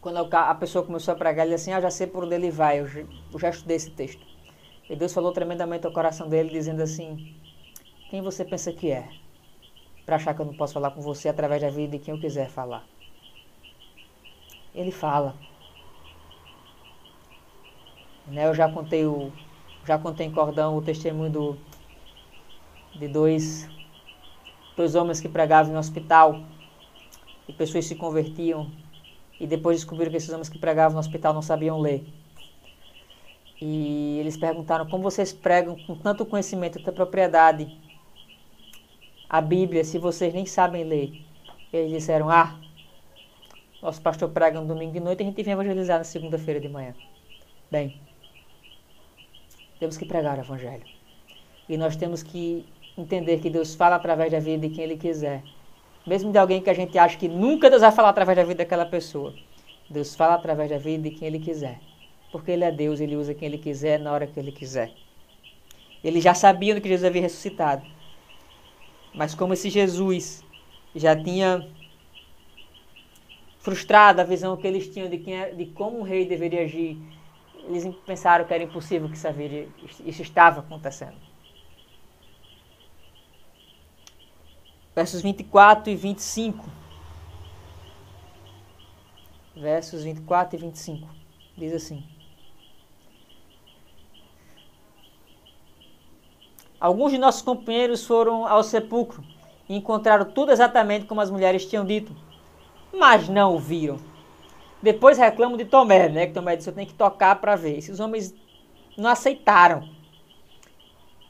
quando 0.00 0.18
a 0.32 0.54
pessoa 0.54 0.84
começou 0.84 1.12
a 1.12 1.16
pregar, 1.16 1.46
ele 1.46 1.56
disse 1.56 1.70
assim, 1.70 1.76
ah, 1.76 1.80
já 1.80 1.90
sei 1.90 2.06
por 2.06 2.24
onde 2.24 2.34
ele 2.34 2.50
vai, 2.50 2.78
eu 2.80 2.86
já 3.38 3.48
estudei 3.50 3.76
esse 3.76 3.90
texto. 3.90 4.24
E 4.88 4.94
Deus 4.94 5.12
falou 5.12 5.32
tremendamente 5.32 5.86
ao 5.86 5.92
coração 5.92 6.28
dele, 6.28 6.50
dizendo 6.50 6.82
assim, 6.82 7.34
quem 8.08 8.22
você 8.22 8.44
pensa 8.44 8.72
que 8.72 8.90
é? 8.90 9.08
Para 10.04 10.16
achar 10.16 10.34
que 10.34 10.40
eu 10.40 10.46
não 10.46 10.54
posso 10.54 10.74
falar 10.74 10.92
com 10.92 11.00
você 11.00 11.28
através 11.28 11.60
da 11.60 11.70
vida 11.70 11.98
de 11.98 12.04
quem 12.04 12.14
eu 12.14 12.20
quiser 12.20 12.48
falar. 12.48 12.86
Ele 14.74 14.92
fala. 14.92 15.34
Né, 18.26 18.46
eu 18.46 18.54
já 18.54 18.70
contei 18.70 19.06
o 19.06 19.32
já 19.86 19.96
contei 19.96 20.26
em 20.26 20.32
cordão 20.32 20.76
o 20.76 20.82
testemunho 20.82 21.30
do, 21.30 21.58
de 22.92 23.06
dois, 23.06 23.68
dois 24.76 24.96
homens 24.96 25.20
que 25.20 25.28
pregavam 25.28 25.72
no 25.72 25.78
hospital 25.78 26.40
e 27.46 27.52
pessoas 27.52 27.86
se 27.86 27.94
convertiam 27.94 28.68
e 29.38 29.46
depois 29.46 29.76
descobriram 29.76 30.10
que 30.10 30.16
esses 30.16 30.30
homens 30.30 30.48
que 30.48 30.58
pregavam 30.58 30.94
no 30.94 30.98
hospital 30.98 31.32
não 31.32 31.40
sabiam 31.40 31.78
ler. 31.78 32.04
E 33.60 34.18
eles 34.20 34.36
perguntaram 34.36 34.86
como 34.86 35.02
vocês 35.02 35.32
pregam 35.32 35.76
com 35.86 35.96
tanto 35.96 36.26
conhecimento, 36.26 36.78
tanta 36.78 36.92
propriedade, 36.92 37.74
a 39.28 39.40
Bíblia 39.40 39.82
se 39.84 39.98
vocês 39.98 40.32
nem 40.32 40.46
sabem 40.46 40.84
ler? 40.84 41.24
Eles 41.72 41.90
disseram: 41.90 42.28
Ah, 42.30 42.58
nosso 43.82 44.00
pastor 44.00 44.30
prega 44.30 44.60
no 44.60 44.66
domingo 44.66 44.92
de 44.92 45.00
noite 45.00 45.20
e 45.20 45.22
a 45.22 45.26
gente 45.26 45.42
vem 45.42 45.52
evangelizar 45.52 45.98
na 45.98 46.04
segunda-feira 46.04 46.60
de 46.60 46.68
manhã. 46.68 46.94
Bem, 47.70 48.00
temos 49.78 49.96
que 49.96 50.06
pregar 50.06 50.38
o 50.38 50.42
Evangelho. 50.42 50.84
E 51.68 51.76
nós 51.76 51.96
temos 51.96 52.22
que 52.22 52.64
entender 52.96 53.38
que 53.40 53.50
Deus 53.50 53.74
fala 53.74 53.96
através 53.96 54.30
da 54.30 54.38
vida 54.38 54.68
de 54.68 54.74
quem 54.74 54.84
Ele 54.84 54.96
quiser. 54.96 55.42
Mesmo 56.06 56.30
de 56.30 56.38
alguém 56.38 56.62
que 56.62 56.70
a 56.70 56.74
gente 56.74 56.96
acha 56.96 57.18
que 57.18 57.28
nunca 57.28 57.68
Deus 57.68 57.82
vai 57.82 57.90
falar 57.90 58.10
através 58.10 58.36
da 58.36 58.44
vida 58.44 58.58
daquela 58.58 58.86
pessoa. 58.86 59.34
Deus 59.90 60.14
fala 60.14 60.34
através 60.34 60.70
da 60.70 60.78
vida 60.78 61.10
de 61.10 61.16
quem 61.16 61.26
Ele 61.26 61.40
quiser. 61.40 61.80
Porque 62.30 62.50
Ele 62.50 62.64
é 62.64 62.72
Deus, 62.72 63.00
Ele 63.00 63.16
usa 63.16 63.34
quem 63.34 63.46
Ele 63.46 63.58
quiser, 63.58 63.98
na 63.98 64.12
hora 64.12 64.26
que 64.26 64.38
Ele 64.38 64.52
quiser. 64.52 64.92
Eles 66.02 66.22
já 66.22 66.34
sabiam 66.34 66.80
que 66.80 66.88
Jesus 66.88 67.04
havia 67.04 67.22
ressuscitado. 67.22 67.84
Mas 69.14 69.34
como 69.34 69.54
esse 69.54 69.70
Jesus 69.70 70.44
já 70.94 71.16
tinha 71.16 71.66
frustrado 73.58 74.20
a 74.20 74.24
visão 74.24 74.56
que 74.56 74.66
eles 74.66 74.88
tinham 74.88 75.08
de, 75.08 75.18
quem 75.18 75.34
é, 75.34 75.50
de 75.50 75.66
como 75.66 75.98
um 75.98 76.02
rei 76.02 76.24
deveria 76.24 76.62
agir, 76.62 76.96
eles 77.66 77.84
pensaram 78.06 78.44
que 78.44 78.54
era 78.54 78.62
impossível 78.62 79.08
que 79.08 79.16
isso, 79.16 79.26
haveria, 79.26 79.68
isso 80.04 80.22
estava 80.22 80.60
acontecendo. 80.60 81.16
Versos 84.94 85.20
24 85.20 85.90
e 85.90 85.96
25. 85.96 86.64
Versos 89.56 90.04
24 90.04 90.56
e 90.56 90.60
25. 90.60 91.08
Diz 91.56 91.72
assim. 91.72 92.15
Alguns 96.80 97.12
de 97.12 97.18
nossos 97.18 97.42
companheiros 97.42 98.04
foram 98.06 98.46
ao 98.46 98.62
sepulcro 98.62 99.24
e 99.68 99.76
encontraram 99.76 100.26
tudo 100.26 100.52
exatamente 100.52 101.06
como 101.06 101.20
as 101.20 101.30
mulheres 101.30 101.64
tinham 101.64 101.84
dito, 101.84 102.14
mas 102.92 103.28
não 103.28 103.54
o 103.54 103.58
viram. 103.58 103.98
Depois 104.82 105.18
reclamam 105.18 105.56
de 105.56 105.64
Tomé, 105.64 106.08
né? 106.08 106.26
Que 106.26 106.34
Tomé 106.34 106.54
disse: 106.54 106.68
Eu 106.68 106.74
tenho 106.74 106.86
que 106.86 106.94
tocar 106.94 107.36
para 107.40 107.56
ver. 107.56 107.78
Esses 107.78 107.98
homens 107.98 108.34
não 108.96 109.10
aceitaram. 109.10 109.88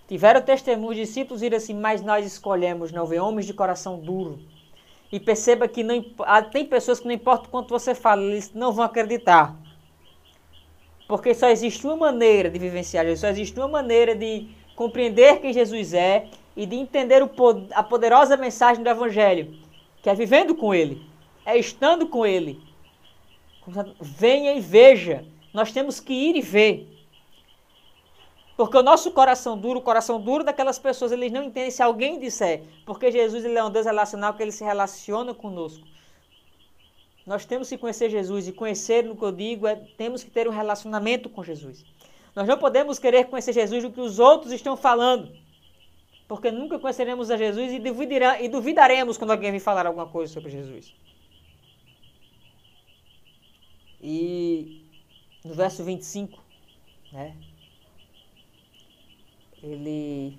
Tiveram 0.09 0.41
testemunho, 0.41 0.91
os 0.91 0.97
discípulos 0.97 1.41
viram 1.41 1.57
assim: 1.57 1.75
Mas 1.75 2.03
nós 2.03 2.27
escolhemos 2.27 2.93
não 2.93 3.07
ver 3.07 3.21
homens 3.21 3.47
de 3.47 3.55
coração 3.55 3.99
duro. 3.99 4.39
E 5.11 5.21
perceba 5.21 5.69
que 5.69 5.85
não, 5.85 6.05
ah, 6.21 6.43
tem 6.43 6.65
pessoas 6.65 6.99
que 6.99 7.07
não 7.07 7.15
importa 7.15 7.47
o 7.47 7.51
quanto 7.51 7.71
você 7.71 7.95
fala, 7.95 8.23
eles 8.23 8.53
não 8.53 8.73
vão 8.73 8.85
acreditar. 8.85 9.57
Porque 11.07 11.33
só 11.33 11.49
existe 11.49 11.87
uma 11.87 11.97
maneira 11.97 12.51
de 12.51 12.59
vivenciar 12.59 13.05
Jesus, 13.05 13.21
só 13.21 13.29
existe 13.29 13.59
uma 13.59 13.69
maneira 13.69 14.17
de 14.17 14.49
compreender 14.77 15.41
quem 15.41 15.53
Jesus 15.53 15.95
é 15.95 16.29
e 16.55 16.67
de 16.67 16.77
entender 16.77 17.29
a 17.75 17.83
poderosa 17.83 18.37
mensagem 18.37 18.85
do 18.85 18.89
Evangelho, 18.89 19.59
que 20.03 20.09
é 20.09 20.15
vivendo 20.15 20.55
com 20.55 20.73
Ele, 20.73 21.03
é 21.45 21.57
estando 21.57 22.07
com 22.07 22.25
Ele. 22.25 22.61
Venha 24.01 24.53
e 24.53 24.61
veja. 24.61 25.25
Nós 25.53 25.73
temos 25.73 25.99
que 25.99 26.13
ir 26.13 26.37
e 26.37 26.41
ver. 26.41 26.87
Porque 28.57 28.77
o 28.77 28.83
nosso 28.83 29.11
coração 29.11 29.59
duro, 29.59 29.81
o 29.81 29.83
coração 29.83 30.21
duro 30.21 30.45
daquelas 30.45 30.79
pessoas, 30.79 31.13
eles 31.13 31.33
não 31.33 31.45
entendem 31.45 31.71
se 31.71 31.83
alguém 31.83 32.19
disser. 32.19 32.63
Porque 32.85 33.11
Jesus 33.11 33.45
ele 33.45 33.59
é 33.59 33.65
um 33.65 33.71
Deus 33.71 33.87
relacional 33.87 34.35
que 34.35 34.43
ele 34.43 34.53
se 34.53 34.65
relaciona 34.65 35.35
conosco. 35.35 35.85
Nós 37.27 37.45
temos 37.45 37.69
que 37.69 37.77
conhecer 37.77 38.09
Jesus 38.09 38.47
e 38.47 38.53
conhecer, 38.53 39.03
no 39.03 39.17
que 39.17 39.25
eu 39.25 39.33
digo, 39.33 39.67
é 39.67 39.75
temos 39.75 40.23
que 40.23 40.31
ter 40.31 40.47
um 40.49 40.53
relacionamento 40.53 41.29
com 41.29 41.43
Jesus. 41.43 41.85
Nós 42.37 42.47
não 42.47 42.59
podemos 42.59 42.99
querer 42.99 43.25
conhecer 43.25 43.55
Jesus 43.55 43.83
do 43.83 43.91
que 43.91 44.01
os 44.01 44.19
outros 44.19 44.53
estão 44.53 44.77
falando. 44.77 45.35
Porque 46.29 46.51
nunca 46.51 46.79
conheceremos 46.79 47.31
a 47.31 47.37
Jesus 47.37 47.73
e, 47.73 47.77
e 48.45 48.49
duvidaremos 48.49 49.17
quando 49.17 49.31
alguém 49.31 49.53
vir 49.53 49.61
falar 49.61 49.87
alguma 49.87 50.07
coisa 50.07 50.35
sobre 50.35 50.51
Jesus. 50.51 50.95
E 54.03 54.85
no 55.43 55.55
verso 55.55 55.83
25, 55.83 56.39
né? 57.11 57.35
Ele 59.63 60.39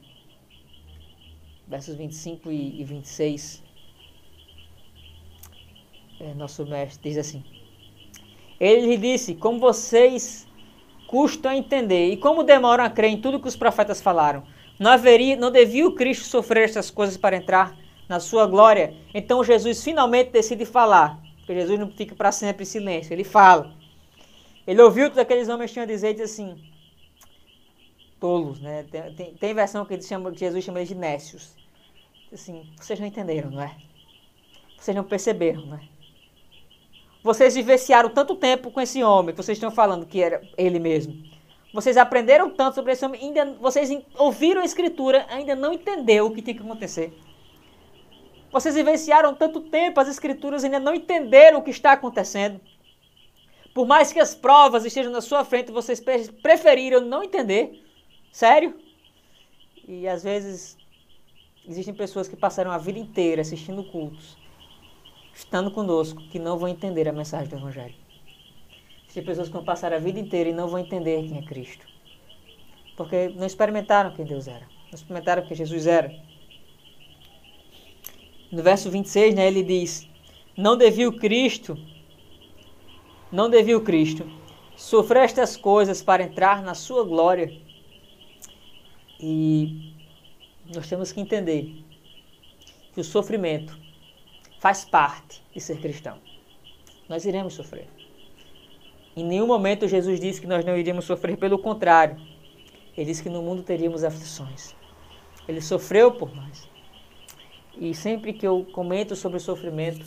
versos 1.68 1.96
25 1.96 2.52
e, 2.52 2.80
e 2.80 2.84
26 2.84 3.64
é, 6.20 6.34
nosso 6.36 6.66
mestre 6.66 7.10
diz 7.10 7.18
assim: 7.18 7.44
Ele 8.60 8.88
lhe 8.88 8.98
disse: 8.98 9.36
Como 9.36 9.60
vocês 9.60 10.47
custam 11.08 11.52
a 11.52 11.56
entender 11.56 12.12
e 12.12 12.18
como 12.18 12.44
demoram 12.44 12.84
a 12.84 12.90
crer 12.90 13.12
em 13.12 13.22
tudo 13.22 13.40
que 13.40 13.48
os 13.48 13.56
profetas 13.56 14.02
falaram. 14.02 14.44
Não 14.78 14.92
haveria, 14.92 15.36
não 15.36 15.50
devia 15.50 15.88
o 15.88 15.94
Cristo 15.94 16.26
sofrer 16.26 16.66
essas 16.66 16.92
coisas 16.92 17.18
para 17.18 17.36
entrar 17.36 17.76
na 18.08 18.20
sua 18.20 18.46
glória? 18.46 18.94
Então 19.14 19.44
Jesus 19.44 19.84
finalmente 19.84 20.32
decide 20.32 20.66
falar, 20.66 21.20
porque 21.40 21.56
Jesus 21.56 21.80
não 21.80 21.90
fica 21.90 22.14
para 22.14 22.32
sempre 22.32 22.64
em 22.64 22.66
silêncio, 22.66 23.14
ele 23.14 23.24
fala. 23.24 23.74
Ele 24.68 24.82
ouviu 24.82 25.10
tudo 25.10 25.20
aqueles 25.20 25.50
homens 25.50 25.72
tinham 25.72 25.84
a 25.84 25.88
dizer 25.88 26.10
e 26.10 26.14
diz 26.16 26.32
assim, 26.32 26.62
tolos, 28.20 28.60
né? 28.60 28.86
Tem, 28.92 29.14
tem, 29.14 29.34
tem 29.34 29.54
versão 29.54 29.86
que, 29.86 30.00
chama, 30.02 30.32
que 30.32 30.40
Jesus 30.40 30.64
chama 30.64 30.80
eles 30.80 30.90
de 30.90 30.96
nécios. 30.96 31.56
Assim, 32.32 32.70
vocês 32.76 33.00
não 33.00 33.08
entenderam, 33.08 33.50
não 33.50 33.62
é? 33.62 33.76
Vocês 34.78 34.96
não 34.96 35.04
perceberam, 35.04 35.66
não 35.66 35.78
é? 35.78 35.97
Vocês 37.28 37.56
vivenciaram 37.56 38.10
tanto 38.10 38.36
tempo 38.36 38.72
com 38.72 38.80
esse 38.80 39.04
homem 39.04 39.36
que 39.36 39.44
vocês 39.44 39.58
estão 39.58 39.70
falando 39.70 40.06
que 40.06 40.24
era 40.24 40.42
ele 40.58 40.80
mesmo. 40.80 41.14
Vocês 41.74 41.98
aprenderam 41.98 42.50
tanto 42.50 42.76
sobre 42.76 42.94
esse 42.94 43.04
homem, 43.04 43.22
ainda, 43.22 43.54
vocês 43.60 43.90
ouviram 44.18 44.62
a 44.62 44.64
escritura, 44.64 45.26
ainda 45.30 45.54
não 45.54 45.74
entendeu 45.74 46.28
o 46.28 46.34
que 46.34 46.42
tinha 46.42 46.56
que 46.56 46.64
acontecer. 46.64 47.12
Vocês 48.50 48.76
vivenciaram 48.76 49.36
tanto 49.36 49.60
tempo 49.60 50.00
as 50.00 50.08
escrituras, 50.08 50.64
ainda 50.64 50.80
não 50.80 50.96
entenderam 50.96 51.60
o 51.60 51.62
que 51.62 51.70
está 51.70 51.92
acontecendo. 51.92 52.62
Por 53.74 53.86
mais 53.86 54.14
que 54.14 54.22
as 54.22 54.34
provas 54.34 54.86
estejam 54.86 55.12
na 55.12 55.20
sua 55.20 55.44
frente, 55.44 55.70
vocês 55.70 56.02
preferiram 56.42 57.02
não 57.02 57.22
entender. 57.22 57.84
Sério? 58.32 58.74
E 59.86 60.08
às 60.08 60.24
vezes 60.24 60.78
existem 61.68 61.94
pessoas 61.94 62.30
que 62.30 62.38
passaram 62.38 62.72
a 62.72 62.78
vida 62.78 63.00
inteira 63.00 63.42
assistindo 63.42 63.84
cultos 63.84 64.47
estando 65.38 65.70
conosco 65.70 66.20
que 66.30 66.40
não 66.40 66.58
vão 66.58 66.68
entender 66.68 67.08
a 67.08 67.14
mensagem 67.14 67.48
do 67.48 67.58
Evangelho. 67.58 67.94
Existem 69.04 69.24
pessoas 69.24 69.48
que 69.48 69.54
vão 69.54 69.64
passar 69.64 69.94
a 69.94 70.00
vida 70.00 70.20
inteira 70.20 70.50
e 70.50 70.54
não 70.54 70.68
vão 70.68 70.80
entender 70.80 71.28
quem 71.28 71.38
é 71.38 71.42
Cristo. 71.44 71.86
Porque 72.96 73.30
não 73.30 73.46
experimentaram 73.46 74.12
quem 74.16 74.26
Deus 74.26 74.48
era. 74.48 74.66
Não 74.88 74.96
experimentaram 74.96 75.46
quem 75.46 75.56
Jesus 75.56 75.86
era. 75.86 76.12
No 78.52 78.64
verso 78.64 78.90
26, 78.90 79.36
né, 79.36 79.48
ele 79.48 79.62
diz: 79.62 80.10
Não 80.58 80.76
devia 80.76 81.08
o 81.08 81.18
Cristo, 81.18 81.78
não 83.32 83.48
devia 83.48 83.78
o 83.78 83.82
Cristo 83.82 84.26
sofrer 84.76 85.24
estas 85.24 85.56
coisas 85.56 86.02
para 86.02 86.24
entrar 86.24 86.64
na 86.64 86.74
sua 86.74 87.04
glória. 87.04 87.62
E 89.20 89.94
nós 90.74 90.90
temos 90.90 91.12
que 91.12 91.22
entender 91.22 91.84
que 92.94 93.02
o 93.02 93.04
sofrimento 93.04 93.87
faz 94.60 94.86
parte 94.86 95.44
de 95.54 95.60
ser 95.60 95.80
cristão. 95.80 96.18
Nós 97.08 97.26
iremos 97.26 97.54
sofrer. 97.54 97.88
Em 99.16 99.24
nenhum 99.24 99.48
momento 99.48 99.88
Jesus 99.88 100.20
disse 100.20 100.40
que 100.40 100.48
nós 100.48 100.64
não 100.64 100.78
iríamos 100.78 101.06
sofrer, 101.06 101.38
pelo 101.38 101.58
contrário, 101.58 102.18
ele 102.96 103.06
disse 103.06 103.24
que 103.24 103.30
no 103.30 103.42
mundo 103.42 103.64
teríamos 103.64 104.04
aflições. 104.04 104.76
Ele 105.48 105.62
sofreu 105.62 106.12
por 106.12 106.36
nós. 106.36 106.70
E 107.76 107.94
sempre 107.94 108.34
que 108.34 108.46
eu 108.46 108.66
comento 108.74 109.16
sobre 109.16 109.38
o 109.38 109.42
sofrimento, 109.42 110.04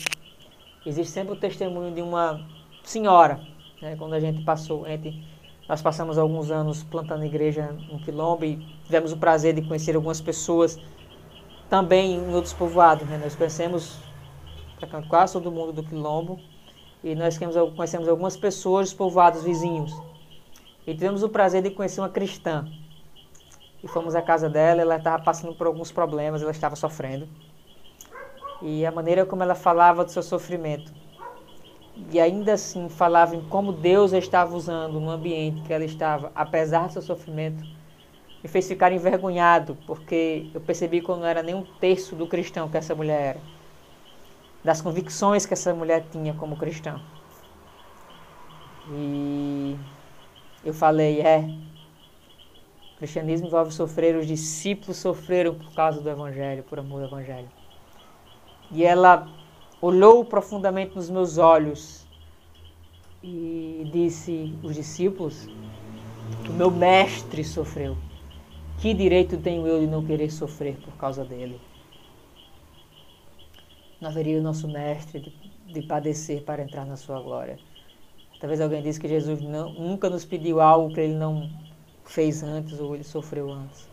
existe 0.85 1.11
sempre 1.11 1.33
o 1.33 1.35
testemunho 1.35 1.93
de 1.93 2.01
uma 2.01 2.45
senhora, 2.83 3.39
né, 3.81 3.95
quando 3.97 4.13
a 4.13 4.19
gente 4.19 4.43
passou, 4.43 4.87
entre, 4.87 5.23
nós 5.67 5.81
passamos 5.81 6.17
alguns 6.17 6.51
anos 6.51 6.83
plantando 6.83 7.23
igreja 7.25 7.71
no 7.89 7.99
Quilombo 7.99 8.43
e 8.43 8.57
tivemos 8.83 9.13
o 9.13 9.17
prazer 9.17 9.53
de 9.53 9.61
conhecer 9.61 9.95
algumas 9.95 10.19
pessoas 10.19 10.77
também 11.69 12.15
em 12.15 12.33
outros 12.33 12.53
povoados. 12.53 13.07
Né? 13.07 13.19
Nós 13.23 13.35
conhecemos 13.35 13.97
quase 15.07 15.33
todo 15.33 15.51
mundo 15.51 15.73
do 15.73 15.83
Quilombo. 15.83 16.39
E 17.03 17.15
nós 17.15 17.37
conhecemos 17.37 18.07
algumas 18.07 18.37
pessoas 18.37 18.89
dos 18.89 18.93
povoados 18.93 19.43
vizinhos. 19.43 19.91
E 20.85 20.93
tivemos 20.93 21.23
o 21.23 21.29
prazer 21.29 21.63
de 21.63 21.71
conhecer 21.71 21.99
uma 21.99 22.09
cristã. 22.09 22.67
E 23.83 23.87
fomos 23.87 24.13
à 24.13 24.21
casa 24.21 24.47
dela, 24.47 24.81
ela 24.81 24.97
estava 24.97 25.23
passando 25.23 25.55
por 25.55 25.65
alguns 25.65 25.91
problemas, 25.91 26.41
ela 26.41 26.51
estava 26.51 26.75
sofrendo. 26.75 27.27
E 28.61 28.85
a 28.85 28.91
maneira 28.91 29.25
como 29.25 29.41
ela 29.41 29.55
falava 29.55 30.05
do 30.05 30.11
seu 30.11 30.21
sofrimento. 30.21 30.93
E 32.11 32.19
ainda 32.19 32.53
assim 32.53 32.87
falava 32.87 33.35
em 33.35 33.41
como 33.41 33.71
Deus 33.71 34.13
estava 34.13 34.55
usando 34.55 34.99
no 34.99 35.09
ambiente 35.09 35.61
que 35.63 35.73
ela 35.73 35.83
estava, 35.83 36.31
apesar 36.35 36.87
do 36.87 36.93
seu 36.93 37.01
sofrimento, 37.01 37.63
me 38.43 38.49
fez 38.49 38.67
ficar 38.67 38.91
envergonhado, 38.91 39.77
porque 39.85 40.49
eu 40.53 40.61
percebi 40.61 41.01
que 41.01 41.09
eu 41.09 41.17
não 41.17 41.25
era 41.25 41.41
nem 41.41 41.55
um 41.55 41.63
terço 41.79 42.15
do 42.15 42.27
cristão 42.27 42.69
que 42.69 42.77
essa 42.77 42.93
mulher 42.93 43.21
era 43.21 43.60
das 44.63 44.81
convicções 44.81 45.45
que 45.45 45.53
essa 45.53 45.73
mulher 45.73 46.05
tinha 46.11 46.33
como 46.33 46.57
cristã. 46.57 46.99
E 48.89 49.77
eu 50.63 50.73
falei, 50.73 51.21
é, 51.21 51.49
cristianismo 52.97 53.47
envolve 53.47 53.71
sofrer, 53.71 54.15
os 54.15 54.27
discípulos 54.27 54.97
sofreram 54.97 55.55
por 55.55 55.73
causa 55.73 56.01
do 56.01 56.09
Evangelho, 56.09 56.63
por 56.63 56.79
amor 56.79 57.01
ao 57.01 57.07
Evangelho. 57.07 57.49
E 58.71 58.83
ela 58.83 59.27
olhou 59.81 60.23
profundamente 60.23 60.95
nos 60.95 61.09
meus 61.09 61.37
olhos 61.37 62.05
e 63.23 63.89
disse: 63.91 64.55
Os 64.63 64.75
discípulos, 64.75 65.47
o 66.47 66.53
meu 66.53 66.71
mestre 66.71 67.43
sofreu. 67.43 67.97
Que 68.77 68.93
direito 68.93 69.37
tenho 69.37 69.67
eu 69.67 69.79
de 69.79 69.87
não 69.87 70.03
querer 70.05 70.31
sofrer 70.31 70.75
por 70.77 70.93
causa 70.93 71.23
dele? 71.25 71.59
Não 74.01 74.09
haveria 74.09 74.39
o 74.39 74.41
nosso 74.41 74.67
mestre 74.67 75.19
de, 75.19 75.73
de 75.73 75.81
padecer 75.83 76.43
para 76.43 76.63
entrar 76.63 76.85
na 76.85 76.97
sua 76.97 77.21
glória. 77.21 77.59
Talvez 78.39 78.59
alguém 78.59 78.81
disse 78.81 78.99
que 78.99 79.07
Jesus 79.07 79.39
não, 79.39 79.71
nunca 79.73 80.09
nos 80.09 80.25
pediu 80.25 80.59
algo 80.59 80.91
que 80.91 80.99
ele 80.99 81.13
não 81.13 81.47
fez 82.03 82.41
antes 82.41 82.79
ou 82.79 82.95
ele 82.95 83.03
sofreu 83.03 83.51
antes. 83.51 83.87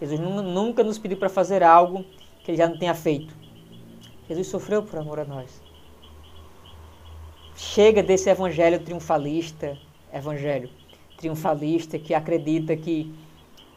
Jesus 0.00 0.18
nunca 0.18 0.82
nos 0.82 0.98
pediu 0.98 1.16
para 1.16 1.28
fazer 1.28 1.62
algo 1.62 2.04
que 2.42 2.50
ele 2.50 2.58
já 2.58 2.68
não 2.68 2.76
tenha 2.76 2.94
feito. 2.94 3.32
Jesus 4.28 4.48
sofreu 4.48 4.82
por 4.82 4.98
amor 4.98 5.20
a 5.20 5.24
nós. 5.24 5.62
Chega 7.54 8.02
desse 8.02 8.28
evangelho 8.28 8.80
triunfalista, 8.80 9.78
evangelho 10.12 10.68
triunfalista 11.16 11.98
que 11.98 12.12
acredita 12.12 12.76
que 12.76 13.14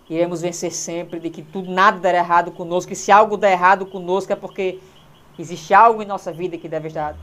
iremos 0.10 0.42
vencer 0.42 0.72
sempre, 0.72 1.20
de 1.20 1.30
que 1.30 1.44
tudo 1.44 1.72
nada 1.72 2.00
dará 2.00 2.18
errado 2.18 2.52
conosco, 2.52 2.90
que 2.90 2.96
se 2.96 3.12
algo 3.12 3.38
der 3.38 3.52
errado 3.52 3.86
conosco 3.86 4.34
é 4.34 4.36
porque 4.36 4.80
existe 5.42 5.74
algo 5.74 6.02
em 6.02 6.06
nossa 6.06 6.32
vida 6.32 6.58
que 6.58 6.68
deve 6.68 6.88
estar. 6.88 7.16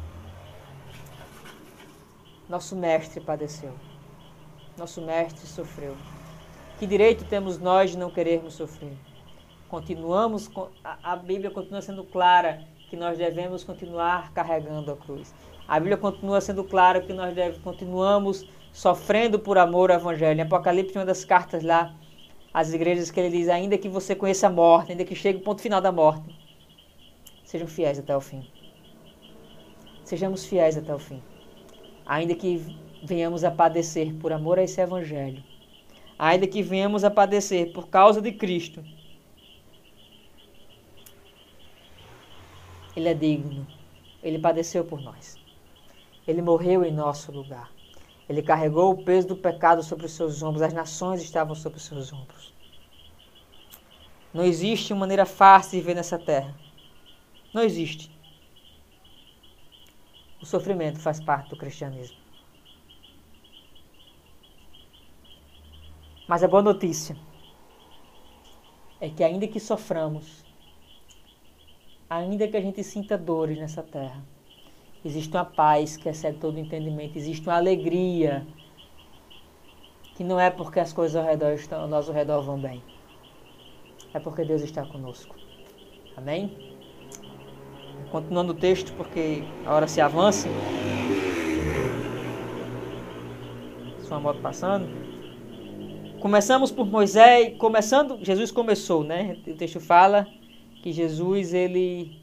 Nosso 2.49 2.77
mestre 2.77 3.21
padeceu. 3.21 3.73
Nosso 4.79 5.01
mestre 5.03 5.47
sofreu. 5.47 5.97
Que 6.79 6.87
direito 6.87 7.25
temos 7.25 7.59
nós 7.59 7.91
de 7.91 7.99
não 7.99 8.11
querermos 8.11 8.55
sofrer? 8.55 8.93
Continuamos, 9.69 10.51
a 10.85 11.17
Bíblia 11.17 11.51
continua 11.51 11.83
sendo 11.83 12.05
clara 12.05 12.63
que 12.89 12.97
nós 12.97 13.19
devemos 13.19 13.65
continuar 13.65 14.33
carregando 14.33 14.93
a 14.93 14.97
cruz. 14.97 15.35
A 15.67 15.81
Bíblia 15.81 15.97
continua 15.97 16.41
sendo 16.41 16.63
clara 16.63 17.01
que 17.01 17.13
nós 17.13 17.35
deve, 17.35 17.59
continuamos 17.61 18.47
sofrendo 18.73 19.39
por 19.39 19.59
amor 19.59 19.91
ao 19.91 19.99
Evangelho. 19.99 20.39
Em 20.39 20.43
Apocalipse, 20.43 20.97
uma 20.97 21.05
das 21.05 21.25
cartas 21.25 21.65
lá, 21.65 21.95
às 22.55 22.73
igrejas 22.73 23.11
que 23.11 23.19
ele 23.19 23.37
diz, 23.37 23.49
ainda 23.49 23.77
que 23.77 23.89
você 23.89 24.15
conheça 24.15 24.47
a 24.47 24.51
morte, 24.51 24.93
ainda 24.93 25.05
que 25.05 25.15
chegue 25.17 25.39
o 25.39 25.43
ponto 25.43 25.61
final 25.61 25.81
da 25.81 25.91
morte, 25.91 26.23
sejam 27.47 27.67
fiéis 27.67 27.99
até 27.99 28.15
o 28.15 28.21
fim. 28.21 28.47
Sejamos 30.05 30.45
fiéis 30.45 30.77
até 30.77 30.95
o 30.95 30.99
fim. 30.99 31.23
Ainda 32.05 32.35
que 32.35 32.77
venhamos 33.03 33.45
a 33.45 33.51
padecer 33.51 34.13
por 34.17 34.33
amor 34.33 34.59
a 34.59 34.65
esse 34.65 34.81
Evangelho, 34.81 35.43
ainda 36.19 36.47
que 36.47 36.63
venhamos 36.63 37.05
a 37.05 37.11
padecer 37.11 37.73
por 37.73 37.89
causa 37.89 38.21
de 38.21 38.33
Cristo, 38.33 38.85
Ele 42.95 43.09
é 43.09 43.15
digno. 43.15 43.67
Ele 44.23 44.39
padeceu 44.39 44.85
por 44.85 45.01
nós. 45.01 45.37
Ele 46.27 46.43
morreu 46.43 46.83
em 46.83 46.91
nosso 46.91 47.31
lugar. 47.31 47.71
Ele 48.29 48.43
carregou 48.43 48.91
o 48.91 49.05
peso 49.05 49.29
do 49.29 49.37
pecado 49.37 49.83
sobre 49.83 50.07
os 50.07 50.13
seus 50.13 50.43
ombros. 50.43 50.63
As 50.63 50.73
nações 50.73 51.23
estavam 51.23 51.55
sobre 51.55 51.79
os 51.79 51.85
seus 51.85 52.13
ombros. 52.13 52.53
Não 54.33 54.45
existe 54.45 54.93
maneira 54.95 55.27
fácil 55.27 55.73
de 55.73 55.77
viver 55.79 55.95
nessa 55.95 56.19
terra. 56.19 56.66
Não 57.53 57.63
existe. 57.63 58.11
O 60.41 60.47
sofrimento 60.47 60.99
faz 60.99 61.21
parte 61.21 61.51
do 61.51 61.57
cristianismo. 61.57 62.17
Mas 66.29 66.43
a 66.43 66.49
boa 66.49 66.63
notícia 66.63 67.17
é 69.01 69.09
que, 69.09 69.23
ainda 69.23 69.47
que 69.47 69.61
soframos, 69.61 70.45
ainda 72.11 72.49
que 72.49 72.57
a 72.57 72.61
gente 72.61 72.83
sinta 72.83 73.17
dores 73.17 73.59
nessa 73.59 73.83
terra, 73.83 74.25
existe 75.05 75.35
uma 75.35 75.45
paz 75.45 75.97
que 75.97 76.09
excede 76.09 76.39
todo 76.39 76.59
entendimento, 76.59 77.17
existe 77.17 77.47
uma 77.49 77.57
alegria 77.57 78.47
que 80.17 80.25
não 80.25 80.41
é 80.41 80.51
porque 80.51 80.81
as 80.81 80.93
coisas 80.93 81.15
ao 81.15 81.25
redor 81.25 81.53
estão, 81.53 81.95
ao 81.95 82.03
redor 82.13 82.43
vão 82.43 82.59
bem, 82.59 82.83
é 84.13 84.19
porque 84.19 84.45
Deus 84.45 84.63
está 84.63 84.85
conosco. 84.85 85.37
Amém? 86.17 86.76
Continuando 88.11 88.53
o 88.53 88.57
texto, 88.57 88.93
porque 88.93 89.43
a 89.65 89.75
hora 89.75 89.89
se 89.89 90.01
avança. 90.01 90.49
Sua 94.07 94.21
moto 94.21 94.41
passando. 94.41 94.87
Começamos 96.21 96.71
por 96.71 96.87
Moisés, 96.87 97.57
começando, 97.59 98.19
Jesus 98.23 98.51
começou, 98.51 99.05
né? 99.05 99.37
O 99.47 99.55
texto 99.55 99.81
fala 99.81 100.27
que 100.83 100.93
Jesus 100.93 101.53
ele 101.53 102.17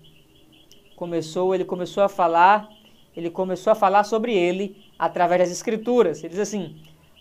começou, 0.95 1.53
ele 1.53 1.65
começou 1.65 2.03
a 2.03 2.09
falar, 2.09 2.69
ele 3.15 3.29
começou 3.29 3.71
a 3.71 3.75
falar 3.75 4.03
sobre 4.03 4.33
ele 4.33 4.75
através 4.97 5.41
das 5.41 5.51
escrituras. 5.51 6.19
Ele 6.19 6.29
diz 6.29 6.39
assim: 6.39 6.75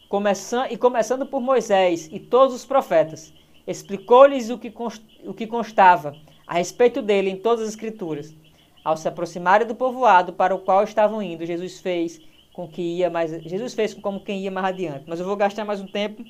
começando 0.09 0.71
e 0.71 0.77
começando 0.77 1.27
por 1.27 1.41
Moisés 1.41 2.09
e 2.13 2.19
todos 2.19 2.55
os 2.55 2.65
profetas, 2.65 3.33
explicou-lhes 3.67 4.51
o 4.51 4.59
que 4.59 4.73
o 5.25 5.35
que 5.35 5.47
constava 5.47 6.17
a 6.47 6.55
respeito 6.55 7.03
dele 7.03 7.31
em 7.31 7.37
todas 7.37 7.63
as 7.63 7.69
escrituras. 7.71 8.35
Ao 8.85 8.97
se 8.97 9.07
aproximarem 9.07 9.67
do 9.67 9.75
povoado 9.75 10.33
para 10.33 10.55
o 10.55 10.59
qual 10.59 10.83
estavam 10.83 11.23
indo, 11.23 11.47
Jesus 11.47 11.81
fez 11.81 12.21
com 12.53 12.69
que 12.69 12.83
ia 12.83 13.09
mais 13.09 13.31
Jesus 13.43 13.75
fez 13.75 13.95
como 13.95 14.21
quem 14.21 14.41
ia 14.41 14.51
mais 14.51 14.67
adiante. 14.67 15.05
Mas 15.07 15.21
eu 15.21 15.27
vou 15.27 15.37
gastar 15.37 15.65
mais 15.65 15.81
um 15.81 15.87
tempo 15.87 16.25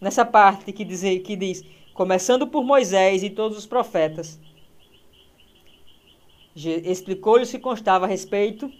nessa 0.00 0.24
parte 0.24 0.72
que 0.72 0.84
diz, 0.84 1.02
que 1.22 1.36
diz 1.36 1.64
começando 1.94 2.46
por 2.46 2.64
Moisés 2.64 3.22
e 3.22 3.30
todos 3.30 3.56
os 3.56 3.66
profetas, 3.66 4.38
explicou-lhe 6.54 7.44
o 7.44 7.48
que 7.48 7.58
constava 7.58 8.04
a 8.04 8.08
respeito 8.08 8.70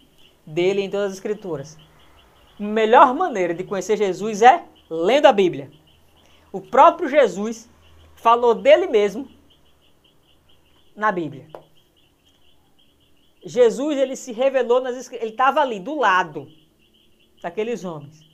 dele 0.46 0.82
em 0.82 0.90
todas 0.90 1.06
as 1.06 1.14
escrituras. 1.14 1.78
A 2.58 2.62
melhor 2.62 3.14
maneira 3.14 3.54
de 3.54 3.64
conhecer 3.64 3.96
Jesus 3.96 4.42
é 4.42 4.64
lendo 4.90 5.26
a 5.26 5.32
Bíblia. 5.32 5.70
O 6.52 6.60
próprio 6.60 7.08
Jesus 7.08 7.68
falou 8.14 8.54
dele 8.54 8.86
mesmo 8.86 9.28
na 10.94 11.10
Bíblia. 11.10 11.48
Jesus 13.44 13.98
ele 13.98 14.16
se 14.16 14.32
revelou 14.32 14.80
nas 14.80 15.12
ele 15.12 15.30
estava 15.30 15.60
ali 15.60 15.78
do 15.78 15.98
lado 15.98 16.48
daqueles 17.42 17.84
homens 17.84 18.24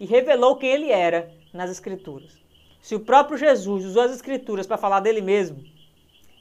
e 0.00 0.06
revelou 0.06 0.56
quem 0.56 0.70
ele 0.70 0.90
era 0.90 1.30
nas 1.52 1.70
escrituras. 1.70 2.42
Se 2.82 2.96
o 2.96 3.00
próprio 3.00 3.38
Jesus 3.38 3.84
usou 3.84 4.02
as 4.02 4.12
Escrituras 4.12 4.66
para 4.66 4.76
falar 4.76 4.98
dele 4.98 5.20
mesmo, 5.20 5.62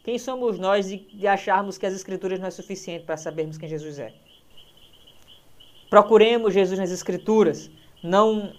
quem 0.03 0.17
somos 0.17 0.57
nós 0.57 0.87
de, 0.87 0.97
de 0.97 1.27
acharmos 1.27 1.77
que 1.77 1.85
as 1.85 1.93
Escrituras 1.93 2.39
não 2.39 2.47
é 2.47 2.51
suficiente 2.51 3.05
para 3.05 3.15
sabermos 3.15 3.59
quem 3.59 3.69
Jesus 3.69 3.99
é? 3.99 4.11
Procuremos 5.87 6.51
Jesus 6.51 6.79
nas 6.79 6.89
Escrituras, 6.89 7.69
não, 8.01 8.53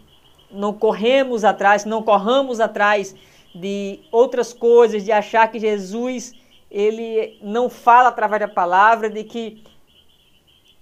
não 0.49 0.73
corremos 0.73 1.43
atrás, 1.43 1.85
não 1.85 2.05
corramos 2.05 2.61
atrás 2.61 3.17
de 3.53 3.99
outras 4.13 4.53
coisas, 4.53 5.05
de 5.05 5.11
achar 5.11 5.51
que 5.51 5.59
Jesus 5.59 6.33
ele 6.73 7.39
não 7.43 7.69
fala 7.69 8.09
através 8.09 8.41
da 8.41 8.49
palavra, 8.49 9.11
de 9.11 9.23
que 9.25 9.63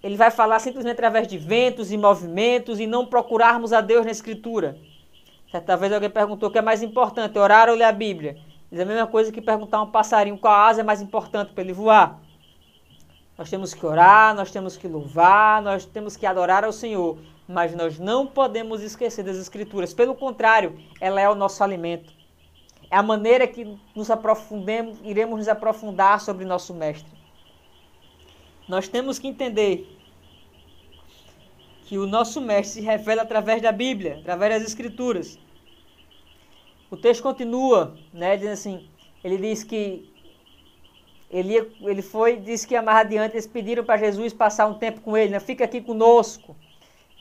ele 0.00 0.16
vai 0.16 0.30
falar 0.30 0.60
simplesmente 0.60 0.92
através 0.92 1.26
de 1.26 1.36
ventos 1.36 1.90
e 1.90 1.98
movimentos 1.98 2.78
e 2.78 2.86
não 2.86 3.04
procurarmos 3.04 3.72
a 3.72 3.80
Deus 3.80 4.04
na 4.04 4.12
Escritura. 4.12 4.78
Certa 5.50 5.76
vez 5.76 5.92
alguém 5.92 6.08
perguntou 6.08 6.48
o 6.48 6.52
que 6.52 6.58
é 6.58 6.62
mais 6.62 6.80
importante, 6.80 7.36
orar 7.36 7.68
ou 7.68 7.74
ler 7.74 7.84
a 7.84 7.92
Bíblia. 7.92 8.38
Diz 8.70 8.78
a 8.78 8.84
mesma 8.84 9.08
coisa 9.08 9.32
que 9.32 9.42
perguntar 9.42 9.78
a 9.78 9.82
um 9.82 9.90
passarinho 9.90 10.38
qual 10.38 10.54
asa 10.54 10.80
é 10.80 10.84
mais 10.84 11.02
importante 11.02 11.52
para 11.52 11.64
ele 11.64 11.72
voar. 11.72 12.20
Nós 13.36 13.50
temos 13.50 13.74
que 13.74 13.84
orar, 13.84 14.32
nós 14.32 14.52
temos 14.52 14.76
que 14.76 14.86
louvar, 14.86 15.60
nós 15.60 15.84
temos 15.84 16.16
que 16.16 16.24
adorar 16.24 16.64
ao 16.64 16.72
Senhor, 16.72 17.18
mas 17.48 17.74
nós 17.74 17.98
não 17.98 18.28
podemos 18.28 18.80
esquecer 18.80 19.24
das 19.24 19.36
Escrituras. 19.36 19.92
Pelo 19.92 20.14
contrário, 20.14 20.78
ela 21.00 21.20
é 21.20 21.28
o 21.28 21.34
nosso 21.34 21.64
alimento. 21.64 22.19
É 22.90 22.96
a 22.96 23.02
maneira 23.02 23.46
que 23.46 23.78
nos 23.94 24.10
aprofundemos, 24.10 24.98
iremos 25.04 25.38
nos 25.38 25.48
aprofundar 25.48 26.20
sobre 26.20 26.44
nosso 26.44 26.74
Mestre. 26.74 27.20
Nós 28.68 28.88
temos 28.88 29.18
que 29.18 29.28
entender 29.28 29.86
que 31.90 31.98
o 31.98 32.06
nosso 32.06 32.40
mestre 32.40 32.74
se 32.74 32.80
revela 32.80 33.22
através 33.22 33.60
da 33.60 33.72
Bíblia, 33.72 34.18
através 34.20 34.54
das 34.54 34.62
Escrituras. 34.62 35.36
O 36.88 36.96
texto 36.96 37.20
continua, 37.20 37.98
né, 38.12 38.36
dizendo 38.36 38.52
assim, 38.52 38.88
ele 39.24 39.38
diz 39.38 39.64
que 39.64 40.08
ele, 41.28 41.56
ele 41.80 42.00
foi, 42.00 42.36
disse 42.36 42.64
que 42.64 42.80
mais 42.80 42.98
adiante, 42.98 43.34
eles 43.34 43.46
pediram 43.48 43.84
para 43.84 43.96
Jesus 43.98 44.32
passar 44.32 44.68
um 44.68 44.74
tempo 44.74 45.00
com 45.00 45.16
ele, 45.16 45.32
né, 45.32 45.40
fica 45.40 45.64
aqui 45.64 45.80
conosco, 45.80 46.56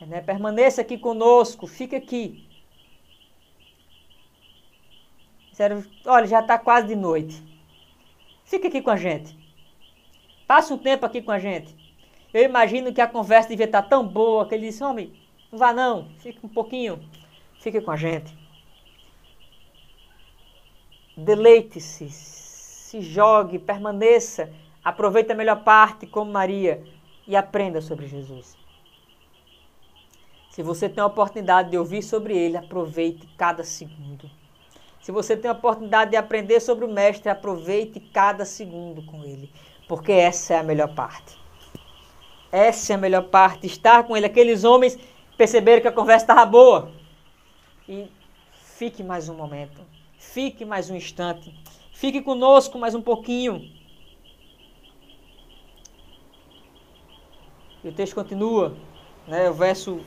né, 0.00 0.20
permaneça 0.20 0.82
aqui 0.82 0.96
conosco, 0.96 1.66
fica 1.66 1.96
aqui. 1.96 2.48
Disseram, 5.60 5.84
olha, 6.06 6.26
já 6.26 6.40
está 6.40 6.58
quase 6.58 6.86
de 6.86 6.96
noite, 6.96 7.42
fica 8.46 8.68
aqui 8.68 8.80
com 8.80 8.88
a 8.88 8.96
gente, 8.96 9.38
passa 10.46 10.72
um 10.72 10.78
tempo 10.78 11.04
aqui 11.04 11.20
com 11.20 11.30
a 11.30 11.38
gente. 11.38 11.76
Eu 12.32 12.42
imagino 12.44 12.94
que 12.94 13.00
a 13.02 13.06
conversa 13.06 13.50
devia 13.50 13.66
estar 13.66 13.82
tão 13.82 14.08
boa 14.08 14.48
que 14.48 14.54
ele 14.54 14.68
disse: 14.68 14.82
Homem, 14.82 15.12
não 15.52 15.58
vá 15.58 15.70
não, 15.70 16.08
fique 16.20 16.38
um 16.42 16.48
pouquinho, 16.48 16.98
fique 17.60 17.78
com 17.82 17.90
a 17.90 17.96
gente. 17.96 18.34
deleite-se, 21.14 22.08
se 22.08 23.02
jogue, 23.02 23.58
permaneça, 23.58 24.50
aproveite 24.82 25.30
a 25.30 25.34
melhor 25.34 25.62
parte 25.62 26.06
como 26.06 26.32
Maria 26.32 26.82
e 27.28 27.36
aprenda 27.36 27.82
sobre 27.82 28.06
Jesus. 28.06 28.56
Se 30.48 30.62
você 30.62 30.88
tem 30.88 31.02
a 31.02 31.06
oportunidade 31.06 31.70
de 31.70 31.76
ouvir 31.76 32.02
sobre 32.02 32.34
ele, 32.34 32.56
aproveite 32.56 33.26
cada 33.36 33.62
segundo. 33.62 34.39
Se 35.00 35.10
você 35.10 35.36
tem 35.36 35.50
a 35.50 35.54
oportunidade 35.54 36.10
de 36.10 36.16
aprender 36.16 36.60
sobre 36.60 36.84
o 36.84 36.92
Mestre, 36.92 37.30
aproveite 37.30 37.98
cada 37.98 38.44
segundo 38.44 39.02
com 39.02 39.24
ele, 39.24 39.50
porque 39.88 40.12
essa 40.12 40.54
é 40.54 40.58
a 40.58 40.62
melhor 40.62 40.94
parte. 40.94 41.38
Essa 42.52 42.92
é 42.92 42.96
a 42.96 42.98
melhor 42.98 43.24
parte, 43.24 43.66
estar 43.66 44.04
com 44.04 44.16
ele. 44.16 44.26
Aqueles 44.26 44.62
homens 44.62 44.98
perceberam 45.38 45.80
que 45.80 45.88
a 45.88 45.92
conversa 45.92 46.24
estava 46.24 46.44
boa. 46.44 46.92
E 47.88 48.10
fique 48.52 49.02
mais 49.02 49.28
um 49.28 49.34
momento, 49.34 49.80
fique 50.18 50.64
mais 50.64 50.90
um 50.90 50.96
instante, 50.96 51.54
fique 51.92 52.20
conosco 52.20 52.78
mais 52.78 52.94
um 52.94 53.00
pouquinho. 53.02 53.70
E 57.82 57.88
o 57.88 57.92
texto 57.92 58.14
continua, 58.14 58.76
né, 59.26 59.48
o 59.48 59.54
verso 59.54 60.00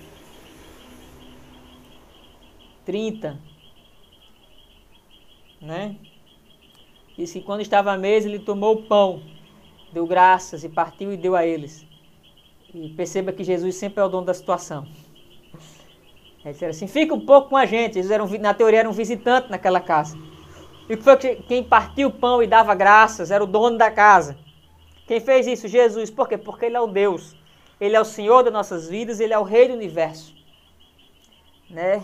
30, 2.86 3.40
né? 5.64 5.96
Diz 7.18 7.32
que 7.32 7.42
quando 7.42 7.62
estava 7.62 7.92
à 7.92 7.98
mesa, 7.98 8.28
ele 8.28 8.40
tomou 8.40 8.76
o 8.76 8.84
pão, 8.84 9.24
deu 9.92 10.06
graças 10.06 10.64
e 10.64 10.70
partiu 10.70 11.14
e 11.14 11.18
deu 11.18 11.36
a 11.36 11.46
eles. 11.46 11.86
E 12.74 12.90
perceba 12.90 13.32
que 13.32 13.44
Jesus 13.44 13.76
sempre 13.76 14.02
é 14.02 14.04
o 14.04 14.10
dono 14.10 14.26
da 14.26 14.34
situação. 14.34 14.88
Ele 16.44 16.52
disse 16.52 16.66
assim: 16.66 16.88
fica 16.88 17.14
um 17.14 17.26
pouco 17.26 17.50
com 17.50 17.58
a 17.58 17.66
gente. 17.66 17.94
Jesus 17.94 18.12
era 18.12 18.24
um, 18.24 18.28
na 18.40 18.54
teoria 18.54 18.80
era 18.80 18.90
um 18.90 18.94
visitante 18.94 19.50
naquela 19.50 19.80
casa. 19.80 20.18
E 20.90 20.98
foi 20.98 21.16
que 21.16 21.36
quem 21.36 21.64
partiu 21.64 22.10
o 22.10 22.12
pão 22.12 22.44
e 22.44 22.48
dava 22.48 22.76
graças 22.76 23.32
era 23.32 23.44
o 23.44 23.48
dono 23.48 23.78
da 23.78 23.90
casa. 23.90 24.38
Quem 25.08 25.20
fez 25.20 25.48
isso? 25.48 25.68
Jesus. 25.68 26.10
Por 26.10 26.28
quê? 26.28 26.38
Porque 26.38 26.66
ele 26.66 26.76
é 26.76 26.82
o 26.82 26.88
Deus. 26.88 27.36
Ele 27.80 27.96
é 27.96 28.02
o 28.02 28.06
Senhor 28.06 28.44
das 28.44 28.52
nossas 28.52 28.90
vidas, 28.90 29.20
ele 29.20 29.34
é 29.34 29.40
o 29.40 29.44
Rei 29.44 29.68
do 29.68 29.74
universo. 29.74 30.34
Né? 31.70 32.04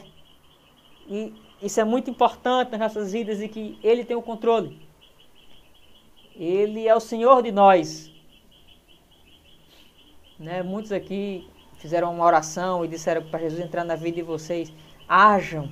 E 1.07 1.33
isso 1.61 1.79
é 1.79 1.83
muito 1.83 2.09
importante 2.09 2.71
nas 2.71 2.79
nossas 2.79 3.11
vidas 3.11 3.41
e 3.41 3.47
que 3.47 3.77
ele 3.83 4.05
tem 4.05 4.15
o 4.15 4.21
controle. 4.21 4.79
Ele 6.35 6.87
é 6.87 6.95
o 6.95 6.99
Senhor 6.99 7.43
de 7.43 7.51
nós. 7.51 8.11
Né? 10.39 10.63
Muitos 10.63 10.91
aqui 10.91 11.47
fizeram 11.77 12.13
uma 12.13 12.25
oração 12.25 12.85
e 12.85 12.87
disseram 12.87 13.23
para 13.29 13.39
Jesus 13.39 13.59
entrar 13.59 13.83
na 13.83 13.95
vida 13.95 14.15
de 14.15 14.23
vocês. 14.23 14.71
Ajam 15.07 15.69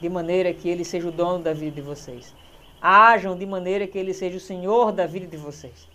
de 0.00 0.08
maneira 0.08 0.52
que 0.52 0.68
ele 0.68 0.84
seja 0.84 1.08
o 1.08 1.12
dono 1.12 1.42
da 1.42 1.52
vida 1.52 1.76
de 1.76 1.82
vocês. 1.82 2.34
Ajam 2.80 3.36
de 3.36 3.46
maneira 3.46 3.86
que 3.86 3.98
ele 3.98 4.12
seja 4.12 4.36
o 4.36 4.40
Senhor 4.40 4.90
da 4.90 5.06
vida 5.06 5.26
de 5.26 5.36
vocês. 5.36 5.88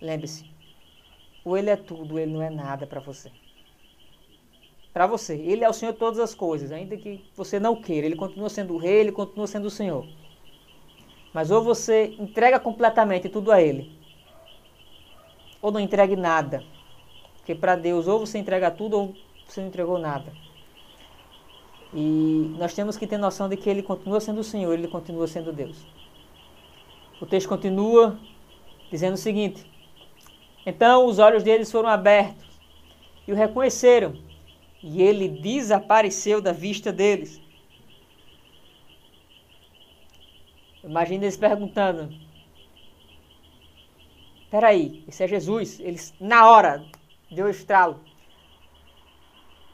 Lembre-se, 0.00 0.50
ou 1.44 1.56
ele 1.56 1.70
é 1.70 1.76
tudo, 1.76 2.18
ele 2.18 2.32
não 2.32 2.42
é 2.42 2.50
nada 2.50 2.86
para 2.86 3.00
você. 3.00 3.30
Para 4.94 5.08
você, 5.08 5.34
ele 5.34 5.64
é 5.64 5.68
o 5.68 5.72
Senhor 5.72 5.90
de 5.90 5.98
todas 5.98 6.20
as 6.20 6.36
coisas, 6.36 6.70
ainda 6.70 6.96
que 6.96 7.20
você 7.34 7.58
não 7.58 7.74
queira. 7.74 8.06
Ele 8.06 8.14
continua 8.14 8.48
sendo 8.48 8.74
o 8.74 8.78
rei, 8.78 9.00
ele 9.00 9.10
continua 9.10 9.48
sendo 9.48 9.66
o 9.66 9.70
Senhor. 9.70 10.06
Mas 11.32 11.50
ou 11.50 11.64
você 11.64 12.14
entrega 12.16 12.60
completamente 12.60 13.28
tudo 13.28 13.50
a 13.50 13.60
ele, 13.60 13.98
ou 15.60 15.72
não 15.72 15.80
entregue 15.80 16.14
nada. 16.14 16.62
Porque 17.38 17.56
para 17.56 17.74
Deus, 17.74 18.06
ou 18.06 18.20
você 18.20 18.38
entrega 18.38 18.70
tudo, 18.70 18.96
ou 18.96 19.14
você 19.48 19.60
não 19.60 19.66
entregou 19.66 19.98
nada. 19.98 20.32
E 21.92 22.54
nós 22.56 22.72
temos 22.72 22.96
que 22.96 23.06
ter 23.06 23.18
noção 23.18 23.48
de 23.48 23.56
que 23.56 23.68
Ele 23.68 23.82
continua 23.82 24.20
sendo 24.20 24.42
o 24.42 24.44
Senhor, 24.44 24.72
Ele 24.72 24.86
continua 24.86 25.26
sendo 25.26 25.52
Deus. 25.52 25.84
O 27.20 27.26
texto 27.26 27.48
continua 27.48 28.16
dizendo 28.92 29.14
o 29.14 29.18
seguinte: 29.18 29.68
Então 30.64 31.06
os 31.06 31.18
olhos 31.18 31.42
deles 31.42 31.70
foram 31.70 31.88
abertos 31.88 32.44
e 33.26 33.32
o 33.32 33.36
reconheceram, 33.36 34.16
e 34.86 35.00
ele 35.00 35.28
desapareceu 35.28 36.42
da 36.42 36.52
vista 36.52 36.92
deles. 36.92 37.40
Imagina 40.82 41.24
eles 41.24 41.38
perguntando: 41.38 42.14
Peraí, 44.50 45.02
esse 45.08 45.24
é 45.24 45.26
Jesus? 45.26 45.80
Eles, 45.80 46.12
na 46.20 46.50
hora, 46.50 46.84
deu 47.30 47.48
estralo. 47.48 47.98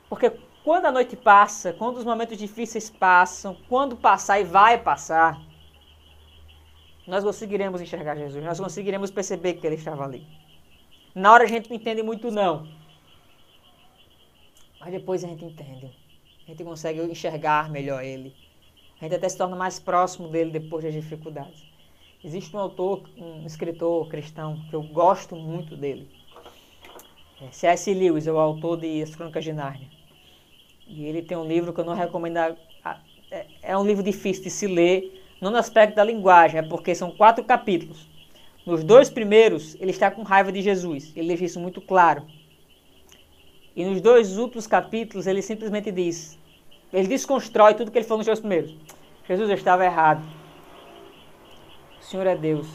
Porque 0.08 0.30
quando 0.62 0.86
a 0.86 0.92
noite 0.92 1.16
passa, 1.16 1.72
quando 1.72 1.96
os 1.96 2.04
momentos 2.04 2.38
difíceis 2.38 2.88
passam, 2.88 3.56
quando 3.68 3.96
passar 3.96 4.38
e 4.40 4.44
vai 4.44 4.78
passar, 4.78 5.40
nós 7.04 7.24
conseguiremos 7.24 7.80
enxergar 7.80 8.14
Jesus, 8.14 8.44
nós 8.44 8.61
conseguiremos 8.61 9.11
perceber 9.11 9.54
que 9.54 9.66
ele 9.66 9.74
estava 9.74 10.04
ali. 10.04 10.24
Na 11.16 11.32
hora 11.32 11.42
a 11.42 11.48
gente 11.48 11.68
não 11.68 11.74
entende 11.74 12.00
muito 12.00 12.30
não. 12.30 12.80
Mas 14.81 14.91
depois 14.91 15.22
a 15.22 15.28
gente 15.28 15.45
entende. 15.45 15.91
A 16.47 16.51
gente 16.51 16.64
consegue 16.64 17.03
enxergar 17.03 17.70
melhor 17.70 18.03
ele. 18.03 18.35
A 18.99 19.05
gente 19.05 19.14
até 19.14 19.28
se 19.28 19.37
torna 19.37 19.55
mais 19.55 19.78
próximo 19.78 20.28
dele 20.28 20.51
depois 20.51 20.83
das 20.83 20.95
dificuldades. 20.95 21.62
Existe 22.24 22.55
um 22.57 22.59
autor, 22.59 23.09
um 23.16 23.47
escritor 23.47 24.09
cristão, 24.09 24.62
que 24.68 24.74
eu 24.74 24.83
gosto 24.83 25.37
muito 25.37 25.76
dele. 25.76 26.09
É, 27.41 27.51
C.S. 27.51 27.93
Lewis 27.95 28.26
é 28.26 28.33
o 28.33 28.39
autor 28.39 28.78
de 28.78 29.03
As 29.03 29.14
Crônicas 29.14 29.45
de 29.45 29.53
Nárnia. 29.53 29.89
E 30.87 31.05
ele 31.05 31.22
tem 31.22 31.37
um 31.37 31.47
livro 31.47 31.72
que 31.72 31.81
eu 31.81 31.85
não 31.85 31.95
recomendo. 31.95 32.37
É, 32.37 33.47
é 33.62 33.78
um 33.78 33.87
livro 33.87 34.03
difícil 34.03 34.43
de 34.43 34.51
se 34.51 34.66
ler, 34.66 35.22
não 35.41 35.51
no 35.51 35.57
aspecto 35.57 35.95
da 35.95 36.05
linguagem, 36.05 36.59
é 36.59 36.62
porque 36.62 36.95
são 36.95 37.11
quatro 37.11 37.45
capítulos. 37.45 38.07
Nos 38.66 38.85
dois 38.85 39.09
primeiros, 39.09 39.74
ele 39.81 39.91
está 39.91 40.11
com 40.11 40.22
raiva 40.22 40.53
de 40.53 40.61
Jesus. 40.61 41.12
Ele 41.16 41.28
deixa 41.28 41.45
isso 41.45 41.61
muito 41.61 41.81
claro. 41.81 42.26
E 43.81 43.85
nos 43.87 44.03
dois 44.03 44.37
últimos 44.37 44.66
capítulos, 44.66 45.26
ele 45.26 45.41
simplesmente 45.41 45.91
diz: 45.91 46.39
ele 46.93 47.09
desconstrói 47.09 47.72
tudo 47.72 47.91
que 47.91 47.97
ele 47.97 48.05
falou 48.05 48.18
nos 48.18 48.26
dois 48.26 48.39
primeiros. 48.39 48.76
Jesus, 49.26 49.49
eu 49.49 49.55
estava 49.55 49.87
errado. 49.87 50.22
O 51.99 52.05
Senhor 52.05 52.26
é 52.26 52.37
Deus. 52.37 52.68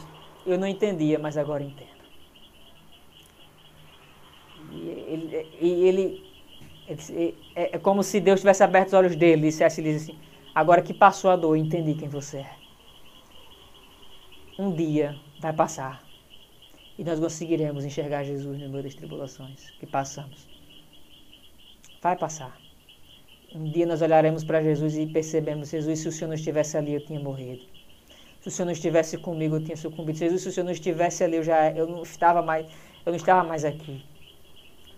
Eu 0.48 0.58
não 0.58 0.68
entendia, 0.68 1.20
mas 1.20 1.38
agora 1.38 1.62
entendo. 1.62 2.06
E 4.72 4.90
ele, 4.90 5.48
e 5.62 5.88
ele 5.88 6.24
é, 7.56 7.76
é, 7.76 7.78
como 7.78 8.02
se 8.02 8.20
Deus 8.20 8.40
tivesse 8.40 8.64
aberto 8.64 8.88
os 8.88 8.94
olhos 8.94 9.16
dele 9.16 9.44
e 9.44 9.50
dissesse 9.50 9.88
assim: 9.88 10.18
Agora 10.56 10.82
que 10.82 10.94
passou 10.94 11.30
a 11.30 11.36
dor, 11.36 11.56
entendi 11.56 11.94
quem 11.94 12.10
você 12.10 12.38
é. 12.38 12.56
Um 14.58 14.72
dia 14.72 15.16
vai 15.40 15.54
passar 15.54 16.04
e 16.98 17.04
nós 17.04 17.20
conseguiremos 17.20 17.86
enxergar 17.86 18.24
Jesus 18.24 18.60
no 18.60 18.70
meio 18.70 18.84
das 18.84 18.96
tribulações 18.96 19.70
que 19.80 19.86
passamos. 19.86 20.55
Vai 22.06 22.16
passar. 22.16 22.56
Um 23.52 23.64
dia 23.64 23.84
nós 23.84 24.00
olharemos 24.00 24.44
para 24.44 24.62
Jesus 24.62 24.96
e 24.96 25.08
percebemos: 25.08 25.72
Jesus, 25.72 25.98
se 25.98 26.08
o 26.08 26.12
Senhor 26.12 26.28
não 26.28 26.36
estivesse 26.36 26.78
ali, 26.78 26.94
eu 26.94 27.04
tinha 27.04 27.20
morrido. 27.20 27.64
Se 28.42 28.48
o 28.48 28.52
Senhor 28.52 28.68
não 28.68 28.74
estivesse 28.74 29.18
comigo, 29.18 29.56
eu 29.56 29.64
tinha 29.64 29.76
sucumbido. 29.76 30.20
Jesus, 30.20 30.44
se 30.44 30.50
o 30.50 30.52
Senhor 30.52 30.66
não 30.66 30.72
estivesse 30.72 31.24
ali, 31.24 31.38
eu 31.38 31.44
já 31.44 31.72
eu 31.72 31.88
não 31.88 32.04
estava 32.04 32.44
mais, 32.44 32.68
eu 33.04 33.12
não 33.12 33.16
estava 33.16 33.44
mais 33.44 33.66
aqui. 33.66 34.06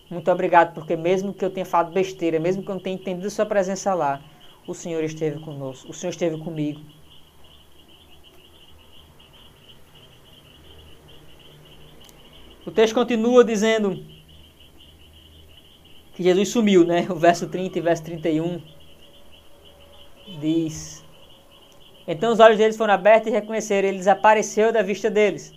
Muito 0.09 0.29
obrigado, 0.29 0.73
porque 0.73 0.97
mesmo 0.97 1.33
que 1.33 1.45
eu 1.45 1.49
tenha 1.49 1.65
falado 1.65 1.93
besteira, 1.93 2.41
mesmo 2.41 2.61
que 2.61 2.69
eu 2.69 2.75
não 2.75 2.81
tenha 2.81 2.97
entendido 2.97 3.29
sua 3.29 3.45
presença 3.45 3.93
lá, 3.93 4.21
o 4.67 4.73
Senhor 4.73 5.01
esteve 5.01 5.39
conosco, 5.39 5.89
o 5.89 5.93
Senhor 5.93 6.11
esteve 6.11 6.37
comigo. 6.39 6.81
O 12.65 12.71
texto 12.71 12.93
continua 12.93 13.45
dizendo 13.45 14.16
que 16.17 16.23
Jesus 16.23 16.49
sumiu, 16.49 16.83
né? 16.83 17.05
O 17.11 17.13
verso 17.15 17.47
30 17.47 17.77
e 17.77 17.81
verso 17.81 18.03
31 18.03 18.59
diz: 20.39 21.05
Então 22.07 22.33
os 22.33 22.39
olhos 22.39 22.57
deles 22.57 22.75
foram 22.75 22.95
abertos 22.95 23.29
e 23.29 23.31
reconheceram, 23.31 23.87
ele 23.87 23.99
desapareceu 23.99 24.73
da 24.73 24.81
vista 24.81 25.11
deles. 25.11 25.53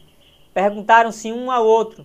Perguntaram-se 0.52 1.32
um 1.32 1.50
ao 1.50 1.66
outro: 1.66 2.04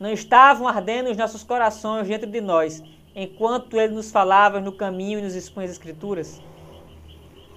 não 0.00 0.12
estavam 0.12 0.66
ardendo 0.66 1.08
os 1.08 1.16
nossos 1.16 1.44
corações 1.44 2.08
dentro 2.08 2.28
de 2.28 2.40
nós, 2.40 2.82
enquanto 3.14 3.78
ele 3.78 3.94
nos 3.94 4.10
falava 4.10 4.58
no 4.58 4.72
caminho 4.72 5.20
e 5.20 5.22
nos 5.22 5.36
expunha 5.36 5.66
as 5.66 5.70
escrituras? 5.70 6.42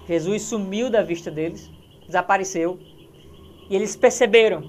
Jesus 0.06 0.42
sumiu 0.42 0.88
da 0.88 1.02
vista 1.02 1.32
deles, 1.32 1.68
desapareceu, 2.06 2.78
e 3.68 3.74
eles 3.74 3.96
perceberam. 3.96 4.62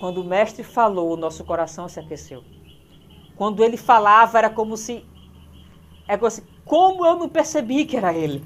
Quando 0.00 0.22
o 0.22 0.24
mestre 0.24 0.64
falou, 0.64 1.12
o 1.12 1.18
nosso 1.18 1.44
coração 1.44 1.86
se 1.86 2.00
aqueceu. 2.00 2.53
Quando 3.36 3.64
ele 3.64 3.76
falava, 3.76 4.38
era 4.38 4.50
como 4.50 4.76
se. 4.76 5.04
É 6.06 6.16
como, 6.16 6.30
se, 6.30 6.42
como 6.64 7.04
eu 7.04 7.16
não 7.16 7.28
percebi 7.28 7.84
que 7.84 7.96
era 7.96 8.12
ele? 8.12 8.42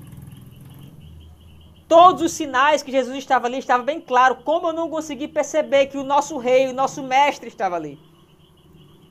Todos 1.87 2.23
os 2.23 2.33
sinais 2.33 2.83
que 2.83 2.93
Jesus 2.93 3.17
estava 3.17 3.47
ali 3.47 3.59
estava 3.59 3.83
bem 3.83 4.01
claro. 4.01 4.37
Como 4.37 4.69
eu 4.69 4.73
não 4.73 4.91
consegui 4.91 5.27
perceber 5.27 5.87
que 5.87 5.99
o 5.99 6.05
nosso 6.05 6.37
rei, 6.39 6.69
o 6.69 6.75
nosso 6.75 7.03
mestre 7.03 7.49
estava 7.49 7.77
ali? 7.77 7.99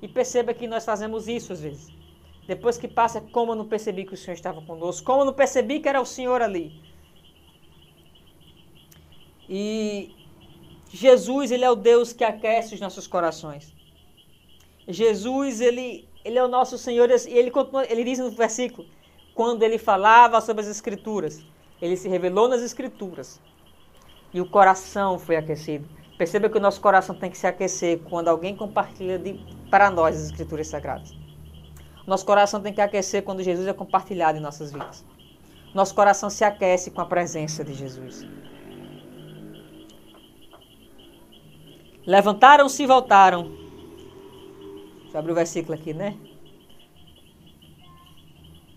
E 0.02 0.08
perceba 0.08 0.54
que 0.54 0.68
nós 0.68 0.86
fazemos 0.86 1.28
isso 1.28 1.54
às 1.54 1.62
vezes. 1.62 1.92
Depois 2.48 2.78
que 2.78 2.88
passa, 2.88 3.20
como 3.20 3.52
eu 3.52 3.56
não 3.56 3.68
percebi 3.68 4.06
que 4.06 4.14
o 4.14 4.18
Senhor 4.18 4.36
estava 4.36 4.62
conosco? 4.62 5.06
Como 5.06 5.22
eu 5.22 5.26
não 5.26 5.34
percebi 5.34 5.80
que 5.80 5.90
era 5.90 6.00
o 6.00 6.06
Senhor 6.06 6.42
ali? 6.42 6.82
E 9.50 10.16
Jesus, 10.90 11.52
ele 11.52 11.66
é 11.66 11.70
o 11.70 11.76
Deus 11.76 12.14
que 12.14 12.24
aquece 12.24 12.76
os 12.76 12.80
nossos 12.80 13.08
corações. 13.08 13.77
Jesus, 14.88 15.60
ele, 15.60 16.08
ele 16.24 16.38
é 16.38 16.44
o 16.44 16.48
nosso 16.48 16.78
Senhor 16.78 17.10
e 17.10 17.38
ele, 17.38 17.52
continua, 17.52 17.86
ele 17.92 18.04
diz 18.04 18.20
no 18.20 18.32
versículo, 18.32 18.88
quando 19.34 19.64
ele 19.64 19.78
falava 19.78 20.40
sobre 20.42 20.62
as 20.62 20.68
Escrituras, 20.68 21.44
ele 21.82 21.98
se 21.98 22.08
revelou 22.08 22.48
nas 22.48 22.62
Escrituras 22.62 23.40
e 24.34 24.40
o 24.40 24.50
coração 24.50 25.20
foi 25.20 25.36
aquecido. 25.36 25.88
Perceba 26.18 26.50
que 26.50 26.58
o 26.58 26.62
nosso 26.62 26.82
coração 26.82 27.16
tem 27.16 27.30
que 27.30 27.38
se 27.38 27.46
aquecer 27.46 28.00
quando 28.10 28.30
alguém 28.30 28.56
compartilha 28.56 29.20
de, 29.20 29.40
para 29.70 29.92
nós 29.92 30.16
as 30.16 30.32
Escrituras 30.32 30.68
Sagradas. 30.68 31.14
Nosso 32.08 32.26
coração 32.26 32.62
tem 32.62 32.74
que 32.74 32.82
aquecer 32.82 33.22
quando 33.24 33.44
Jesus 33.44 33.68
é 33.68 33.74
compartilhado 33.74 34.38
em 34.38 34.42
nossas 34.42 34.72
vidas. 34.72 35.06
Nosso 35.74 35.94
coração 35.94 36.30
se 36.30 36.44
aquece 36.44 36.90
com 36.90 37.02
a 37.02 37.06
presença 37.06 37.64
de 37.64 37.74
Jesus. 37.74 38.26
Levantaram-se 42.06 42.82
e 42.82 42.88
voltaram. 42.88 43.67
Deixa 45.08 45.18
eu 45.18 45.20
abrir 45.20 45.32
o 45.32 45.36
versículo 45.36 45.74
aqui, 45.74 45.94
né? 45.94 46.18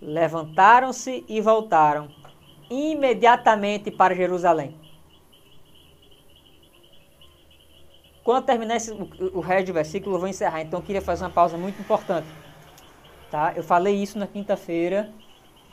Levantaram-se 0.00 1.24
e 1.28 1.40
voltaram 1.40 2.08
imediatamente 2.70 3.90
para 3.90 4.14
Jerusalém. 4.14 4.76
Quando 8.22 8.44
terminar 8.44 8.76
esse, 8.76 8.92
o, 8.92 9.40
resto 9.40 9.66
do 9.66 9.72
versículo, 9.72 10.14
eu 10.14 10.20
vou 10.20 10.28
encerrar. 10.28 10.62
Então 10.62 10.78
eu 10.78 10.84
queria 10.84 11.02
fazer 11.02 11.24
uma 11.24 11.30
pausa 11.30 11.58
muito 11.58 11.80
importante. 11.80 12.28
Tá? 13.28 13.52
Eu 13.56 13.64
falei 13.64 13.96
isso 13.96 14.16
na 14.16 14.26
quinta-feira 14.28 15.12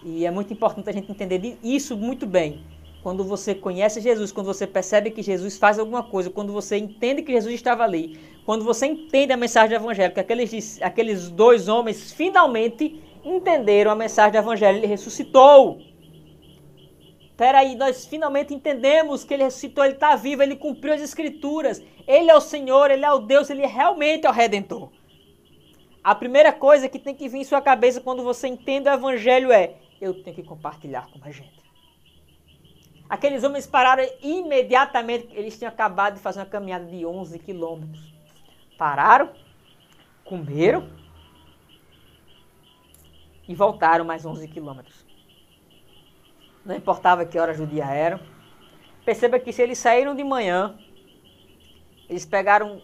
e 0.03 0.25
é 0.25 0.31
muito 0.31 0.51
importante 0.51 0.89
a 0.89 0.93
gente 0.93 1.11
entender 1.11 1.59
isso 1.61 1.95
muito 1.95 2.25
bem. 2.25 2.65
Quando 3.03 3.23
você 3.23 3.53
conhece 3.53 4.01
Jesus, 4.01 4.31
quando 4.31 4.47
você 4.47 4.65
percebe 4.65 5.11
que 5.11 5.21
Jesus 5.21 5.55
faz 5.55 5.77
alguma 5.77 6.01
coisa, 6.01 6.31
quando 6.31 6.51
você 6.51 6.77
entende 6.77 7.21
que 7.21 7.31
Jesus 7.31 7.53
estava 7.53 7.83
ali, 7.83 8.19
quando 8.47 8.63
você 8.63 8.85
entende 8.85 9.33
a 9.33 9.35
mensagem 9.35 9.77
do 9.77 9.83
Evangelho, 9.83 10.13
que 10.13 10.21
aqueles, 10.21 10.81
aqueles 10.81 11.29
dois 11.29 11.67
homens 11.67 12.13
finalmente 12.13 13.03
entenderam 13.21 13.91
a 13.91 13.95
mensagem 13.95 14.31
do 14.31 14.37
Evangelho, 14.37 14.77
ele 14.77 14.87
ressuscitou. 14.87 15.81
Peraí, 17.35 17.75
nós 17.75 18.05
finalmente 18.05 18.53
entendemos 18.53 19.25
que 19.25 19.33
ele 19.33 19.43
ressuscitou, 19.43 19.83
ele 19.83 19.95
está 19.95 20.15
vivo, 20.15 20.43
ele 20.43 20.55
cumpriu 20.55 20.93
as 20.93 21.01
escrituras. 21.01 21.83
Ele 22.07 22.31
é 22.31 22.35
o 22.37 22.39
Senhor, 22.39 22.89
ele 22.89 23.03
é 23.03 23.11
o 23.11 23.19
Deus, 23.19 23.49
ele 23.49 23.65
realmente 23.65 24.25
é 24.25 24.29
o 24.29 24.33
Redentor. 24.33 24.91
A 26.01 26.15
primeira 26.15 26.53
coisa 26.53 26.87
que 26.87 26.99
tem 26.99 27.13
que 27.13 27.27
vir 27.27 27.39
em 27.39 27.43
sua 27.43 27.59
cabeça 27.59 27.99
quando 27.99 28.23
você 28.23 28.47
entende 28.47 28.87
o 28.87 28.93
Evangelho 28.93 29.51
é: 29.51 29.75
eu 29.99 30.23
tenho 30.23 30.37
que 30.37 30.43
compartilhar 30.43 31.09
com 31.11 31.19
a 31.21 31.31
gente. 31.31 31.61
Aqueles 33.09 33.43
homens 33.43 33.67
pararam 33.67 34.07
imediatamente, 34.23 35.27
eles 35.33 35.57
tinham 35.57 35.69
acabado 35.69 36.13
de 36.13 36.21
fazer 36.21 36.39
uma 36.39 36.45
caminhada 36.45 36.85
de 36.85 37.05
11 37.05 37.39
quilômetros. 37.39 38.16
Pararam, 38.77 39.31
comeram 40.23 40.89
e 43.47 43.55
voltaram 43.55 44.05
mais 44.05 44.25
11 44.25 44.47
quilômetros 44.47 45.07
não 46.67 46.75
importava 46.75 47.25
que 47.25 47.39
horas 47.39 47.57
do 47.57 47.65
dia 47.65 47.85
eram. 47.85 48.19
Perceba 49.05 49.39
que 49.39 49.53
se 49.53 49.61
eles 49.61 49.77
saíram 49.77 50.13
de 50.13 50.23
manhã, 50.23 50.77
eles 52.09 52.25
pegaram 52.25 52.81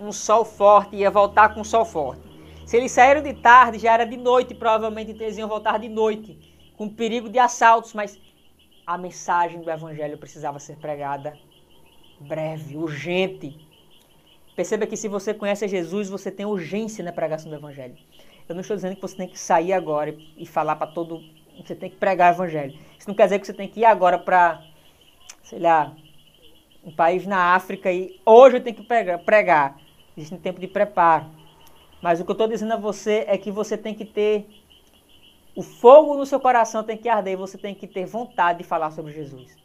um 0.00 0.10
sol 0.10 0.44
forte 0.44 0.96
e 0.96 1.00
ia 1.00 1.10
voltar 1.10 1.54
com 1.54 1.60
um 1.60 1.64
sol 1.64 1.84
forte. 1.84 2.20
Se 2.66 2.76
eles 2.76 2.90
saíram 2.90 3.22
de 3.22 3.32
tarde, 3.34 3.78
já 3.78 3.92
era 3.92 4.04
de 4.04 4.16
noite, 4.16 4.54
provavelmente 4.54 5.12
então 5.12 5.24
eles 5.24 5.38
iam 5.38 5.48
voltar 5.48 5.78
de 5.78 5.88
noite, 5.88 6.36
com 6.76 6.88
perigo 6.88 7.28
de 7.28 7.38
assaltos, 7.38 7.94
mas 7.94 8.18
a 8.84 8.98
mensagem 8.98 9.60
do 9.60 9.70
evangelho 9.70 10.18
precisava 10.18 10.58
ser 10.58 10.76
pregada 10.76 11.38
breve, 12.18 12.76
urgente. 12.76 13.56
Perceba 14.60 14.86
que 14.86 14.94
se 14.94 15.08
você 15.08 15.32
conhece 15.32 15.66
Jesus, 15.66 16.10
você 16.10 16.30
tem 16.30 16.44
urgência 16.44 17.02
na 17.02 17.10
pregação 17.10 17.48
do 17.48 17.56
evangelho. 17.56 17.96
Eu 18.46 18.54
não 18.54 18.60
estou 18.60 18.76
dizendo 18.76 18.94
que 18.94 19.00
você 19.00 19.16
tem 19.16 19.26
que 19.26 19.38
sair 19.38 19.72
agora 19.72 20.14
e 20.36 20.44
falar 20.44 20.76
para 20.76 20.86
todo 20.86 21.24
você 21.56 21.74
tem 21.74 21.88
que 21.88 21.96
pregar 21.96 22.30
o 22.30 22.36
evangelho. 22.36 22.78
Isso 22.98 23.08
não 23.08 23.14
quer 23.14 23.24
dizer 23.24 23.38
que 23.38 23.46
você 23.46 23.54
tem 23.54 23.66
que 23.66 23.80
ir 23.80 23.86
agora 23.86 24.18
para, 24.18 24.62
sei 25.42 25.60
lá, 25.60 25.96
um 26.84 26.92
país 26.92 27.26
na 27.26 27.54
África 27.54 27.90
e 27.90 28.20
hoje 28.26 28.58
eu 28.58 28.60
tenho 28.60 28.76
que 28.76 28.82
pregar. 28.82 29.80
Existe 30.14 30.34
um 30.34 30.38
tempo 30.38 30.60
de 30.60 30.68
preparo. 30.68 31.24
Mas 32.02 32.20
o 32.20 32.24
que 32.26 32.30
eu 32.30 32.34
estou 32.34 32.46
dizendo 32.46 32.74
a 32.74 32.76
você 32.76 33.24
é 33.28 33.38
que 33.38 33.50
você 33.50 33.78
tem 33.78 33.94
que 33.94 34.04
ter 34.04 34.46
o 35.56 35.62
fogo 35.62 36.18
no 36.18 36.26
seu 36.26 36.38
coração 36.38 36.84
tem 36.84 36.98
que 36.98 37.08
arder, 37.08 37.34
você 37.34 37.56
tem 37.56 37.74
que 37.74 37.86
ter 37.86 38.04
vontade 38.04 38.58
de 38.58 38.64
falar 38.64 38.90
sobre 38.90 39.10
Jesus. 39.10 39.56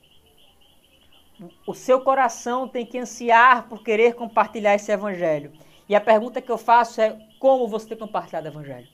O 1.67 1.73
seu 1.73 2.01
coração 2.01 2.67
tem 2.67 2.85
que 2.85 2.97
ansiar 2.97 3.67
por 3.67 3.83
querer 3.83 4.15
compartilhar 4.15 4.75
esse 4.75 4.91
evangelho. 4.91 5.51
E 5.87 5.95
a 5.95 6.01
pergunta 6.01 6.41
que 6.41 6.51
eu 6.51 6.57
faço 6.57 7.01
é 7.01 7.17
como 7.39 7.67
você 7.67 7.87
tem 7.89 7.97
compartilhado 7.97 8.47
o 8.47 8.51
evangelho? 8.51 8.87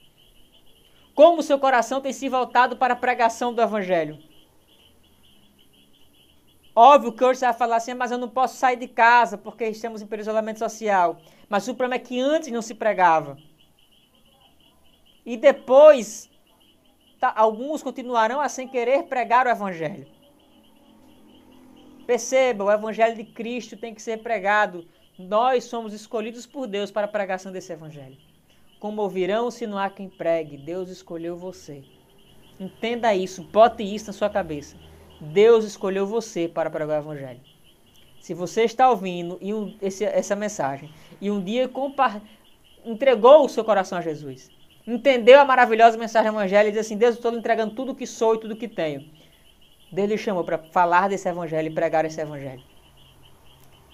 Como 1.14 1.40
o 1.40 1.42
seu 1.42 1.58
coração 1.58 2.00
tem 2.00 2.12
se 2.12 2.28
voltado 2.28 2.76
para 2.76 2.94
a 2.94 2.96
pregação 2.96 3.52
do 3.52 3.60
Evangelho? 3.60 4.18
Óbvio 6.74 7.12
que 7.12 7.22
hoje 7.22 7.40
você 7.40 7.44
vai 7.44 7.54
falar 7.54 7.76
assim, 7.76 7.92
mas 7.92 8.10
eu 8.10 8.16
não 8.16 8.30
posso 8.30 8.56
sair 8.56 8.76
de 8.76 8.88
casa 8.88 9.36
porque 9.36 9.66
estamos 9.66 10.00
em 10.00 10.06
período 10.06 10.24
de 10.24 10.30
isolamento 10.30 10.58
social. 10.58 11.20
Mas 11.50 11.68
o 11.68 11.74
problema 11.74 11.96
é 11.96 11.98
que 11.98 12.18
antes 12.18 12.50
não 12.50 12.62
se 12.62 12.74
pregava. 12.74 13.36
E 15.24 15.36
depois, 15.36 16.30
tá, 17.20 17.30
alguns 17.36 17.82
continuarão 17.82 18.40
a 18.40 18.48
sem 18.48 18.66
querer 18.66 19.02
pregar 19.02 19.46
o 19.46 19.50
Evangelho. 19.50 20.06
Perceba, 22.12 22.62
o 22.62 22.70
Evangelho 22.70 23.16
de 23.16 23.24
Cristo 23.24 23.74
tem 23.74 23.94
que 23.94 24.02
ser 24.02 24.18
pregado. 24.18 24.84
Nós 25.18 25.64
somos 25.64 25.94
escolhidos 25.94 26.44
por 26.44 26.66
Deus 26.66 26.90
para 26.90 27.06
a 27.06 27.08
pregação 27.08 27.50
desse 27.50 27.72
Evangelho. 27.72 28.18
Como 28.78 29.00
ouvirão 29.00 29.50
se 29.50 29.66
não 29.66 29.78
há 29.78 29.88
quem 29.88 30.10
pregue? 30.10 30.58
Deus 30.58 30.90
escolheu 30.90 31.38
você. 31.38 31.82
Entenda 32.60 33.14
isso, 33.14 33.42
bote 33.42 33.82
isso 33.82 34.08
na 34.08 34.12
sua 34.12 34.28
cabeça. 34.28 34.76
Deus 35.22 35.64
escolheu 35.64 36.06
você 36.06 36.46
para 36.46 36.68
pregar 36.68 37.00
o 37.00 37.02
Evangelho. 37.02 37.40
Se 38.20 38.34
você 38.34 38.64
está 38.64 38.90
ouvindo 38.90 39.38
e 39.40 39.54
um, 39.54 39.74
esse, 39.80 40.04
essa 40.04 40.36
mensagem 40.36 40.92
e 41.18 41.30
um 41.30 41.42
dia 41.42 41.70
entregou 42.84 43.46
o 43.46 43.48
seu 43.48 43.64
coração 43.64 43.96
a 43.96 44.02
Jesus, 44.02 44.50
entendeu 44.86 45.40
a 45.40 45.46
maravilhosa 45.46 45.96
mensagem 45.96 46.30
do 46.30 46.36
Evangelho 46.36 46.68
e 46.68 46.72
diz 46.72 46.80
assim: 46.82 46.98
Deus, 46.98 47.14
eu 47.14 47.20
estou 47.20 47.32
entregando 47.32 47.74
tudo 47.74 47.94
que 47.94 48.06
sou 48.06 48.34
e 48.34 48.38
tudo 48.38 48.54
que 48.54 48.68
tenho. 48.68 49.02
Deus 49.92 50.08
lhe 50.08 50.16
chamou 50.16 50.42
para 50.42 50.58
falar 50.58 51.08
desse 51.08 51.28
Evangelho 51.28 51.68
e 51.68 51.74
pregar 51.74 52.04
esse 52.04 52.20
Evangelho. 52.20 52.62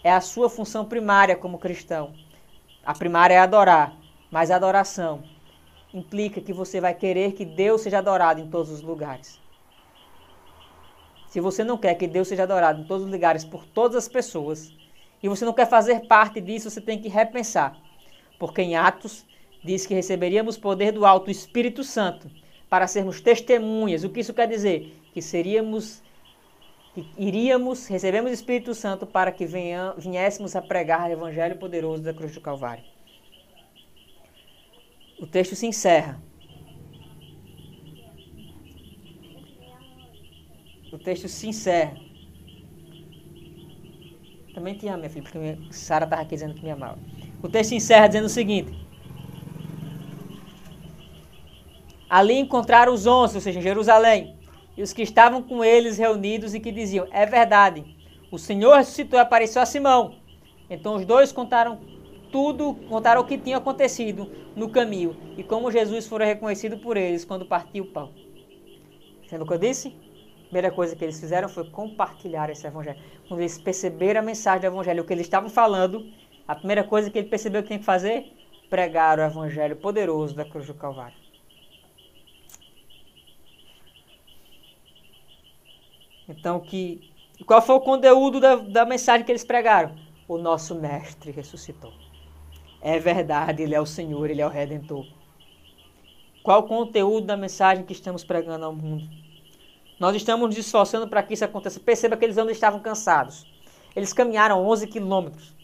É 0.05 0.13
a 0.13 0.21
sua 0.21 0.49
função 0.49 0.85
primária 0.85 1.37
como 1.37 1.59
cristão. 1.59 2.15
A 2.87 2.95
primária 2.95 3.35
é 3.35 3.39
adorar. 3.39 3.97
Mas 4.31 4.51
a 4.51 4.57
adoração 4.57 5.25
implica 5.93 6.41
que 6.41 6.53
você 6.53 6.81
vai 6.81 6.95
querer 6.95 7.33
que 7.33 7.45
Deus 7.45 7.81
seja 7.81 7.99
adorado 7.99 8.41
em 8.41 8.49
todos 8.49 8.71
os 8.71 8.83
lugares. 8.83 9.41
Se 11.29 11.41
você 11.41 11.65
não 11.65 11.79
quer 11.79 11.95
que 11.95 12.07
Deus 12.07 12.29
seja 12.29 12.43
adorado 12.43 12.83
em 12.83 12.85
todos 12.85 13.05
os 13.05 13.11
lugares 13.11 13.45
por 13.45 13.65
todas 13.65 13.97
as 13.97 14.09
pessoas, 14.09 14.73
e 15.23 15.29
você 15.29 15.45
não 15.45 15.53
quer 15.53 15.67
fazer 15.67 16.07
parte 16.07 16.41
disso, 16.41 16.71
você 16.71 16.81
tem 16.81 17.01
que 17.01 17.09
repensar. 17.09 17.77
Porque 18.39 18.63
em 18.63 18.77
Atos 18.77 19.27
diz 19.65 19.87
que 19.87 19.95
receberíamos 19.95 20.57
poder 20.57 20.93
do 20.93 21.05
alto 21.05 21.31
Espírito 21.31 21.83
Santo 21.83 22.31
para 22.69 22.87
sermos 22.87 23.21
testemunhas. 23.21 24.05
O 24.05 24.11
que 24.11 24.21
isso 24.21 24.35
quer 24.35 24.47
dizer? 24.47 24.98
Que 25.13 25.23
seríamos 25.23 26.03
que 26.95 27.07
iríamos, 27.17 27.87
recebemos 27.87 28.31
o 28.31 28.35
Espírito 28.35 28.75
Santo 28.75 29.07
para 29.07 29.31
que 29.31 29.47
venha, 29.47 29.95
viéssemos 29.97 30.57
a 30.57 30.63
pregar 30.63 31.09
o 31.09 31.13
evangelho 31.13 31.57
poderoso 31.57 32.03
da 32.03 32.15
cruz 32.15 32.35
do 32.35 32.41
Calvário 32.41 32.85
o 35.19 35.27
texto 35.27 35.57
se 35.57 35.67
encerra. 35.67 36.21
O 40.93 40.99
texto 40.99 41.29
se 41.29 41.49
encerra. 41.49 41.97
Também 44.55 44.75
te 44.75 44.89
amo, 44.89 44.99
minha 44.99 45.11
filha, 45.11 45.23
porque 45.23 45.59
Sara 45.71 46.05
estava 46.05 46.23
aqui 46.23 46.35
dizendo 46.35 46.55
que 46.55 46.63
me 46.63 46.71
amava. 46.71 46.99
O 47.43 47.49
texto 47.49 47.71
se 47.71 47.77
encerra 47.77 48.07
dizendo 48.07 48.27
o 48.27 48.31
seguinte: 48.31 48.73
Ali 52.09 52.35
encontraram 52.35 52.93
os 52.93 53.07
onze, 53.07 53.37
ou 53.37 53.41
seja, 53.41 53.59
em 53.59 53.63
Jerusalém, 53.63 54.38
e 54.79 54.83
os 54.83 54.93
que 54.93 55.03
estavam 55.03 55.43
com 55.43 55.65
eles 55.65 55.99
reunidos 55.99 56.55
e 56.55 56.61
que 56.61 56.71
diziam: 56.71 57.09
É 57.11 57.27
verdade, 57.27 57.85
o 58.31 58.39
Senhor 58.39 58.77
ressuscitou 58.77 59.19
e 59.19 59.23
apareceu 59.23 59.61
a 59.61 59.67
Simão. 59.67 60.15
Então 60.71 60.95
os 60.95 61.05
dois 61.05 61.33
contaram 61.33 61.81
tudo, 62.31 62.75
contaram 62.89 63.23
o 63.23 63.25
que 63.25 63.37
tinha 63.37 63.57
acontecido 63.57 64.31
no 64.55 64.71
caminho 64.71 65.17
e 65.37 65.43
como 65.43 65.73
Jesus 65.73 66.07
foi 66.07 66.25
reconhecido 66.25 66.79
por 66.79 66.97
eles 66.97 67.25
quando 67.25 67.45
partiu 67.45 67.85
o 67.85 67.87
pão. 67.89 68.13
Sendo 69.29 69.43
o 69.43 69.47
que 69.49 69.55
eu 69.55 69.59
disse? 69.59 69.89
A 69.89 70.45
primeira 70.45 70.71
coisa 70.71 70.95
que 70.95 71.05
eles 71.05 71.19
fizeram 71.19 71.49
foi 71.49 71.69
compartilhar 71.71 72.49
esse 72.49 72.65
evangelho. 72.65 73.01
Quando 73.27 73.41
eles 73.41 73.59
perceberam 73.59 74.21
a 74.21 74.23
mensagem 74.23 74.61
do 74.61 74.67
evangelho, 74.69 75.03
o 75.03 75.07
que 75.07 75.13
eles 75.13 75.27
estavam 75.27 75.51
falando, 75.51 76.07
a 76.47 76.55
primeira 76.55 76.85
coisa 76.85 77.11
que 77.11 77.19
ele 77.19 77.29
percebeu 77.29 77.63
que 77.63 77.69
tinha 77.69 77.81
que 77.81 77.85
fazer, 77.85 78.33
pregar 78.71 79.19
o 79.19 79.23
evangelho 79.23 79.75
poderoso 79.75 80.37
da 80.37 80.45
cruz 80.45 80.67
do 80.67 80.75
Calvário. 80.75 81.28
Então 86.29 86.61
que 86.61 87.11
qual 87.47 87.63
foi 87.63 87.77
o 87.77 87.81
conteúdo 87.81 88.41
da, 88.41 88.57
da 88.57 88.85
mensagem 88.85 89.25
que 89.25 89.33
eles 89.33 89.45
pregaram? 89.45 89.95
O 90.27 90.37
nosso 90.37 90.75
Mestre 90.75 91.31
ressuscitou. 91.31 91.93
É 92.81 92.99
verdade, 92.99 93.63
Ele 93.63 93.75
é 93.75 93.81
o 93.81 93.87
Senhor, 93.87 94.29
Ele 94.29 94.43
é 94.43 94.47
o 94.47 94.51
Redentor. 94.51 95.07
Qual 96.43 96.61
o 96.61 96.65
conteúdo 96.65 97.27
da 97.27 97.37
mensagem 97.37 97.85
que 97.85 97.93
estamos 97.93 98.25
pregando 98.25 98.65
ao 98.65 98.75
mundo? 98.75 99.09
Nós 99.99 100.15
estamos 100.15 100.49
nos 100.49 100.59
esforçando 100.59 101.09
para 101.09 101.23
que 101.23 101.35
isso 101.35 101.45
aconteça. 101.45 101.81
Perceba 101.81 102.17
que 102.17 102.25
eles 102.25 102.37
não 102.37 102.49
estavam 102.51 102.81
cansados. 102.81 103.47
Eles 103.97 104.13
caminharam 104.13 104.65
11 104.67 104.87
quilômetros 104.87 105.57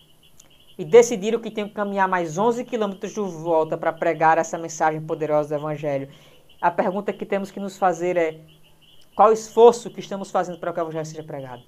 e 0.77 0.85
decidiram 0.85 1.39
que 1.39 1.51
tinham 1.51 1.69
que 1.69 1.75
caminhar 1.75 2.09
mais 2.09 2.37
11 2.37 2.65
quilômetros 2.65 3.13
de 3.13 3.21
volta 3.21 3.79
para 3.79 3.93
pregar 3.93 4.39
essa 4.39 4.59
mensagem 4.59 5.01
poderosa 5.01 5.51
do 5.51 5.61
Evangelho. 5.61 6.09
A 6.61 6.71
pergunta 6.71 7.13
que 7.13 7.25
temos 7.25 7.51
que 7.51 7.61
nos 7.61 7.79
fazer 7.79 8.17
é: 8.17 8.41
qual 9.15 9.31
o 9.31 9.33
esforço 9.33 9.91
que 9.91 10.01
estamos 10.01 10.31
fazendo 10.31 10.59
para 10.59 10.73
que 10.73 10.81
o 10.81 10.83
Evangelho 10.83 11.07
seja 11.07 11.23
pregado? 11.23 11.63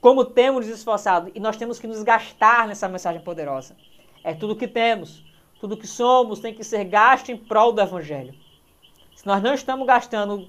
Como 0.00 0.24
temos 0.24 0.66
nos 0.66 0.78
esforçado 0.78 1.30
e 1.34 1.38
nós 1.38 1.56
temos 1.56 1.78
que 1.78 1.86
nos 1.86 2.02
gastar 2.02 2.66
nessa 2.66 2.88
mensagem 2.88 3.20
poderosa. 3.20 3.76
É 4.24 4.34
tudo 4.34 4.56
que 4.56 4.66
temos, 4.66 5.24
tudo 5.60 5.76
que 5.76 5.86
somos 5.86 6.40
tem 6.40 6.54
que 6.54 6.64
ser 6.64 6.84
gasto 6.84 7.30
em 7.30 7.36
prol 7.36 7.72
do 7.72 7.80
Evangelho. 7.80 8.34
Se 9.14 9.26
nós 9.26 9.42
não 9.42 9.54
estamos 9.54 9.86
gastando 9.86 10.48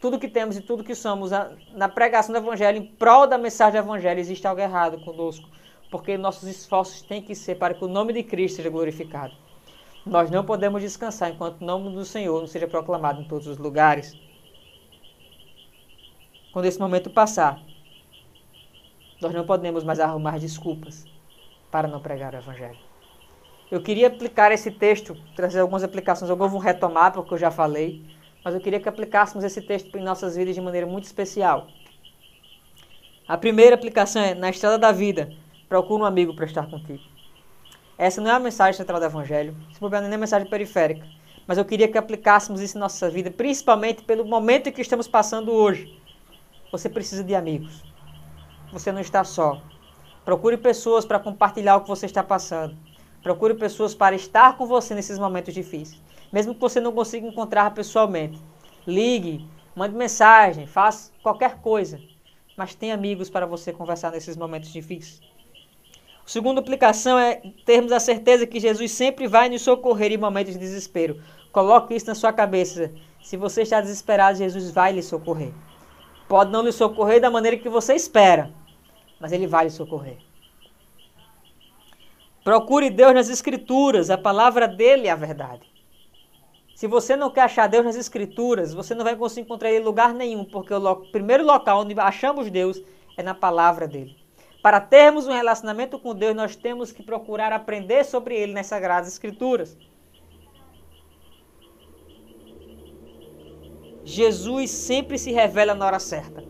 tudo 0.00 0.18
que 0.18 0.28
temos 0.28 0.56
e 0.56 0.60
tudo 0.60 0.84
que 0.84 0.94
somos 0.94 1.30
na 1.74 1.88
pregação 1.88 2.32
do 2.32 2.38
Evangelho, 2.38 2.78
em 2.78 2.86
prol 2.86 3.26
da 3.26 3.36
mensagem 3.36 3.80
do 3.80 3.84
Evangelho, 3.84 4.20
existe 4.20 4.46
algo 4.46 4.60
errado 4.60 5.00
conosco, 5.04 5.48
porque 5.90 6.16
nossos 6.16 6.48
esforços 6.48 7.02
têm 7.02 7.20
que 7.20 7.34
ser 7.34 7.56
para 7.56 7.74
que 7.74 7.84
o 7.84 7.88
nome 7.88 8.12
de 8.12 8.22
Cristo 8.22 8.56
seja 8.56 8.70
glorificado. 8.70 9.34
Nós 10.06 10.30
não 10.30 10.44
podemos 10.44 10.80
descansar 10.80 11.30
enquanto 11.30 11.60
o 11.60 11.64
nome 11.64 11.92
do 11.92 12.04
Senhor 12.04 12.38
não 12.40 12.46
seja 12.46 12.68
proclamado 12.68 13.20
em 13.20 13.24
todos 13.24 13.48
os 13.48 13.58
lugares. 13.58 14.16
Quando 16.56 16.64
esse 16.64 16.80
momento 16.80 17.10
passar, 17.10 17.60
nós 19.20 19.30
não 19.34 19.44
podemos 19.44 19.84
mais 19.84 20.00
arrumar 20.00 20.38
desculpas 20.38 21.04
para 21.70 21.86
não 21.86 22.00
pregar 22.00 22.32
o 22.32 22.38
Evangelho. 22.38 22.78
Eu 23.70 23.82
queria 23.82 24.06
aplicar 24.06 24.50
esse 24.50 24.70
texto, 24.70 25.14
trazer 25.34 25.60
algumas 25.60 25.84
aplicações, 25.84 26.30
eu 26.30 26.34
vou 26.34 26.58
retomar 26.58 27.12
porque 27.12 27.34
eu 27.34 27.36
já 27.36 27.50
falei, 27.50 28.02
mas 28.42 28.54
eu 28.54 28.60
queria 28.62 28.80
que 28.80 28.88
aplicássemos 28.88 29.44
esse 29.44 29.60
texto 29.60 29.98
em 29.98 30.02
nossas 30.02 30.34
vidas 30.34 30.54
de 30.54 30.62
maneira 30.62 30.86
muito 30.86 31.04
especial. 31.04 31.66
A 33.28 33.36
primeira 33.36 33.74
aplicação 33.74 34.22
é: 34.22 34.34
na 34.34 34.48
estrada 34.48 34.78
da 34.78 34.92
vida, 34.92 35.30
procura 35.68 36.04
um 36.04 36.06
amigo 36.06 36.34
para 36.34 36.46
estar 36.46 36.66
contigo. 36.70 37.02
Essa 37.98 38.22
não 38.22 38.30
é 38.30 38.34
a 38.34 38.40
mensagem 38.40 38.78
central 38.78 38.98
do 38.98 39.04
Evangelho, 39.04 39.54
se 39.74 39.82
não 39.82 39.94
é 39.94 40.00
nem 40.00 40.14
a 40.14 40.16
mensagem 40.16 40.48
periférica, 40.48 41.06
mas 41.46 41.58
eu 41.58 41.66
queria 41.66 41.86
que 41.86 41.98
aplicássemos 41.98 42.62
isso 42.62 42.78
em 42.78 42.80
nossa 42.80 43.10
vida, 43.10 43.30
principalmente 43.30 44.02
pelo 44.04 44.24
momento 44.24 44.72
que 44.72 44.80
estamos 44.80 45.06
passando 45.06 45.52
hoje. 45.52 46.05
Você 46.70 46.88
precisa 46.88 47.22
de 47.22 47.34
amigos. 47.34 47.84
Você 48.72 48.92
não 48.92 49.00
está 49.00 49.24
só. 49.24 49.60
Procure 50.24 50.56
pessoas 50.56 51.04
para 51.04 51.18
compartilhar 51.18 51.76
o 51.76 51.80
que 51.82 51.88
você 51.88 52.06
está 52.06 52.22
passando. 52.22 52.76
Procure 53.22 53.54
pessoas 53.54 53.94
para 53.94 54.14
estar 54.16 54.56
com 54.56 54.66
você 54.66 54.94
nesses 54.94 55.18
momentos 55.18 55.54
difíceis 55.54 56.00
mesmo 56.32 56.54
que 56.54 56.60
você 56.60 56.80
não 56.80 56.92
consiga 56.92 57.26
encontrar 57.26 57.72
pessoalmente. 57.72 58.38
Ligue, 58.86 59.46
mande 59.74 59.94
mensagem, 59.94 60.66
faça 60.66 61.10
qualquer 61.22 61.60
coisa, 61.60 62.00
mas 62.56 62.74
tenha 62.74 62.94
amigos 62.94 63.30
para 63.30 63.46
você 63.46 63.72
conversar 63.72 64.12
nesses 64.12 64.36
momentos 64.36 64.72
difíceis. 64.72 65.20
A 66.24 66.28
segunda 66.28 66.60
aplicação 66.60 67.18
é 67.18 67.40
termos 67.64 67.92
a 67.92 68.00
certeza 68.00 68.46
que 68.46 68.58
Jesus 68.58 68.90
sempre 68.90 69.26
vai 69.28 69.48
nos 69.48 69.62
socorrer 69.62 70.12
em 70.12 70.16
momentos 70.16 70.54
de 70.54 70.58
desespero. 70.58 71.22
Coloque 71.52 71.94
isso 71.94 72.06
na 72.06 72.14
sua 72.14 72.32
cabeça. 72.32 72.92
Se 73.22 73.36
você 73.36 73.62
está 73.62 73.80
desesperado, 73.80 74.38
Jesus 74.38 74.70
vai 74.70 74.92
lhe 74.92 75.02
socorrer. 75.02 75.52
Pode 76.28 76.50
não 76.50 76.62
lhe 76.62 76.72
socorrer 76.72 77.20
da 77.20 77.30
maneira 77.30 77.56
que 77.56 77.68
você 77.68 77.94
espera, 77.94 78.50
mas 79.20 79.32
ele 79.32 79.46
vai 79.46 79.64
lhe 79.64 79.70
socorrer. 79.70 80.18
Procure 82.42 82.90
Deus 82.90 83.14
nas 83.14 83.28
Escrituras, 83.28 84.10
a 84.10 84.18
palavra 84.18 84.68
dele 84.68 85.08
é 85.08 85.10
a 85.10 85.16
verdade. 85.16 85.68
Se 86.76 86.86
você 86.86 87.16
não 87.16 87.30
quer 87.30 87.42
achar 87.42 87.66
Deus 87.68 87.84
nas 87.84 87.96
Escrituras, 87.96 88.74
você 88.74 88.94
não 88.94 89.02
vai 89.02 89.16
conseguir 89.16 89.46
encontrar 89.46 89.70
Ele 89.70 89.80
em 89.80 89.84
lugar 89.84 90.12
nenhum, 90.12 90.44
porque 90.44 90.74
o 90.74 90.96
primeiro 91.10 91.44
local 91.44 91.80
onde 91.80 91.98
achamos 91.98 92.50
Deus 92.50 92.82
é 93.16 93.22
na 93.22 93.34
palavra 93.34 93.88
dele. 93.88 94.14
Para 94.62 94.80
termos 94.80 95.26
um 95.26 95.32
relacionamento 95.32 95.98
com 95.98 96.14
Deus, 96.14 96.36
nós 96.36 96.54
temos 96.54 96.92
que 96.92 97.02
procurar 97.02 97.52
aprender 97.52 98.04
sobre 98.04 98.36
Ele 98.36 98.52
nas 98.52 98.66
Sagradas 98.66 99.08
Escrituras. 99.08 99.76
Jesus 104.06 104.70
sempre 104.70 105.18
se 105.18 105.32
revela 105.32 105.74
na 105.74 105.84
hora 105.84 105.98
certa. 105.98 106.44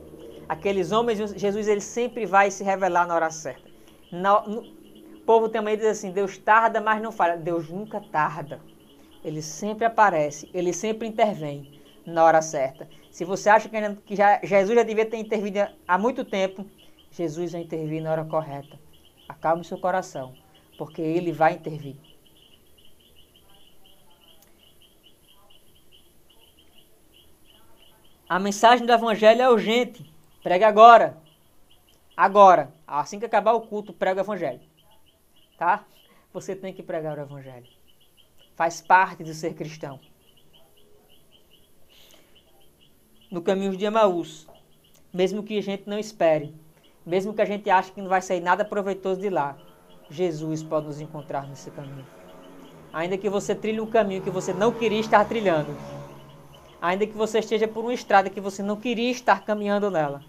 Aqueles 0.46 0.92
homens, 0.92 1.18
Jesus 1.34 1.66
ele 1.66 1.80
sempre 1.80 2.26
vai 2.26 2.50
se 2.50 2.62
revelar 2.62 3.07
na 3.07 3.14
hora 3.14 3.30
certa. 3.30 3.66
No, 4.12 4.46
no, 4.46 4.61
o 4.61 5.20
povo 5.24 5.48
também 5.48 5.74
diz 5.74 5.86
assim: 5.86 6.11
Deus 6.11 6.36
tarda, 6.36 6.82
mas 6.82 7.00
não 7.00 7.11
falha. 7.11 7.34
Deus 7.34 7.70
nunca 7.70 7.98
tarda. 7.98 8.61
Ele 9.24 9.40
sempre 9.40 9.86
aparece, 9.86 10.50
ele 10.52 10.70
sempre 10.70 11.09
intervém 11.09 11.80
na 12.04 12.22
hora 12.24 12.42
certa. 12.42 12.86
Se 13.11 13.24
você 13.24 13.48
acha 13.48 13.70
que 13.70 14.14
já, 14.14 14.38
Jesus 14.44 14.76
já 14.76 14.82
devia 14.82 15.07
ter 15.07 15.16
intervido 15.16 15.66
há 15.88 15.96
muito 15.96 16.26
tempo, 16.26 16.62
Jesus 17.11 17.52
vai 17.52 17.62
intervir 17.62 18.02
na 18.02 18.12
hora 18.12 18.24
correta. 18.26 18.78
Acalme 19.26 19.64
seu 19.64 19.78
coração, 19.78 20.34
porque 20.76 21.00
ele 21.00 21.32
vai 21.32 21.54
intervir. 21.54 21.96
A 28.29 28.39
mensagem 28.39 28.87
do 28.87 28.93
evangelho 28.93 29.43
é 29.43 29.51
urgente. 29.51 30.11
Pregue 30.43 30.64
agora. 30.64 31.16
Agora. 32.16 32.72
Assim 32.87 33.18
que 33.18 33.27
acabar 33.27 33.53
o 33.53 33.62
culto, 33.62 33.93
prega 33.93 34.20
o 34.20 34.24
evangelho. 34.24 34.61
Tá? 35.59 35.85
Você 36.33 36.55
tem 36.55 36.72
que 36.72 36.83
pregar 36.83 37.18
o 37.18 37.22
evangelho 37.22 37.77
faz 38.57 38.81
parte 38.81 39.22
de 39.22 39.35
ser 39.35 39.55
cristão. 39.55 40.01
No 43.31 43.43
caminho 43.43 43.77
de 43.77 43.85
Emaús, 43.85 44.49
mesmo 45.12 45.43
que 45.43 45.59
a 45.59 45.62
gente 45.62 45.85
não 45.87 45.99
espere, 45.99 46.55
mesmo 47.05 47.35
que 47.35 47.43
a 47.43 47.45
gente 47.45 47.68
ache 47.68 47.93
que 47.93 48.01
não 48.01 48.09
vai 48.09 48.22
sair 48.22 48.41
nada 48.41 48.64
proveitoso 48.64 49.20
de 49.20 49.29
lá, 49.29 49.57
Jesus 50.09 50.62
pode 50.62 50.87
nos 50.87 51.01
encontrar 51.01 51.47
nesse 51.47 51.70
caminho. 51.70 52.07
Ainda 52.93 53.18
que 53.18 53.29
você 53.29 53.55
trilhe 53.55 53.81
um 53.81 53.87
caminho 53.87 54.22
que 54.22 54.31
você 54.31 54.55
não 54.55 54.72
queria 54.72 55.01
estar 55.01 55.24
trilhando, 55.27 55.77
ainda 56.81 57.07
que 57.07 57.12
você 57.12 57.39
esteja 57.39 57.66
por 57.66 57.81
uma 57.85 57.95
estrada 57.95 58.31
que 58.31 58.41
você 58.41 58.62
não 58.62 58.77
queria 58.77 59.11
estar 59.11 59.45
caminhando 59.45 59.91
nela, 59.91 60.22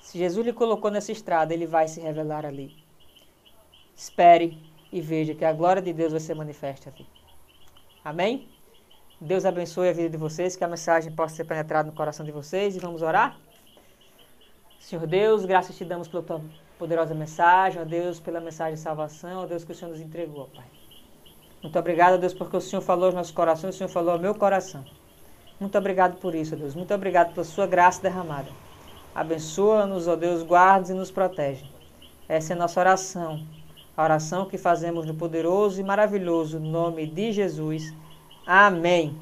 se 0.00 0.18
Jesus 0.18 0.46
lhe 0.46 0.52
colocou 0.52 0.90
nessa 0.90 1.10
estrada, 1.10 1.52
ele 1.52 1.66
vai 1.66 1.88
se 1.88 2.00
revelar 2.00 2.46
ali. 2.46 2.76
Espere 3.94 4.56
e 4.92 5.00
veja 5.00 5.34
que 5.34 5.44
a 5.44 5.52
glória 5.52 5.82
de 5.82 5.92
Deus 5.92 6.12
vai 6.12 6.20
ser 6.20 6.34
manifesta 6.34 6.90
aqui. 6.90 7.04
Amém? 8.04 8.48
Deus 9.20 9.44
abençoe 9.44 9.88
a 9.88 9.92
vida 9.92 10.08
de 10.10 10.16
vocês, 10.16 10.54
que 10.54 10.62
a 10.62 10.68
mensagem 10.68 11.10
possa 11.10 11.34
ser 11.34 11.44
penetrada 11.44 11.90
no 11.90 11.96
coração 11.96 12.24
de 12.24 12.30
vocês 12.30 12.76
e 12.76 12.78
vamos 12.78 13.02
orar? 13.02 13.36
Senhor 14.78 15.04
Deus, 15.06 15.44
graças 15.44 15.76
te 15.76 15.84
damos 15.84 16.06
pela 16.06 16.22
tua 16.22 16.40
poderosa 16.78 17.14
mensagem, 17.14 17.82
ó 17.82 17.84
Deus, 17.84 18.20
pela 18.20 18.40
mensagem 18.40 18.74
de 18.74 18.80
salvação, 18.80 19.42
ó 19.42 19.46
Deus, 19.46 19.64
que 19.64 19.72
o 19.72 19.74
Senhor 19.74 19.90
nos 19.90 20.00
entregou, 20.00 20.48
Pai. 20.54 20.66
Muito 21.62 21.78
obrigado, 21.78 22.20
Deus, 22.20 22.32
porque 22.32 22.56
o 22.56 22.60
Senhor 22.60 22.82
falou 22.82 23.06
aos 23.06 23.14
nossos 23.14 23.32
corações, 23.32 23.74
o 23.74 23.78
Senhor 23.78 23.88
falou 23.88 24.12
ao 24.12 24.20
meu 24.20 24.34
coração. 24.34 24.84
Muito 25.58 25.76
obrigado 25.76 26.18
por 26.18 26.34
isso, 26.34 26.54
Deus. 26.56 26.74
Muito 26.74 26.92
obrigado 26.92 27.32
pela 27.32 27.44
sua 27.44 27.66
graça 27.66 28.02
derramada. 28.02 28.48
Abençoa-nos, 29.14 30.06
ó 30.06 30.16
Deus, 30.16 30.42
guarde 30.42 30.92
e 30.92 30.94
nos 30.94 31.10
protege. 31.10 31.64
Essa 32.28 32.52
é 32.52 32.56
a 32.56 32.58
nossa 32.58 32.80
oração 32.80 33.40
a 33.96 34.04
oração 34.04 34.44
que 34.44 34.58
fazemos 34.58 35.06
no 35.06 35.14
poderoso 35.14 35.80
e 35.80 35.84
maravilhoso 35.84 36.60
nome 36.60 37.06
de 37.06 37.32
Jesus. 37.32 37.94
Amém. 38.46 39.16